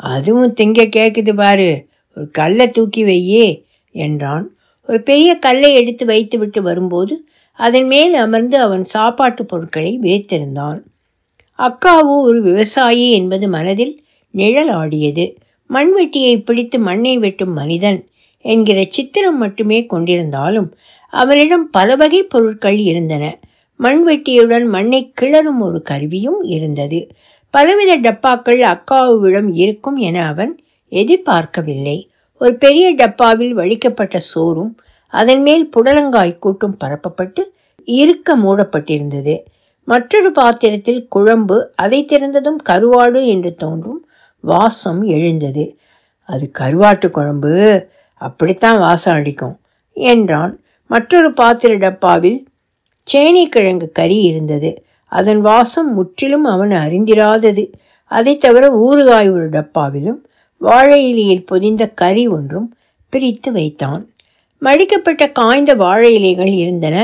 அதுவும் 0.00 0.54
திங்க 0.60 0.82
கேட்குது 0.96 1.32
பாரு 1.34 1.70
ஒரு 2.16 2.30
கல்லை 2.30 2.66
தூக்கி 2.70 3.02
வையே 3.04 3.46
என்றான். 3.94 4.44
ஒரு 4.88 5.02
பெரிய 5.02 5.30
கல்லை 5.38 5.70
எடுத்து 5.74 6.04
வைத்துவிட்டு 6.06 6.62
வரும்போது 6.62 7.14
அதன் 7.58 7.86
மேல் 7.86 8.14
அமர்ந்து 8.14 8.56
அவன் 8.60 8.84
சாப்பாட்டு 8.84 9.42
பொருட்களை 9.44 9.92
விரித்திருந்தான். 10.02 10.78
அக்காவு 11.58 12.14
ஒரு 12.20 12.42
விவசாயி 12.42 13.10
என்பது 13.12 13.48
மனதில் 13.48 13.94
நிழல் 14.30 14.68
ஆடியது 14.68 15.24
மண்வெட்டியை 15.70 16.44
பிடித்து 16.44 16.78
மண்ணை 16.78 17.18
வெட்டும் 17.18 17.52
மனிதன் 17.52 17.98
என்கிற 18.44 18.84
சித்திரம் 18.88 19.36
மட்டுமே 19.36 19.86
கொண்டிருந்தாலும் 19.90 20.68
அவரிடம் 21.12 21.70
பல 21.70 21.96
வகை 21.96 22.22
பொருட்கள் 22.22 22.78
இருந்தன. 22.78 23.24
மண்வெட்டியுடன் 23.80 24.66
மண்ணை 24.68 25.12
கிளறும் 25.20 25.58
ஒரு 25.58 25.82
கருவியும் 25.82 26.42
இருந்தது. 26.42 27.08
பலவித 27.50 27.92
டப்பாக்கள் 27.98 28.62
அக்காவுவிடம் 28.74 29.50
இருக்கும் 29.52 29.96
என 29.96 30.26
அவன் 30.26 30.52
எதிர்பார்க்கவில்லை. 30.92 31.98
ஒரு 32.40 32.54
பெரிய 32.54 32.94
டப்பாவில் 32.94 33.50
வழிக்கப்பட்ட 33.50 34.18
சோறும் 34.18 34.72
அதன் 35.12 35.42
மேல் 35.42 35.70
புடலங்காய் 35.76 36.38
கூட்டும் 36.38 36.76
பரப்பப்பட்டு 36.84 37.42
இருக்க 37.84 38.36
மூடப்பட்டிருந்தது. 38.36 39.34
மற்றொரு 39.88 40.30
பாத்திரத்தில் 40.32 41.08
குழம்பு 41.08 41.56
அதை 41.76 41.98
திறந்ததும் 42.04 42.60
கருவாடு 42.68 43.20
என்று 43.26 43.54
தோன்றும் 43.54 44.00
வாசம் 44.40 45.02
எழுந்தது. 45.02 45.64
அது 46.28 46.50
கருவாட்டு 46.58 47.08
குழம்பு? 47.10 47.52
அப்படித்தான் 48.20 48.78
வாசம் 48.78 49.14
அடிக்கும் 49.14 49.56
என்றான். 49.92 50.52
மற்றொரு 50.86 51.32
பாத்திர 51.32 51.72
டப்பாவில் 51.78 52.38
சேனைக்கிழங்கு 53.12 53.86
கறி 53.92 54.18
இருந்தது. 54.22 54.70
அதன் 55.12 55.40
வாசம் 55.40 55.94
முற்றிலும் 55.94 56.44
அவன் 56.44 56.70
அறிந்திராதது. 56.70 57.64
அதை 58.10 58.36
தவிர 58.36 58.64
ஊறுகாய் 58.70 59.30
ஒரு 59.32 59.48
டப்பாவிலும் 59.48 60.20
வாழை 60.60 61.00
இலையில் 61.08 61.46
பொதிந்த 61.46 61.82
கறி 61.94 62.28
ஒன்றும் 62.28 62.68
பிரித்து 63.12 63.52
வைத்தான். 63.52 64.02
மடிக்கப்பட்ட 64.62 65.32
காய்ந்த 65.32 65.74
வாழை 65.74 66.14
இலைகள் 66.14 66.52
இருந்தன. 66.62 66.96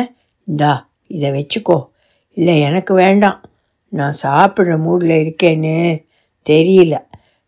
இந்தா 0.44 0.72
இதை 1.06 1.30
வச்சுக்கோ 1.30 1.78
இல்லை 2.36 2.60
எனக்கு 2.60 2.94
வேண்டாம். 2.94 3.40
நான் 3.88 4.14
சாப்பிட்ற 4.22 4.76
மூடில் 4.86 5.14
இருக்கேன்னு 5.22 6.04
தெரியல. 6.46 6.94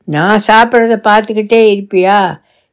நான் 0.08 0.40
சாப்பிட்றத 0.46 0.96
பார்த்துக்கிட்டே 1.08 1.60
இருப்பியா? 1.74 2.18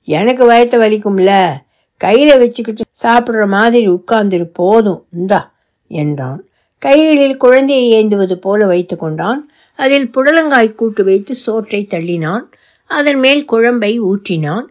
எனக்கு 0.07 0.43
வயத்தை 0.51 0.77
வலிக்கும்ல. 0.83 1.61
கையில் 1.97 2.37
வச்சுக்கிட்டு 2.37 2.83
சாப்பிட்ற 3.03 3.43
மாதிரி 3.47 3.87
உட்கார்ந்துரு 3.89 4.45
போதும். 4.53 5.07
இந்தா 5.09 5.41
என்றான். 5.87 6.41
கைகளில் 6.77 7.37
குழந்தையை 7.37 7.85
ஏந்துவது 7.99 8.35
போல 8.35 8.65
வைத்து 8.65 8.95
கொண்டான். 8.97 9.49
அதில் 9.79 10.09
புடலங்காய் 10.09 10.75
கூட்டு 10.75 11.03
வைத்து 11.03 11.35
சோற்றை 11.35 11.87
தள்ளினான். 11.91 12.43
அதன் 12.89 13.19
மேல் 13.19 13.45
குழம்பை 13.51 13.93
ஊற்றினான். 14.01 14.65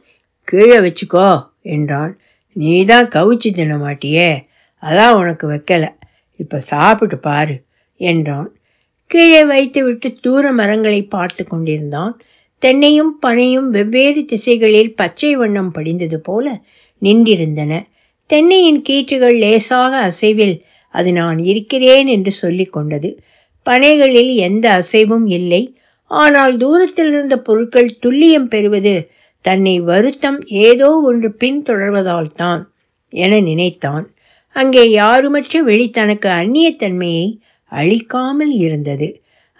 கீழே 0.48 0.78
வச்சுக்கோ 0.78 1.28
என்றான் 1.62 2.12
நீ 2.56 2.84
தான் 2.84 3.08
கவிச்சு 3.08 3.50
தின 3.52 3.76
மாட்டியே 3.76 4.30
அதான் 4.82 5.14
உனக்கு 5.14 5.44
வைக்கலை. 5.50 5.90
இப்போ 6.36 6.60
சாப்பிட்டு 6.60 7.18
பாரு 7.18 7.56
என்றான். 7.96 8.50
கீழே 9.06 9.44
வைத்துவிட்டு 9.44 10.08
தூர 10.20 10.52
மரங்களை 10.52 11.02
பார்த்து 11.04 11.44
கொண்டிருந்தான். 11.44 12.20
தென்னையும் 12.62 13.12
பனையும் 13.26 13.68
வெவ்வேறு 13.68 14.24
திசைகளில் 14.24 14.94
பச்சை 14.94 15.36
வண்ணம் 15.36 15.70
படிந்தது 15.70 16.20
போல 16.20 16.62
நின்றிருந்தன. 17.02 17.72
தென்னையின் 18.30 18.80
கீற்றுகள் 18.88 19.38
லேசாக 19.38 19.92
அசைவில். 20.00 20.56
அது 20.94 21.12
நான் 21.12 21.38
இருக்கிறேன் 21.38 22.06
என்று 22.06 22.32
சொல்லி 22.32 22.64
கொண்டது. 22.64 23.20
பனைகளில் 23.70 24.34
எந்த 24.34 24.66
அசைவும் 24.72 25.26
இல்லை. 25.26 25.62
ஆனால் 26.06 26.56
தூரத்தில் 26.56 27.10
இருந்த 27.12 27.36
பொருட்கள் 27.38 27.96
துல்லியம் 28.06 28.48
பெறுவது 28.48 29.10
தன்னை 29.40 29.80
வருத்தம் 29.80 30.40
ஏதோ 30.46 30.88
ஒன்று 31.04 31.36
பின்தொடர்வதால் 31.40 32.32
தான் 32.34 32.72
என 33.12 33.38
நினைத்தான். 33.40 34.04
அங்கே 34.56 34.90
யாருமற்ற 34.90 35.60
வெளி 35.62 35.90
தனக்கு 35.90 36.28
அந்நியத்தன்மையை 36.28 37.40
அளிக்காமல் 37.72 38.50
இருந்தது. 38.50 39.08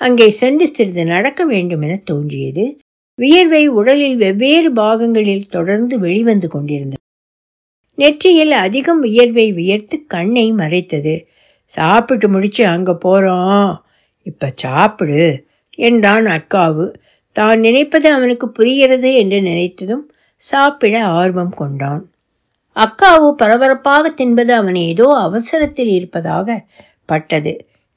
அங்கே 0.01 0.30
சென்று 0.30 0.66
சிறிது 0.66 1.05
நடக்க 1.05 1.45
வேண்டும் 1.45 1.82
என 1.82 1.95
தோன்றியது. 2.05 2.64
வியர்வை 3.18 3.66
உடலில் 3.68 4.16
வெவ்வேறு 4.16 4.72
பாகங்களில் 4.72 5.47
தொடர்ந்து 5.47 5.99
வெளிவந்து 5.99 6.49
கொண்டிருந்தது. 6.49 7.01
நெற்றியில் 7.99 8.51
அதிகம் 8.51 9.01
வியர்வை 9.01 9.53
வியர்த்து 9.53 10.07
கண்ணை 10.07 10.53
மறைத்தது. 10.53 11.14
சாப்பிட்டு 11.64 12.28
முடிச்சு 12.28 12.66
அங்கே 12.66 12.93
போகிறோம் 12.93 13.72
இப்போ 14.22 14.53
சாப்பிடு 14.55 15.22
என்றான் 15.78 16.26
அக்காவு. 16.26 16.86
தான் 17.36 17.61
நினைப்பது 17.61 18.09
அவனுக்கு 18.12 18.49
புரிகிறது 18.49 19.14
என்று 19.14 19.40
நினைத்ததும் 19.40 20.05
சாப்பிட 20.36 20.95
ஆர்வம் 21.07 21.55
கொண்டான். 21.55 22.03
அக்காவு 22.76 23.32
பரபரப்பாக 23.32 24.08
தின்பது 24.08 24.54
அவன் 24.54 24.74
ஏதோ 24.74 25.06
அவசரத்தில் 25.18 25.88
இருப்பதாக 25.88 26.66
பட்டது. 27.04 27.52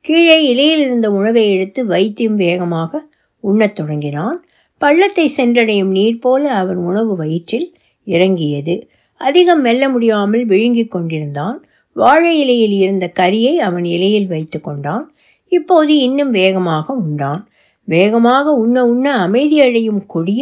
கீழே 0.06 0.38
இலையில் 0.50 0.80
இருந்த 0.80 1.12
உணவை 1.12 1.52
எடுத்து 1.52 1.86
வைத்தியம் 1.86 2.36
வேகமாக 2.36 3.08
உண்ணத் 3.40 3.76
தொடங்கினான். 3.76 4.44
பள்ளத்தை 4.78 5.32
சென்றடையும் 5.38 5.92
நீர் 5.98 6.20
போல 6.20 6.52
அவன் 6.52 6.76
உணவு 6.76 7.16
வயிற்றில் 7.16 7.74
இறங்கியது. 8.04 8.76
அதிகம் 9.22 9.62
மெல்ல 9.62 9.90
முடியாமல் 9.90 10.46
விழுங்கிக் 10.46 10.92
கொண்டிருந்தான். 10.92 11.58
வாழை 11.96 12.40
இலையில் 12.40 12.78
இருந்த 12.78 13.12
கரியை 13.20 13.56
அவன் 13.56 13.86
இலையில் 13.86 14.28
வைத்து 14.28 14.62
கொண்டான். 14.62 15.06
இப்போது 15.52 15.98
இன்னும் 15.98 16.32
வேகமாக 16.32 16.94
உண்டான். 16.94 17.48
வேகமாக 17.88 18.52
உண்ண 18.52 18.86
உண்ண 18.86 19.28
அமைதியடையும் 19.28 20.02
கொடிய 20.08 20.42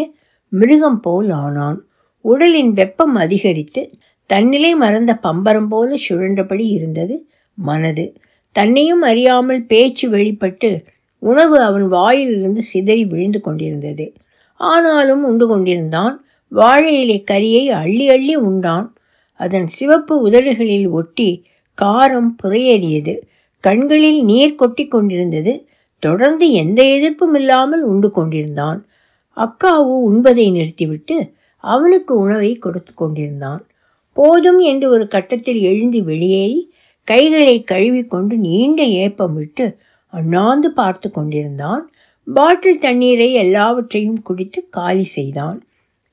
மிருகம் 0.50 1.00
போல் 1.00 1.30
ஆனான். 1.30 1.80
உடலின் 2.26 2.72
வெப்பம் 2.74 3.16
அதிகரித்து 3.16 3.82
தன்னிலை 4.26 4.76
மறந்த 4.76 5.20
பம்பரம் 5.24 5.68
போல 5.68 5.96
சுழன்றபடி 6.10 6.68
இருந்தது 6.70 7.28
மனது. 7.54 8.16
தன்னையும் 8.52 9.02
அறியாமல் 9.02 9.64
பேச்சு 9.64 10.10
வெளிப்பட்டு 10.10 10.84
உணவு 11.20 11.62
அவன் 11.62 11.88
வாயிலிருந்து 11.88 12.62
சிதறி 12.64 13.06
விழுந்து 13.06 13.42
கொண்டிருந்தது. 13.42 14.14
ஆனாலும் 14.54 15.24
உண்டு 15.24 15.48
கொண்டிருந்தான். 15.48 16.26
வாழை 16.48 17.02
இலை 17.02 17.24
கரியை 17.32 17.72
அள்ளி 17.72 18.10
அள்ளி 18.10 18.36
உண்டான். 18.36 18.94
அதன் 19.34 19.68
சிவப்பு 19.68 20.30
உதடுகளில் 20.30 20.90
ஒட்டி 20.90 21.44
காரம் 21.82 22.30
புதையேறியது. 22.44 23.18
கண்களில் 23.60 24.24
நீர் 24.24 24.56
கொட்டி 24.56 24.88
கொண்டிருந்தது. 24.88 25.68
தொடர்ந்து 26.00 26.52
எந்த 26.52 26.84
எதிர்ப்பும் 26.84 27.36
இல்லாமல் 27.36 27.82
உண்டு 27.82 28.12
கொண்டிருந்தான். 28.12 28.86
அக்காவு 29.38 29.94
உண்பதை 30.10 30.52
நிறுத்திவிட்டு 30.52 31.34
அவனுக்கு 31.58 32.16
உணவை 32.16 32.56
கொடுத்து 32.56 32.94
கொண்டிருந்தான். 32.94 33.66
போதும் 34.14 34.60
என்று 34.60 34.90
ஒரு 34.90 35.08
கட்டத்தில் 35.08 35.60
எழுந்து 35.60 36.04
வெளியேறி 36.04 36.74
கைகளை 37.04 37.64
கழுவிக்கொண்டு 37.64 38.38
நீண்ட 38.38 38.84
ஏப்பம் 38.84 39.34
விட்டு 39.34 39.78
அண்ணாந்து 40.08 40.72
பார்த்து 40.72 41.12
கொண்டிருந்தான். 41.12 41.92
பாட்டில் 42.34 42.80
தண்ணீரை 42.80 43.34
எல்லாவற்றையும் 43.34 44.22
குடித்து 44.22 44.68
காலி 44.70 45.04
செய்தான். 45.04 45.64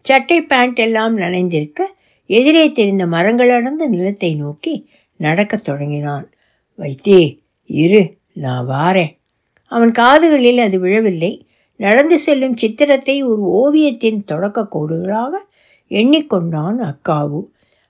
சட்டை 0.01 0.43
பேண்ட் 0.43 0.79
எல்லாம் 0.79 1.19
நனைந்திருக்க 1.19 1.81
எதிரே 2.27 2.73
தெரிந்த 2.73 3.07
மரங்கள் 3.07 3.51
அடர்ந்த 3.51 3.87
நிலத்தை 3.87 4.35
நோக்கி 4.35 4.89
நடக்கத் 5.17 5.65
தொடங்கினான். 5.65 6.31
வைத்தே 6.75 7.39
இரு 7.67 8.17
நான் 8.33 8.69
வாரேன். 8.69 9.19
அவன் 9.67 9.93
காதுகளில் 9.93 10.59
அது 10.59 10.79
விழவில்லை. 10.79 11.47
நடந்து 11.77 12.19
செல்லும் 12.19 12.57
சித்திரத்தை 12.57 13.23
ஒரு 13.23 13.45
ஓவியத்தின் 13.53 14.25
தொடக்க 14.25 14.69
கோடுகளாக 14.73 15.31
எண்ணிக்கொண்டான் 15.89 16.77
அக்காவு. 16.81 17.45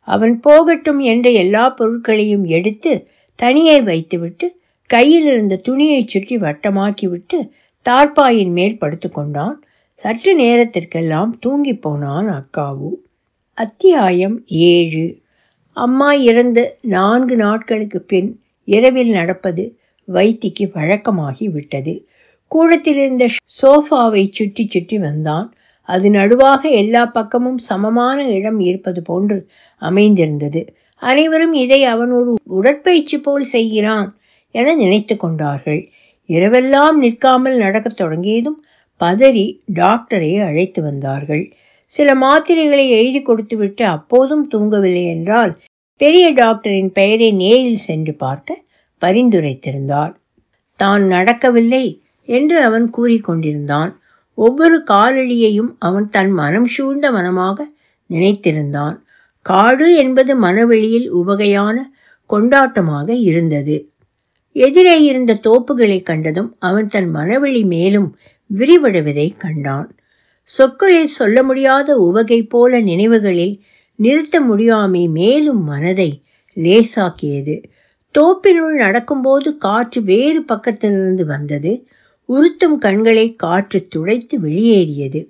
அவன் 0.08 0.40
போகட்டும் 0.40 0.98
என்ற 0.98 1.30
எல்லா 1.30 1.68
பொருட்களையும் 1.68 2.44
எடுத்து 2.44 2.92
தனியே 3.34 3.80
வைத்துவிட்டு 3.80 4.46
கையில் 4.86 5.26
இருந்த 5.26 5.56
துணியை 5.56 6.04
சுற்றி 6.06 6.36
வட்டமாக்கிவிட்டு 6.36 7.38
தார்ப்பாயின் 7.86 8.52
மேல் 8.52 8.78
படுத்துக்கொண்டான். 8.80 9.56
சற்று 9.94 10.32
நேரத்திற்கெல்லாம் 10.36 11.38
தூங்கி 11.38 11.74
போனான் 11.74 12.28
அக்காவு. 12.30 12.90
அத்தியாயம் 13.58 14.36
ஏழு. 14.46 15.06
அம்மா 15.76 16.12
இறந்து 16.12 16.62
நான்கு 16.80 17.36
நாட்களுக்கு 17.36 18.00
பின் 18.02 18.30
இரவில் 18.64 19.10
நடப்பது 19.10 19.64
வைத்திக்கு 20.08 20.64
வழக்கமாகி 20.74 21.46
விட்டது 21.50 21.94
கூடத்திலிருந்த 22.50 23.24
சோஃபாவை 23.62 24.22
சுற்றி 24.32 24.64
சுற்றி 24.68 24.98
வந்தான். 24.98 25.48
அது 25.90 26.08
நடுவாக 26.10 26.62
எல்லா 26.80 27.02
பக்கமும் 27.16 27.60
சமமான 27.68 28.18
இடம் 28.28 28.60
இருப்பது 28.60 29.00
போன்று 29.02 29.38
அமைந்திருந்தது. 29.82 30.62
அனைவரும் 31.02 31.54
இதை 31.64 31.80
அவன் 31.84 32.12
ஒரு 32.12 32.32
உடற்பயிற்சி 32.58 33.18
போல் 33.18 33.46
செய்கிறான் 33.46 34.08
என 34.54 34.74
நினைத்து 34.74 35.14
கொண்டார்கள். 35.16 35.80
இரவெல்லாம் 36.28 36.96
நிற்காமல் 36.96 37.56
நடக்கத் 37.56 37.98
தொடங்கியதும் 38.00 38.58
பதறி 39.00 39.46
டாக்டரை 39.74 40.32
அழைத்து 40.48 40.80
வந்தார்கள். 40.82 41.44
சில 41.92 42.08
மாத்திரைகளை 42.14 42.84
எழுதி 42.98 43.20
கொடுத்துவிட்டு 43.22 43.84
அப்போதும் 43.86 44.44
தூங்கவில்லை 44.50 45.04
என்றால் 45.14 45.52
பெரிய 46.00 46.26
டாக்டரின் 46.32 46.92
பெயரை 46.92 47.30
நேரில் 47.42 47.86
சென்று 47.88 48.12
பார்க்க 48.14 48.58
பரிந்துரைத்திருந்தார். 49.02 50.12
தான் 50.80 51.04
நடக்கவில்லை 51.06 51.84
என்று 52.28 52.56
அவன் 52.62 52.86
கூறிக்கொண்டிருந்தான். 52.96 53.90
ஒவ்வொரு 54.34 54.82
காலடியையும் 54.90 55.76
அவன் 55.78 56.08
தன் 56.08 56.30
மனம் 56.30 56.66
சூழ்ந்த 56.66 57.10
மனமாக 57.10 57.68
நினைத்திருந்தான். 58.10 59.00
காடு 59.42 59.96
என்பது 59.96 60.36
மனவெளியில் 60.36 61.12
உவகையான 61.12 61.90
கொண்டாட்டமாக 62.30 63.08
இருந்தது. 63.08 63.88
எதிரே 64.52 65.02
இருந்த 65.02 65.34
தோப்புகளை 65.34 66.02
கண்டதும் 66.02 66.56
அவன் 66.58 66.86
தன் 66.86 67.14
மனவெளி 67.14 67.64
மேலும் 67.64 68.16
விரிவடைவதை 68.56 69.36
கண்டான். 69.36 69.94
சொற்களில் 70.42 71.06
சொல்ல 71.06 71.42
முடியாத 71.42 71.96
உவகை 71.96 72.42
போல 72.42 72.80
நினைவுகளில் 72.80 73.60
நிறுத்த 73.94 74.40
முடியாமை 74.40 75.10
மேலும் 75.10 75.64
மனதை 75.64 76.22
லேசாக்கியது. 76.54 77.62
தோப்பினுள் 78.18 78.76
நடக்கும்போது 78.76 79.56
காற்று 79.56 80.02
வேறு 80.02 80.44
பக்கத்திலிருந்து 80.52 81.24
வந்தது. 81.24 81.86
உறுத்தும் 82.30 82.78
கண்களை 82.78 83.34
காற்று 83.34 83.88
துடைத்து 83.88 84.40
வெளியேறியது. 84.40 85.20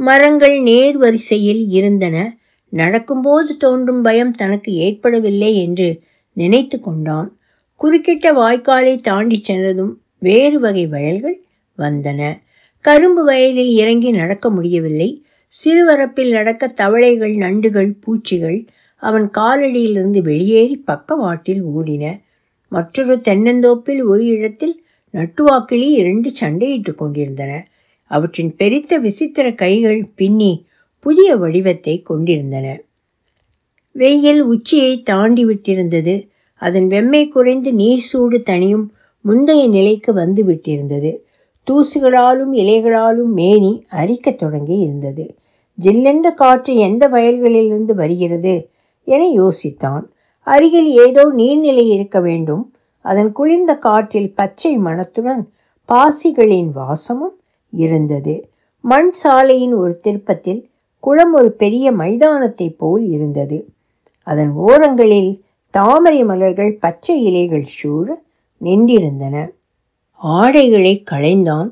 மரங்கள் 0.00 0.60
நேர் 0.60 0.96
வரிசையில் 0.96 1.68
இருந்தன. 1.68 2.36
நடக்கும்போது 2.72 3.56
தோன்றும் 3.56 4.02
பயம் 4.02 4.32
தனக்கு 4.32 4.72
ஏற்படவில்லை 4.72 5.56
என்று 5.56 5.88
நினைத்து 6.32 6.80
கொண்டான். 6.80 7.38
குறுக்கிட்ட 7.80 8.26
வாய்க்காலை 8.34 9.00
தாண்டி 9.00 9.40
சென்றதும் 9.40 10.00
வேறு 10.18 10.60
வகை 10.60 10.86
வயல்கள் 10.86 11.38
வந்தன. 11.78 12.38
கரும்பு 12.84 13.24
வயலில் 13.24 13.72
இறங்கி 13.72 14.10
நடக்க 14.10 14.50
முடியவில்லை. 14.50 15.24
சிறுவரப்பில் 15.64 16.30
நடக்க 16.30 16.66
தவளைகள் 16.66 17.34
நண்டுகள் 17.34 17.94
பூச்சிகள் 18.00 18.58
அவன் 19.02 19.30
காலடியிலிருந்து 19.38 20.20
வெளியேறி 20.22 20.76
பக்கவாட்டில் 20.76 21.64
ஓடின. 21.64 22.20
மற்றொரு 22.68 23.16
தென்னந்தோப்பில் 23.16 24.02
ஒரு 24.04 24.24
இடத்தில் 24.26 24.84
நட்டுவாக்கிலி 25.14 25.88
இரண்டு 25.88 26.32
சண்டையிட்டு 26.40 26.94
கொண்டிருந்தன. 26.94 27.68
அவற்றின் 28.04 28.56
பெரித்த 28.56 28.98
விசித்திர 28.98 29.52
கைகள் 29.52 30.08
பின்னி 30.14 30.66
புதிய 30.98 31.36
வடிவத்தை 31.36 32.02
கொண்டிருந்தன. 32.02 32.80
வெயில் 33.92 34.40
உச்சியை 34.40 35.02
தாண்டி 35.02 35.44
விட்டிருந்தது. 35.44 36.28
அதன் 36.54 36.88
வெம்மை 36.88 37.28
குறைந்து 37.28 37.72
நீர் 37.72 38.00
சூடு 38.00 38.42
தனியும் 38.42 38.92
முந்தைய 39.20 39.68
நிலைக்கு 39.68 40.12
வந்து 40.12 40.44
விட்டிருந்தது. 40.44 41.16
தூசுகளாலும் 41.70 42.52
இலைகளாலும் 42.52 43.32
மேனி 43.32 43.82
அரிக்கத் 43.92 44.38
தொடங்கி 44.38 44.78
இருந்தது. 44.78 45.34
ஜில்லென்ற 45.82 46.34
காற்று 46.34 46.76
எந்த 46.76 47.08
வயல்களிலிருந்து 47.08 47.92
வருகிறது 47.92 48.70
என 49.04 49.24
யோசித்தான். 49.24 50.02
அருகில் 50.38 50.90
ஏதோ 51.06 51.32
நீர்நிலை 51.36 51.86
இருக்க 51.86 52.20
வேண்டும். 52.20 52.74
அதன் 53.00 53.32
குளிர்ந்த 53.32 53.76
காற்றில் 53.76 54.34
பச்சை 54.34 54.78
மணத்துடன் 54.78 55.48
பாசிகளின் 55.92 56.70
வாசமும் 56.72 57.40
இருந்தது. 57.70 58.48
மண் 58.80 59.10
சாலையின் 59.10 59.74
ஒரு 59.74 59.96
திருப்பத்தில் 59.96 60.68
குளம் 61.00 61.34
ஒரு 61.34 61.52
பெரிய 61.52 61.92
மைதானத்தைப் 61.92 62.78
போல் 62.78 63.06
இருந்தது. 63.06 63.68
அதன் 64.22 64.50
ஓரங்களில் 64.50 65.42
தாமரை 65.70 66.24
மலர்கள் 66.24 66.76
பச்சை 66.80 67.22
இலைகள் 67.22 67.62
சூழ 67.62 68.22
நின்றிருந்தன. 68.60 69.48
ஆடைகளை 70.12 71.02
களைந்தான். 71.10 71.68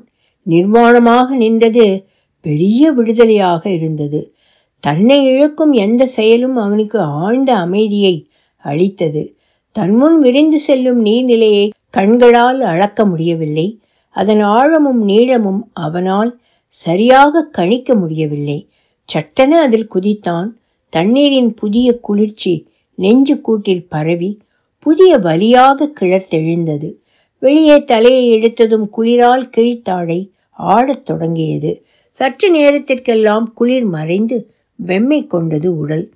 நிர்வாணமாக 0.49 1.27
நின்றது 1.27 2.05
பெரிய 2.41 2.93
விடுதலையாக 2.93 3.67
இருந்தது. 3.67 4.33
தன்னை 4.79 5.25
இழக்கும் 5.25 5.71
எந்த 5.71 6.05
செயலும் 6.05 6.55
அவனுக்கு 6.55 6.99
ஆழ்ந்த 6.99 7.55
அமைதியை 7.55 8.27
அளித்தது. 8.57 9.38
தன்முன் 9.71 10.19
விரிந்து 10.19 10.59
செல்லும் 10.59 11.05
நீர்நிலையை 11.05 11.69
கண்களால் 11.89 12.61
அளக்க 12.61 13.05
முடியவில்லை. 13.05 13.79
அதன் 14.09 14.39
ஆழமும் 14.39 15.03
நீளமும் 15.03 15.69
அவனால் 15.73 16.39
சரியாக 16.67 17.43
கணிக்க 17.43 17.95
முடியவில்லை. 17.95 18.69
சட்டென 19.05 19.61
அதில் 19.61 19.87
குதித்தான். 19.95 20.47
தண்ணீரின் 20.89 21.53
புதிய 21.53 21.99
குளிர்ச்சி 21.99 22.67
நெஞ்சு 22.95 23.41
கூட்டில் 23.41 23.87
பரவி 23.87 24.39
புதிய 24.79 25.17
வலியாக 25.17 25.89
கிளர்த்தெழுந்தது. 25.99 26.93
வெளியே 27.39 27.83
தலையை 27.83 28.41
எடுத்ததும் 28.41 28.89
குளிரால் 28.97 29.49
கீழ்த்தாடை 29.57 30.29
ஆடத் 30.51 31.05
தொடங்கியது. 31.05 31.85
சற்று 32.09 32.49
நேரத்திற்கெல்லாம் 32.49 33.53
குளிர் 33.53 33.85
மறைந்து 33.85 34.51
வெம்மை 34.87 35.27
கொண்டது 35.27 35.77
உடல். 35.77 36.11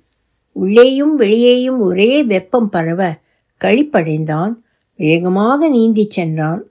உள்ளேயும் 0.52 1.16
வெளியேயும் 1.16 1.80
ஒரே 1.80 2.22
வெப்பம் 2.22 2.68
பரவ 2.68 3.16
களிப்படைந்தான் 3.64 4.52
வேகமாக 4.96 5.68
நீந்திச் 5.68 6.10
சென்றான். 6.10 6.62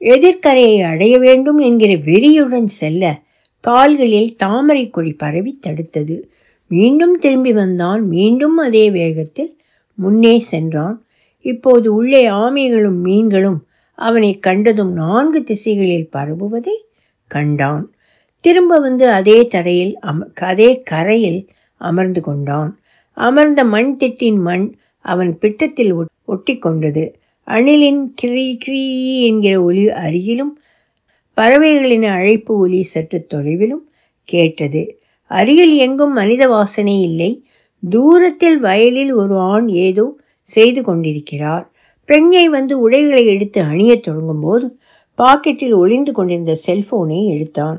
எதிர்க்கரையை 0.00 0.82
அடைய 0.82 1.18
வேண்டும் 1.18 1.58
என்கிற 1.58 1.92
வெறியுடன் 1.92 2.64
செல்ல 2.64 3.22
கால்களில் 3.60 4.36
தாமரை 4.36 4.90
கொடி 4.90 5.12
பரவி 5.12 5.58
தடுத்தது. 5.66 6.22
மீண்டும் 6.68 7.18
திரும்பி 7.18 7.52
வந்தான். 7.52 8.08
மீண்டும் 8.08 8.56
அதே 8.56 8.90
வேகத்தில் 8.90 9.58
முன்னே 9.94 10.38
சென்றான். 10.38 11.04
இப்போது 11.40 11.94
உள்ளே 11.94 12.28
ஆமைகளும் 12.28 13.00
மீன்களும் 13.00 13.66
அவனை 13.94 14.38
கண்டதும் 14.38 14.92
நான்கு 14.92 15.42
திசைகளில் 15.42 16.10
பரவுவதை 16.10 16.84
கண்டான். 17.26 17.94
திரும்ப 18.40 18.78
வந்து 18.78 19.10
அதே 19.10 19.44
தரையில் 19.44 19.98
அம 20.02 20.38
அதே 20.38 20.82
கரையில் 20.82 21.48
அமர்ந்து 21.76 22.20
கொண்டான். 22.20 22.78
அமர்ந்த 23.12 23.64
மண் 23.64 23.96
திட்டின் 24.00 24.38
மண் 24.38 24.76
அவன் 25.12 25.30
பிட்டத்தில் 25.40 25.92
ஒட்டி 26.24 26.54
கொண்டது 26.58 27.04
அணிலின் 27.48 28.00
கிரி 28.14 28.46
கிரி 28.56 28.84
என்கிற 29.26 29.54
ஒலி 29.62 29.84
அருகிலும் 30.04 30.54
பறவைகளின் 31.36 32.06
அழைப்பு 32.16 32.52
ஒலி 32.56 32.80
சற்று 32.82 33.18
தொலைவிலும் 33.34 33.84
கேட்டது. 34.28 34.82
அருகில் 35.30 35.74
எங்கும் 35.76 36.12
மனித 36.12 36.42
வாசனை 36.48 36.94
இல்லை. 37.00 37.30
தூரத்தில் 37.82 38.58
வயலில் 38.60 39.12
ஒரு 39.12 39.34
ஆண் 39.52 39.68
ஏதோ 39.86 40.06
செய்து 40.48 40.80
கொண்டிருக்கிறார். 40.82 41.64
பிரஞ்சை 42.08 42.44
வந்து 42.56 42.74
உடைகளை 42.80 43.22
எடுத்து 43.26 43.60
அணியத் 43.62 44.04
தொடங்கும்போது 44.06 44.66
பாக்கெட்டில் 45.18 45.74
ஒளிந்து 45.74 46.12
கொண்டிருந்த 46.12 46.54
செல்போனை 46.66 47.20
எடுத்தான். 47.34 47.78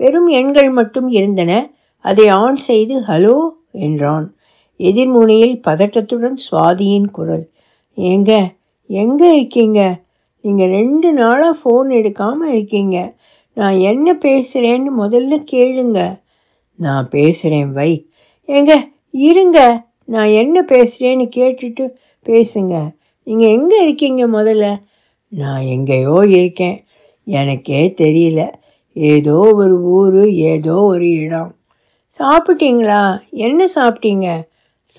வெறும் 0.00 0.28
எண்கள் 0.40 0.70
மட்டும் 0.70 1.08
இருந்தன. 1.18 1.52
அதை 2.04 2.26
ஆன் 2.42 2.60
செய்து 2.68 2.94
ஹலோ 3.08 3.36
என்றான். 3.86 4.26
எதிர்முனையில் 4.78 5.60
பதட்டத்துடன் 5.66 6.36
சுவாதியின் 6.50 7.10
குரல். 7.10 7.50
ஏங்க 7.96 8.54
எங்கே 8.86 9.34
இருக்கீங்க? 9.34 10.00
நீங்கள் 10.40 10.68
ரெண்டு 10.68 11.12
நாளாக 11.12 11.58
ஃபோன் 11.58 11.88
எடுக்காமல் 11.88 12.52
இருக்கீங்க. 12.52 13.14
நான் 13.54 13.76
என்ன 13.76 14.14
பேசுகிறேன்னு 14.14 14.86
முதல்ல 14.98 15.44
கேளுங்க. 15.52 16.20
நான் 16.74 17.08
பேசுகிறேன் 17.08 17.72
வை. 17.72 18.08
ஏங்க 18.46 18.90
இருங்க. 19.10 19.86
நான் 20.04 20.26
என்ன 20.26 20.64
பேசுகிறேன்னு 20.68 21.28
கேட்டுட்டு 21.36 21.94
பேசுங்க. 22.24 22.90
நீங்கள் 23.22 23.50
எங்கே 23.50 23.82
இருக்கீங்க 23.82 24.28
முதல்ல? 24.28 24.82
நான் 25.28 25.60
எங்கேயோ 25.60 26.26
இருக்கேன். 26.26 26.84
எனக்கே 27.24 27.94
தெரியல. 28.00 28.52
ஏதோ 28.92 29.36
ஒரு 29.54 29.82
ஊர் 29.82 30.30
ஏதோ 30.30 30.74
ஒரு 30.74 31.10
இடம். 31.10 31.56
சாப்பிட்டீங்களா? 32.18 33.20
என்ன 33.30 33.68
சாப்பிட்டீங்க? 33.74 34.50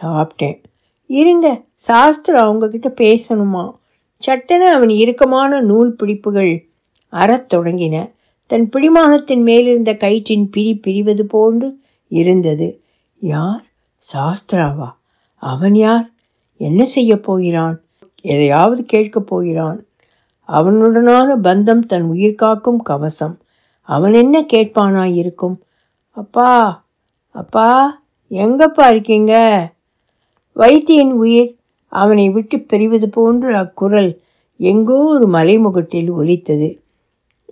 சாப்பிட்டேன். 0.02 0.64
இருங்க 1.06 1.64
சாஸ்திரா 1.88 2.36
அவங்கக்கிட்ட 2.36 2.94
பேசணுமா? 3.02 3.76
சட்டென 4.18 4.74
அவன் 4.74 4.89
இறுக்கமான 4.89 5.62
நூல் 5.62 5.96
பிடிப்புகள் 6.04 6.70
அறத் 7.10 7.54
தொடங்கின. 7.54 8.12
தன் 8.46 8.70
பிடிமானத்தின் 8.70 9.41
மேலிருந்த 9.41 9.94
கயிற்றின் 9.94 10.50
பிரி 10.52 10.80
பிரிவது 10.88 11.22
போன்று 11.22 11.80
இருந்தது. 12.08 12.84
யார்? 13.20 13.64
சாஸ்திராவா? 14.14 14.91
அவன் 15.36 15.76
யார்? 15.76 16.10
என்ன 16.58 16.86
செய்ய 16.86 17.20
போகிறான்? 17.20 17.82
எதையாவது 18.22 18.86
கேட்கப் 18.86 19.28
போகிறான். 19.28 19.86
அவனுடனான 20.48 21.36
பந்தம் 21.36 21.80
தன் 21.80 22.04
உயிர் 22.04 22.36
காக்கும் 22.36 22.82
கவசம். 22.82 23.41
அவன் 23.82 24.14
என்ன 24.14 24.41
கேட்பானா 24.41 25.14
இருக்கும் 25.14 25.64
அப்பா 26.10 26.84
அப்பா 27.30 28.02
எங்கப்பா 28.30 28.89
இருக்கீங்க? 28.89 29.73
வைத்தியின் 30.56 31.12
உயிர் 31.16 31.51
அவனை 31.91 32.30
விட்டு 32.30 32.66
பிரிவது 32.70 33.08
போன்று 33.08 33.56
அக்குரல் 33.56 34.12
எங்கோ 34.60 34.97
ஒரு 35.10 35.28
மலைமுகட்டில் 35.28 36.10
ஒலித்தது. 36.12 36.70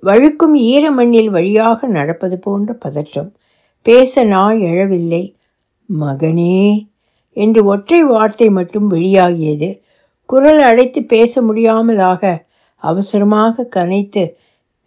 வழுக்கும் 0.03 0.55
ஈர 0.63 0.91
மண்ணில் 0.91 1.29
வழியாக 1.29 1.87
நடப்பது 1.87 2.39
போன்ற 2.39 2.73
பதற்றம். 2.73 3.29
பேச 3.85 4.23
நாய் 4.25 4.61
எழவில்லை. 4.61 5.23
மகனே! 5.89 6.61
என்று 7.37 7.65
ஒற்றை 7.65 8.03
வார்த்தை 8.03 8.49
மட்டும் 8.49 8.91
வெளியாகியது. 8.91 9.69
குரல் 10.29 10.61
அடைத்து 10.61 11.03
பேச 11.03 11.41
முடியாமலாக 11.41 12.21
அவசரமாக 12.83 13.67
கனைத்து 13.75 14.23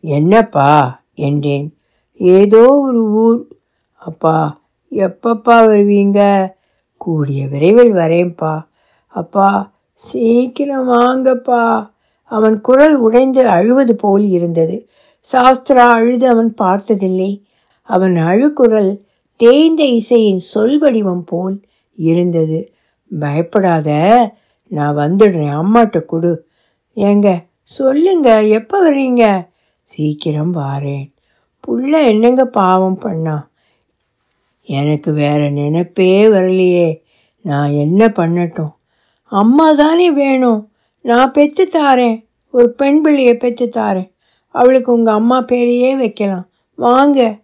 என்னப்பா? 0.04 0.70
என்றேன். 1.20 1.66
ஏதோ 2.20 2.62
ஒரு 2.80 3.02
ஊர். 3.18 3.40
அப்பா 4.02 4.36
எப்பப்பா 4.92 5.56
வருவீங்க? 5.66 6.20
கூடிய 7.04 7.40
விரைவில் 7.46 7.94
வரேன்ப்பா. 7.94 8.54
அப்பா 9.06 9.48
சீக்கிரம் 9.92 10.88
வாங்கப்பா. 10.88 11.62
அவன் 12.30 12.56
குரல் 12.60 12.96
உடைந்து 12.96 13.42
அழுவது 13.48 13.94
போல் 13.96 14.24
இருந்தது. 14.28 14.76
சாஸ்திரா 15.32 15.86
அழுது 15.96 16.26
அவன் 16.28 16.54
பார்த்ததில்லை. 16.54 17.32
அவன் 17.82 18.14
அழுக்குரல் 18.14 18.92
தேய்ந்த 19.36 19.82
இசையின் 19.84 20.42
சொல் 20.52 20.78
வடிவம் 20.78 21.24
போல் 21.24 21.56
இருந்தது. 21.94 22.72
பயப்படாத 23.20 23.90
நான் 24.68 24.96
வந்துடுறேன். 24.96 25.52
அம்மாட்ட 25.60 26.04
கொடு. 26.04 26.32
ஏங்க 26.96 27.28
சொல்லுங்க 27.62 28.42
எப்போ 28.42 28.76
வர்றீங்க? 28.80 29.24
சீக்கிரம் 29.82 30.54
வாரேன். 30.54 31.06
புள்ள 31.60 31.92
என்னங்க 32.08 32.44
பாவம் 32.44 32.98
பண்ணா? 32.98 33.36
எனக்கு 34.66 35.12
வேற 35.12 35.50
நினைப்பே 35.50 36.26
வரலையே. 36.26 37.02
நான் 37.40 37.70
என்ன 37.70 38.06
பண்ணட்டும்? 38.06 38.72
அம்மா 39.22 39.72
தானே 39.72 40.10
வேணும். 40.10 40.70
நான் 41.00 41.30
பெற்று 41.30 41.68
தாரேன். 41.72 42.26
ஒரு 42.50 42.70
பெண் 42.70 43.02
பிள்ளையை 43.02 43.36
பெற்று 43.36 43.66
தாரேன். 43.66 44.12
அவளுக்கு 44.48 44.92
உங்கள் 44.92 45.14
அம்மா 45.14 45.40
பேரையே 45.40 45.96
வைக்கலாம். 45.96 46.48
வாங்க. 46.74 47.40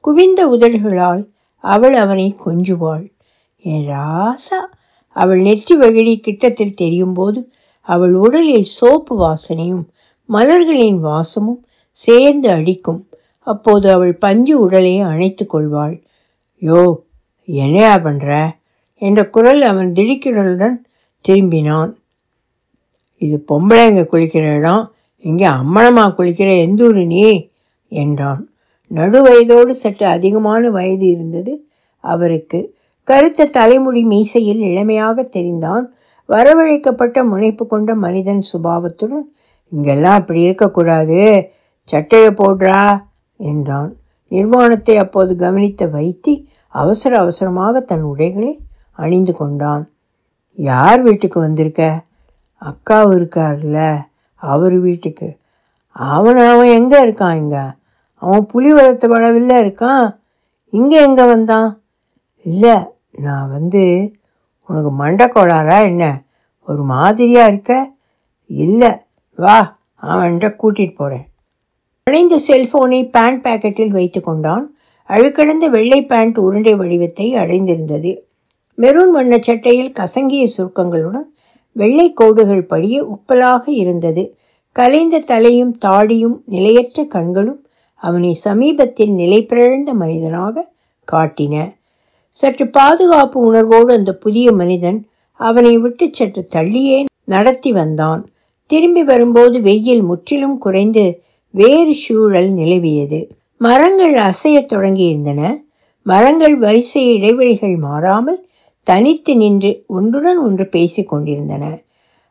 குவிந்த 0.00 0.46
உதடுகளால் 0.46 1.26
அவள் 1.56 1.94
அவனை 1.94 2.36
கொஞ்சுவாள். 2.46 3.10
என் 3.56 3.88
ராசா? 3.88 4.60
அவள் 5.08 5.40
நெற்றி 5.40 5.76
வகிழி 5.76 6.20
கிட்டத்தில் 6.20 6.74
தெரியும் 6.74 7.12
போது 7.12 7.52
அவள் 7.80 8.14
உடலில் 8.14 8.62
சோப்பு 8.62 9.20
வாசனையும் 9.20 9.84
மலர்களின் 10.24 11.00
வாசமும் 11.00 11.66
சேர்ந்து 11.90 12.50
அடிக்கும். 12.50 13.08
அப்போது 13.38 13.90
அவள் 13.90 14.14
பஞ்சு 14.14 14.60
உடலை 14.60 15.00
அணைத்து 15.00 15.46
கொள்வாள். 15.46 16.03
யோ 16.62 16.94
என்னையா 17.44 17.98
பண்ணுற 17.98 18.48
என்ற 18.98 19.28
குரல் 19.28 19.62
அவன் 19.62 19.92
திடுக்கிடலுடன் 19.92 20.76
திரும்பினான். 21.28 21.92
இது 23.18 23.44
பொம்பளைங்க 23.48 24.02
குளிக்கிற 24.12 24.56
இடம் 24.56 24.92
இங்கே 25.24 25.44
அம்மனமா 25.44 26.04
குளிக்கிற 26.14 26.48
எந்தூரு 26.66 27.06
நீ? 27.06 27.50
என்றான். 27.88 28.48
நடு 28.86 29.18
வயதோடு 29.26 29.70
சற்று 29.70 30.06
அதிகமான 30.06 30.70
வயது 30.70 31.06
இருந்தது 31.06 31.66
அவருக்கு. 32.04 32.74
கருத்த 33.04 33.44
தலைமுடி 33.44 34.02
மீசையில் 34.04 34.60
இளமையாக 34.60 35.28
தெரிந்தான். 35.36 35.84
வரவழைக்கப்பட்ட 36.28 37.24
முனைப்பு 37.24 37.66
கொண்ட 37.66 37.94
மனிதன் 37.94 38.42
சுபாவத்துடன் 38.52 39.26
இங்கெல்லாம் 39.68 40.18
அப்படி 40.18 40.40
இருக்கக்கூடாது. 40.40 41.50
சட்டையை 41.84 42.30
போடுறா 42.30 43.04
என்றான். 43.36 43.96
நிர்வாணத்தை 44.34 44.94
அப்போது 44.96 45.32
கவனித்த 45.36 45.86
வைத்தி 45.86 46.34
அவசர 46.74 47.12
அவசரமாக 47.18 47.80
தன் 47.80 48.02
உடைகளை 48.02 48.52
அணிந்து 48.98 49.32
கொண்டான். 49.34 49.84
யார் 50.58 51.00
வீட்டுக்கு 51.02 51.38
வந்திருக்க? 51.40 51.82
அக்காவு 52.62 53.12
இருக்கார்ல 53.18 53.78
அவர் 54.42 54.76
வீட்டுக்கு. 54.78 55.28
அவன் 55.96 56.40
அவன் 56.50 56.70
எங்கே 56.70 56.98
இருக்கான் 57.04 57.36
இங்கே? 57.36 57.64
அவன் 58.22 58.44
புலி 58.46 58.70
வளர்த்த 58.72 59.06
வளவில் 59.08 59.54
இருக்கான். 59.62 60.06
இங்கே 60.72 60.98
எங்கே 61.02 61.24
வந்தான்? 61.24 61.68
இல்லை 62.46 62.76
நான் 63.18 63.48
வந்து 63.48 63.82
உனக்கு 64.68 64.90
மண்டக்கோளாரா 65.02 65.78
என்ன? 65.90 66.04
ஒரு 66.68 66.82
மாதிரியாக 66.92 67.50
இருக்க? 67.50 67.72
இல்லை 68.50 68.90
வா 69.38 69.56
அவன்கிட்ட 70.02 70.48
கூட்டிகிட்டு 70.62 70.96
போகிறேன் 70.96 71.26
அணைந்த 72.06 72.36
செல்போனை 72.46 72.98
பேண்ட் 73.10 73.40
பாக்கெட்டில் 73.44 73.88
வைத்து 73.88 74.20
கொண்டான். 74.20 74.64
அழுக்கடந்த 75.10 75.66
வெள்ளை 75.66 76.00
பேண்ட் 76.04 76.38
உருண்டை 76.38 76.74
வடிவத்தை 76.74 77.26
அடைந்திருந்தது. 77.34 78.10
மெரூன் 78.78 79.10
வண்ண 79.10 79.38
சட்டையில் 79.38 79.90
கசங்கிய 79.92 80.44
சுருக்கங்களுடன் 80.56 81.26
வெள்ளை 81.72 82.06
கோடுகள் 82.12 82.62
படிய 82.62 82.96
உப்பலாக 83.04 83.64
இருந்தது. 83.68 84.24
கலைந்த 84.76 85.22
தலையும் 85.30 85.72
தாடியும் 85.84 86.36
நிலையற்ற 86.44 87.06
கண்களும் 87.06 87.60
அவனை 88.02 88.32
சமீபத்தில் 88.44 89.14
நிலை 89.14 89.40
பிறழ்ந்த 89.44 89.94
மனிதனாக 89.94 90.66
காட்டின. 91.08 91.54
சற்று 92.36 92.66
பாதுகாப்பு 92.70 93.40
உணர்வோடு 93.40 93.92
அந்த 93.92 94.14
புதிய 94.16 94.52
மனிதன் 94.52 94.98
அவனை 95.40 95.78
விட்டு 95.78 96.08
சற்று 96.12 96.48
தள்ளியே 96.56 96.98
நடத்தி 97.24 97.72
வந்தான். 97.72 98.22
திரும்பி 98.70 99.02
வரும்போது 99.02 99.56
வெயில் 99.62 100.02
முற்றிலும் 100.02 100.58
குறைந்து 100.58 101.04
வேறு 101.54 101.94
சூழல் 101.94 102.50
நிலவியது. 102.52 103.28
மரங்கள் 103.58 104.14
அசையத் 104.14 104.72
தொடங்கியிருந்தன. 104.72 105.62
மரங்கள் 106.02 106.56
வரிசை 106.58 107.14
இடைவெளிகள் 107.14 107.76
மாறாமல் 107.76 108.46
தனித்து 108.82 109.36
நின்று 109.36 109.84
ஒன்றுடன் 109.86 110.38
ஒன்று 110.38 110.68
பேசிக் 110.68 111.08
கொண்டிருந்தன. 111.08 111.82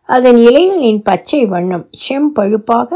அதன் 0.10 0.36
இலைகளின் 0.36 1.02
பச்சை 1.02 1.46
வண்ணம் 1.46 1.90
செம்பழுப்பாக 2.10 2.92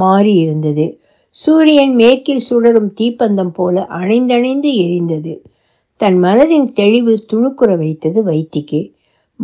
மாறியிருந்தது. 0.00 0.96
சூரியன் 1.30 1.94
மேற்கில் 1.94 2.42
சுடரும் 2.50 2.94
தீப்பந்தம் 3.00 3.52
போல 3.52 3.86
அணைந்தணைந்து 3.90 4.70
எரிந்தது. 4.84 5.38
தன் 5.96 6.22
மனதின் 6.22 6.72
தெளிவு 6.72 7.24
துணுக்குற 7.32 7.76
வைத்தது 7.76 8.24
வைத்திக்கு. 8.24 8.92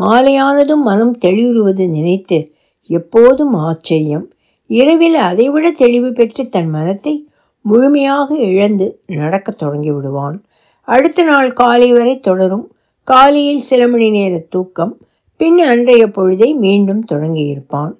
மாலையானதும் 0.00 0.82
மனம் 0.84 1.18
தெளிவுறுவது 1.24 1.88
நினைத்து 1.88 2.52
எப்போதும் 2.86 3.54
ஆச்சரியம். 3.54 4.32
இரவில் 4.72 5.14
அதைவிட 5.14 5.70
தெளிவு 5.70 6.12
பெற்று 6.12 6.48
தன் 6.48 6.68
மனத்தை 6.68 7.28
முழுமையாக 7.62 8.36
இழந்து 8.36 9.02
நடக்கத் 9.06 9.58
தொடங்கி 9.58 9.90
விடுவான் 9.90 10.44
அடுத்த 10.88 11.22
நாள் 11.22 11.52
காலை 11.52 11.92
வரை 11.92 12.20
தொடரும். 12.20 12.72
காலையில் 13.04 13.60
சில 13.60 13.88
மணி 13.88 14.10
நேர 14.10 14.38
தூக்கம் 14.38 14.98
பின் 15.36 15.58
அன்றைய 15.58 16.06
பொழுதை 16.06 16.54
மீண்டும் 16.54 17.02
தொடங்கியிருப்பான். 17.12 17.92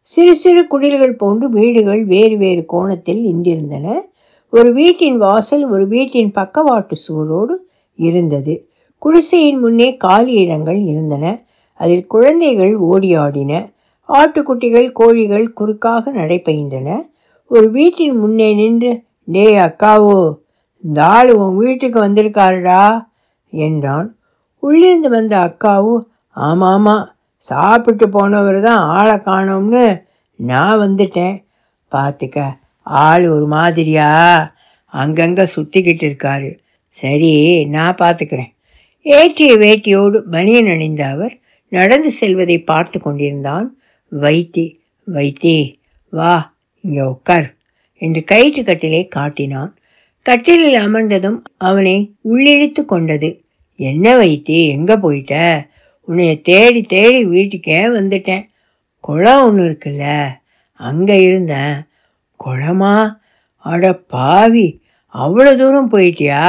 சிறு 0.00 0.34
சிறு 0.34 0.66
குடில்கள் 0.66 1.16
போன்று 1.16 1.48
வீடுகள் 1.48 2.04
வேறு 2.04 2.36
வேறு 2.36 2.64
கோணத்தில் 2.64 3.22
நின்றிருந்தன. 3.26 4.00
ஒரு 4.50 4.72
வீட்டின் 4.72 5.18
வாசல் 5.18 5.70
ஒரு 5.70 5.88
வீட்டின் 5.88 6.30
பக்கவாட்டு 6.30 6.96
சுவரோடு 7.08 7.54
இருந்தது. 7.96 8.68
குடிசையின் 8.98 9.58
முன்னே 9.58 9.96
காலி 9.96 10.32
இடங்கள் 10.32 10.80
இருந்தன. 10.80 11.44
அதில் 11.74 12.06
குழந்தைகள் 12.06 12.74
ஓடியாடின. 12.80 13.72
ஆட்டுக்குட்டிகள் 14.18 14.88
கோழிகள் 15.00 15.46
குறுக்காக 15.58 16.12
நடைபெய்கின்றன 16.12 16.90
ஒரு 17.50 17.66
வீட்டின் 17.70 18.16
முன்னே 18.20 18.48
நின்று 18.54 18.92
டே 19.28 19.46
அக்காவோ 19.66 20.16
இந்த 20.84 21.00
ஆள் 21.16 21.30
உன் 21.32 21.58
வீட்டுக்கு 21.62 21.98
வந்திருக்காருடா 22.06 22.82
என்றான். 23.52 24.08
உள்ளிருந்து 24.62 25.08
வந்த 25.08 25.34
அக்காவும் 25.48 26.02
ஆமாமா 26.36 26.96
சாப்பிட்டு 27.48 28.06
போனவர் 28.08 28.58
தான் 28.60 28.82
ஆளை 28.96 29.16
காணோம்னு 29.28 29.84
நான் 30.40 30.80
வந்துட்டேன். 30.84 31.36
பார்த்துக்க 31.92 32.38
ஆள் 32.86 33.24
ஒரு 33.34 33.46
மாதிரியா? 33.46 34.08
அங்கங்கே 34.94 35.44
சுற்றிக்கிட்டு 35.54 36.04
இருக்காரு. 36.08 36.50
சரி 36.96 37.32
நான் 37.74 38.00
பார்த்துக்கிறேன் 38.00 38.50
ஏற்றிய 39.06 39.52
வேட்டியோடு 39.64 40.18
பனியன் 40.34 40.70
அணிந்த 40.74 41.02
அவர் 41.06 41.34
நடந்து 41.72 42.10
செல்வதை 42.20 42.58
பார்த்து 42.70 42.98
கொண்டிருந்தான். 43.00 43.68
வைத்தி 44.20 44.64
வைத்தி 45.08 45.56
வா 46.08 46.54
இங்கே 46.80 47.02
உட்கார் 47.02 47.54
என்று 48.02 48.24
கயிற்று 48.24 48.62
கட்டிலை 48.62 49.08
காட்டினான். 49.08 49.72
கட்டிலில் 50.26 50.74
அமர்ந்ததும் 50.74 51.38
அவனை 51.58 51.96
உள்ளிழுத்து 52.22 52.84
கொண்டது. 52.84 53.30
என்ன 53.76 54.16
வைத்தி 54.16 54.58
எங்கே 54.68 54.96
போயிட்ட? 54.96 55.34
உன்னைய 56.08 56.42
தேடி 56.42 56.82
தேடி 56.82 57.24
வீட்டுக்கே 57.24 57.80
வந்துட்டேன். 57.86 58.44
குளம் 59.00 59.44
ஒன்று 59.44 59.64
இருக்குல்ல 59.70 60.06
அங்கே 60.80 61.22
இருந்தேன் 61.22 61.76
குளமா? 62.40 63.16
அட 63.58 63.92
பாவி 63.92 64.82
அவ்வளோ 65.14 65.56
தூரம் 65.56 65.92
போயிட்டியா? 65.92 66.44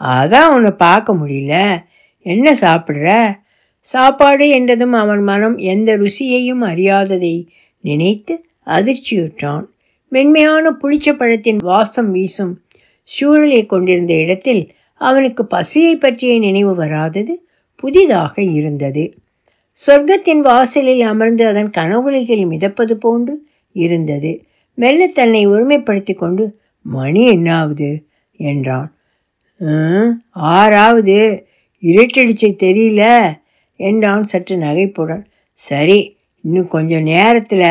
அதான் 0.00 0.52
உன்னை 0.54 0.70
பார்க்க 0.70 1.14
முடியல. 1.14 1.84
என்ன 2.22 2.52
சாப்பிட்ற? 2.52 3.38
சாப்பாடு 3.80 4.48
என்றதும் 4.48 4.92
அவன் 4.92 5.22
மனம் 5.22 5.56
எந்த 5.56 5.96
ருசியையும் 5.96 6.62
அறியாததை 6.62 7.46
நினைத்து 7.80 8.44
அதிர்ச்சியுற்றான். 8.66 9.64
மென்மையான 10.08 10.70
புளிச்ச 10.70 11.12
பழத்தின் 11.12 11.56
வாசம் 11.56 12.10
வீசும் 12.10 12.60
சூழலை 13.02 13.66
கொண்டிருந்த 13.66 14.14
இடத்தில் 14.14 14.70
அவனுக்கு 14.94 15.46
பசியை 15.46 15.96
பற்றிய 15.96 16.38
நினைவு 16.38 16.74
வராதது 16.74 17.46
புதிதாக 17.76 18.42
இருந்தது. 18.42 19.14
சொர்க்கத்தின் 19.86 20.38
வாசலில் 20.38 21.00
அமர்ந்து 21.00 21.46
அதன் 21.46 21.70
கனவுலைகள் 21.70 22.46
மிதப்பது 22.46 22.92
போன்று 22.92 23.46
இருந்தது. 23.72 24.42
மெல்ல 24.74 25.06
தன்னை 25.06 25.48
ஒருமைப்படுத்தி 25.48 26.14
கொண்டு 26.14 26.58
மணி 26.82 27.28
என்னாவது? 27.28 28.02
என்றான். 28.36 28.94
ஆறாவது. 30.30 31.46
இருட்டடிச்சு 31.82 32.54
தெரியல. 32.62 33.32
என்றான் 33.78 34.24
சற்று 34.32 34.56
நகைப்புடன். 34.56 35.24
சரி 35.58 35.98
இன்னும் 36.44 36.68
கொஞ்சம் 36.68 37.06
நேரத்தில் 37.12 37.66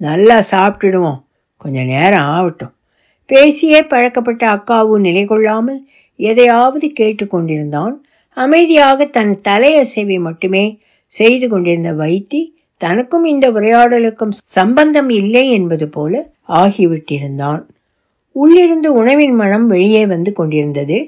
நல்லா 0.00 0.36
சாப்பிட்டுடுவோம். 0.50 1.20
கொஞ்சம் 1.56 1.90
நேரம் 1.94 2.28
ஆகட்டும். 2.34 2.74
பேசியே 3.30 3.80
பழக்கப்பட்ட 3.82 4.42
அக்காவும் 4.46 5.04
நிலை 5.06 5.24
கொள்ளாமல் 5.24 5.80
எதையாவது 6.20 6.86
கேட்டுக்கொண்டிருந்தான் 7.00 7.94
அமைதியாக 8.36 9.04
தன் 9.16 9.32
தலையசைவை 9.48 10.18
மட்டுமே 10.20 10.64
செய்து 11.14 11.46
கொண்டிருந்த 11.48 11.92
வைத்தி 11.92 12.40
தனக்கும் 12.80 13.24
இந்த 13.24 13.46
உரையாடலுக்கும் 13.50 14.34
சம்பந்தம் 14.56 15.10
இல்லை 15.10 15.44
என்பது 15.50 15.86
போல 15.88 16.12
ஆகிவிட்டிருந்தான். 16.48 17.62
உள்ளிருந்து 18.36 18.88
உணவின் 18.92 19.34
மனம் 19.34 19.66
வெளியே 19.66 20.02
வந்து 20.06 20.32
கொண்டிருந்தது. 20.32 20.98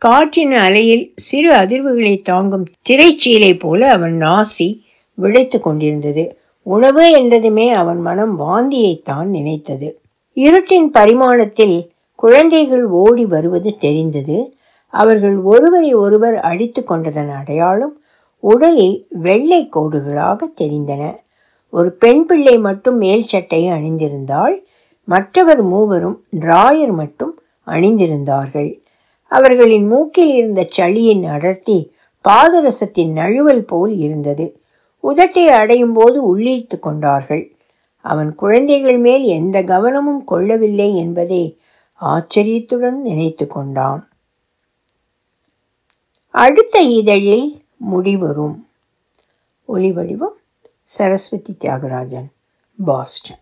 காற்றின் 0.00 0.52
அலையில் 0.52 1.12
சிறு 1.16 1.50
அதிர்வுகளை 1.52 2.22
தாங்கும் 2.22 2.66
திரைச்சீலை 2.88 3.58
போல 3.58 3.90
அவன் 3.90 4.14
நாசி 4.22 4.80
விளைத்து 5.14 5.60
கொண்டிருந்தது. 5.60 6.38
உணவு 6.62 7.10
என்றதுமே 7.10 7.70
அவன் 7.72 8.00
மனம் 8.00 8.34
வாந்தியைத்தான் 8.40 9.24
நினைத்தது. 9.24 9.88
இருட்டின் 10.34 10.88
பரிமாணத்தில் 10.92 11.88
குழந்தைகள் 12.14 12.84
ஓடி 12.84 13.26
வருவது 13.26 13.78
தெரிந்தது. 13.78 14.54
அவர்கள் 14.86 15.36
ஒருவரை 15.36 15.94
ஒருவர் 15.94 16.40
அடித்து 16.40 16.84
கொண்டதன் 16.84 17.30
அடையாளம் 17.30 17.94
உடலில் 18.40 19.06
வெள்ளை 19.10 19.68
கோடுகளாக 19.76 20.48
தெரிந்தன. 20.60 21.02
ஒரு 21.70 21.92
பெண் 21.92 22.26
பிள்ளை 22.26 22.58
மட்டும் 22.58 22.96
மேல் 22.96 23.22
சட்டையை 23.22 23.72
அணிந்திருந்தால் 23.72 24.56
மற்றவர் 25.04 25.62
மூவரும் 25.62 26.24
டிராயர் 26.40 26.92
மட்டும் 26.92 27.40
அணிந்திருந்தார்கள். 27.66 28.70
அவர்களின் 29.30 29.86
மூக்கில் 29.86 30.32
இருந்த 30.34 30.68
சளியின் 30.76 31.24
அடர்த்தி 31.28 31.78
பாதரசத்தின் 32.28 33.12
நழுவல் 33.12 33.62
போல் 33.62 33.94
இருந்தது. 33.96 34.46
உதட்டை 35.02 35.46
அடையும் 35.46 35.92
போது 35.92 36.18
உள்ளிழ்த்து 36.22 36.78
கொண்டார்கள். 36.78 37.44
அவன் 38.04 38.34
குழந்தைகள் 38.34 38.98
மேல் 38.98 39.24
எந்த 39.38 39.62
கவனமும் 39.62 40.24
கொள்ளவில்லை 40.24 40.96
என்பதை 40.96 41.42
ஆச்சரியத்துடன் 42.00 43.02
நினைத்து 43.02 43.46
கொண்டான். 43.46 44.02
அடுத்த 46.32 46.80
இதழில் 46.80 47.64
முடிவரும். 47.90 48.56
ஒலிவடிவம் 49.68 50.36
சரஸ்வதி 50.82 51.56
தியாகராஜன் 51.64 52.28
பாஸ்டன். 52.84 53.39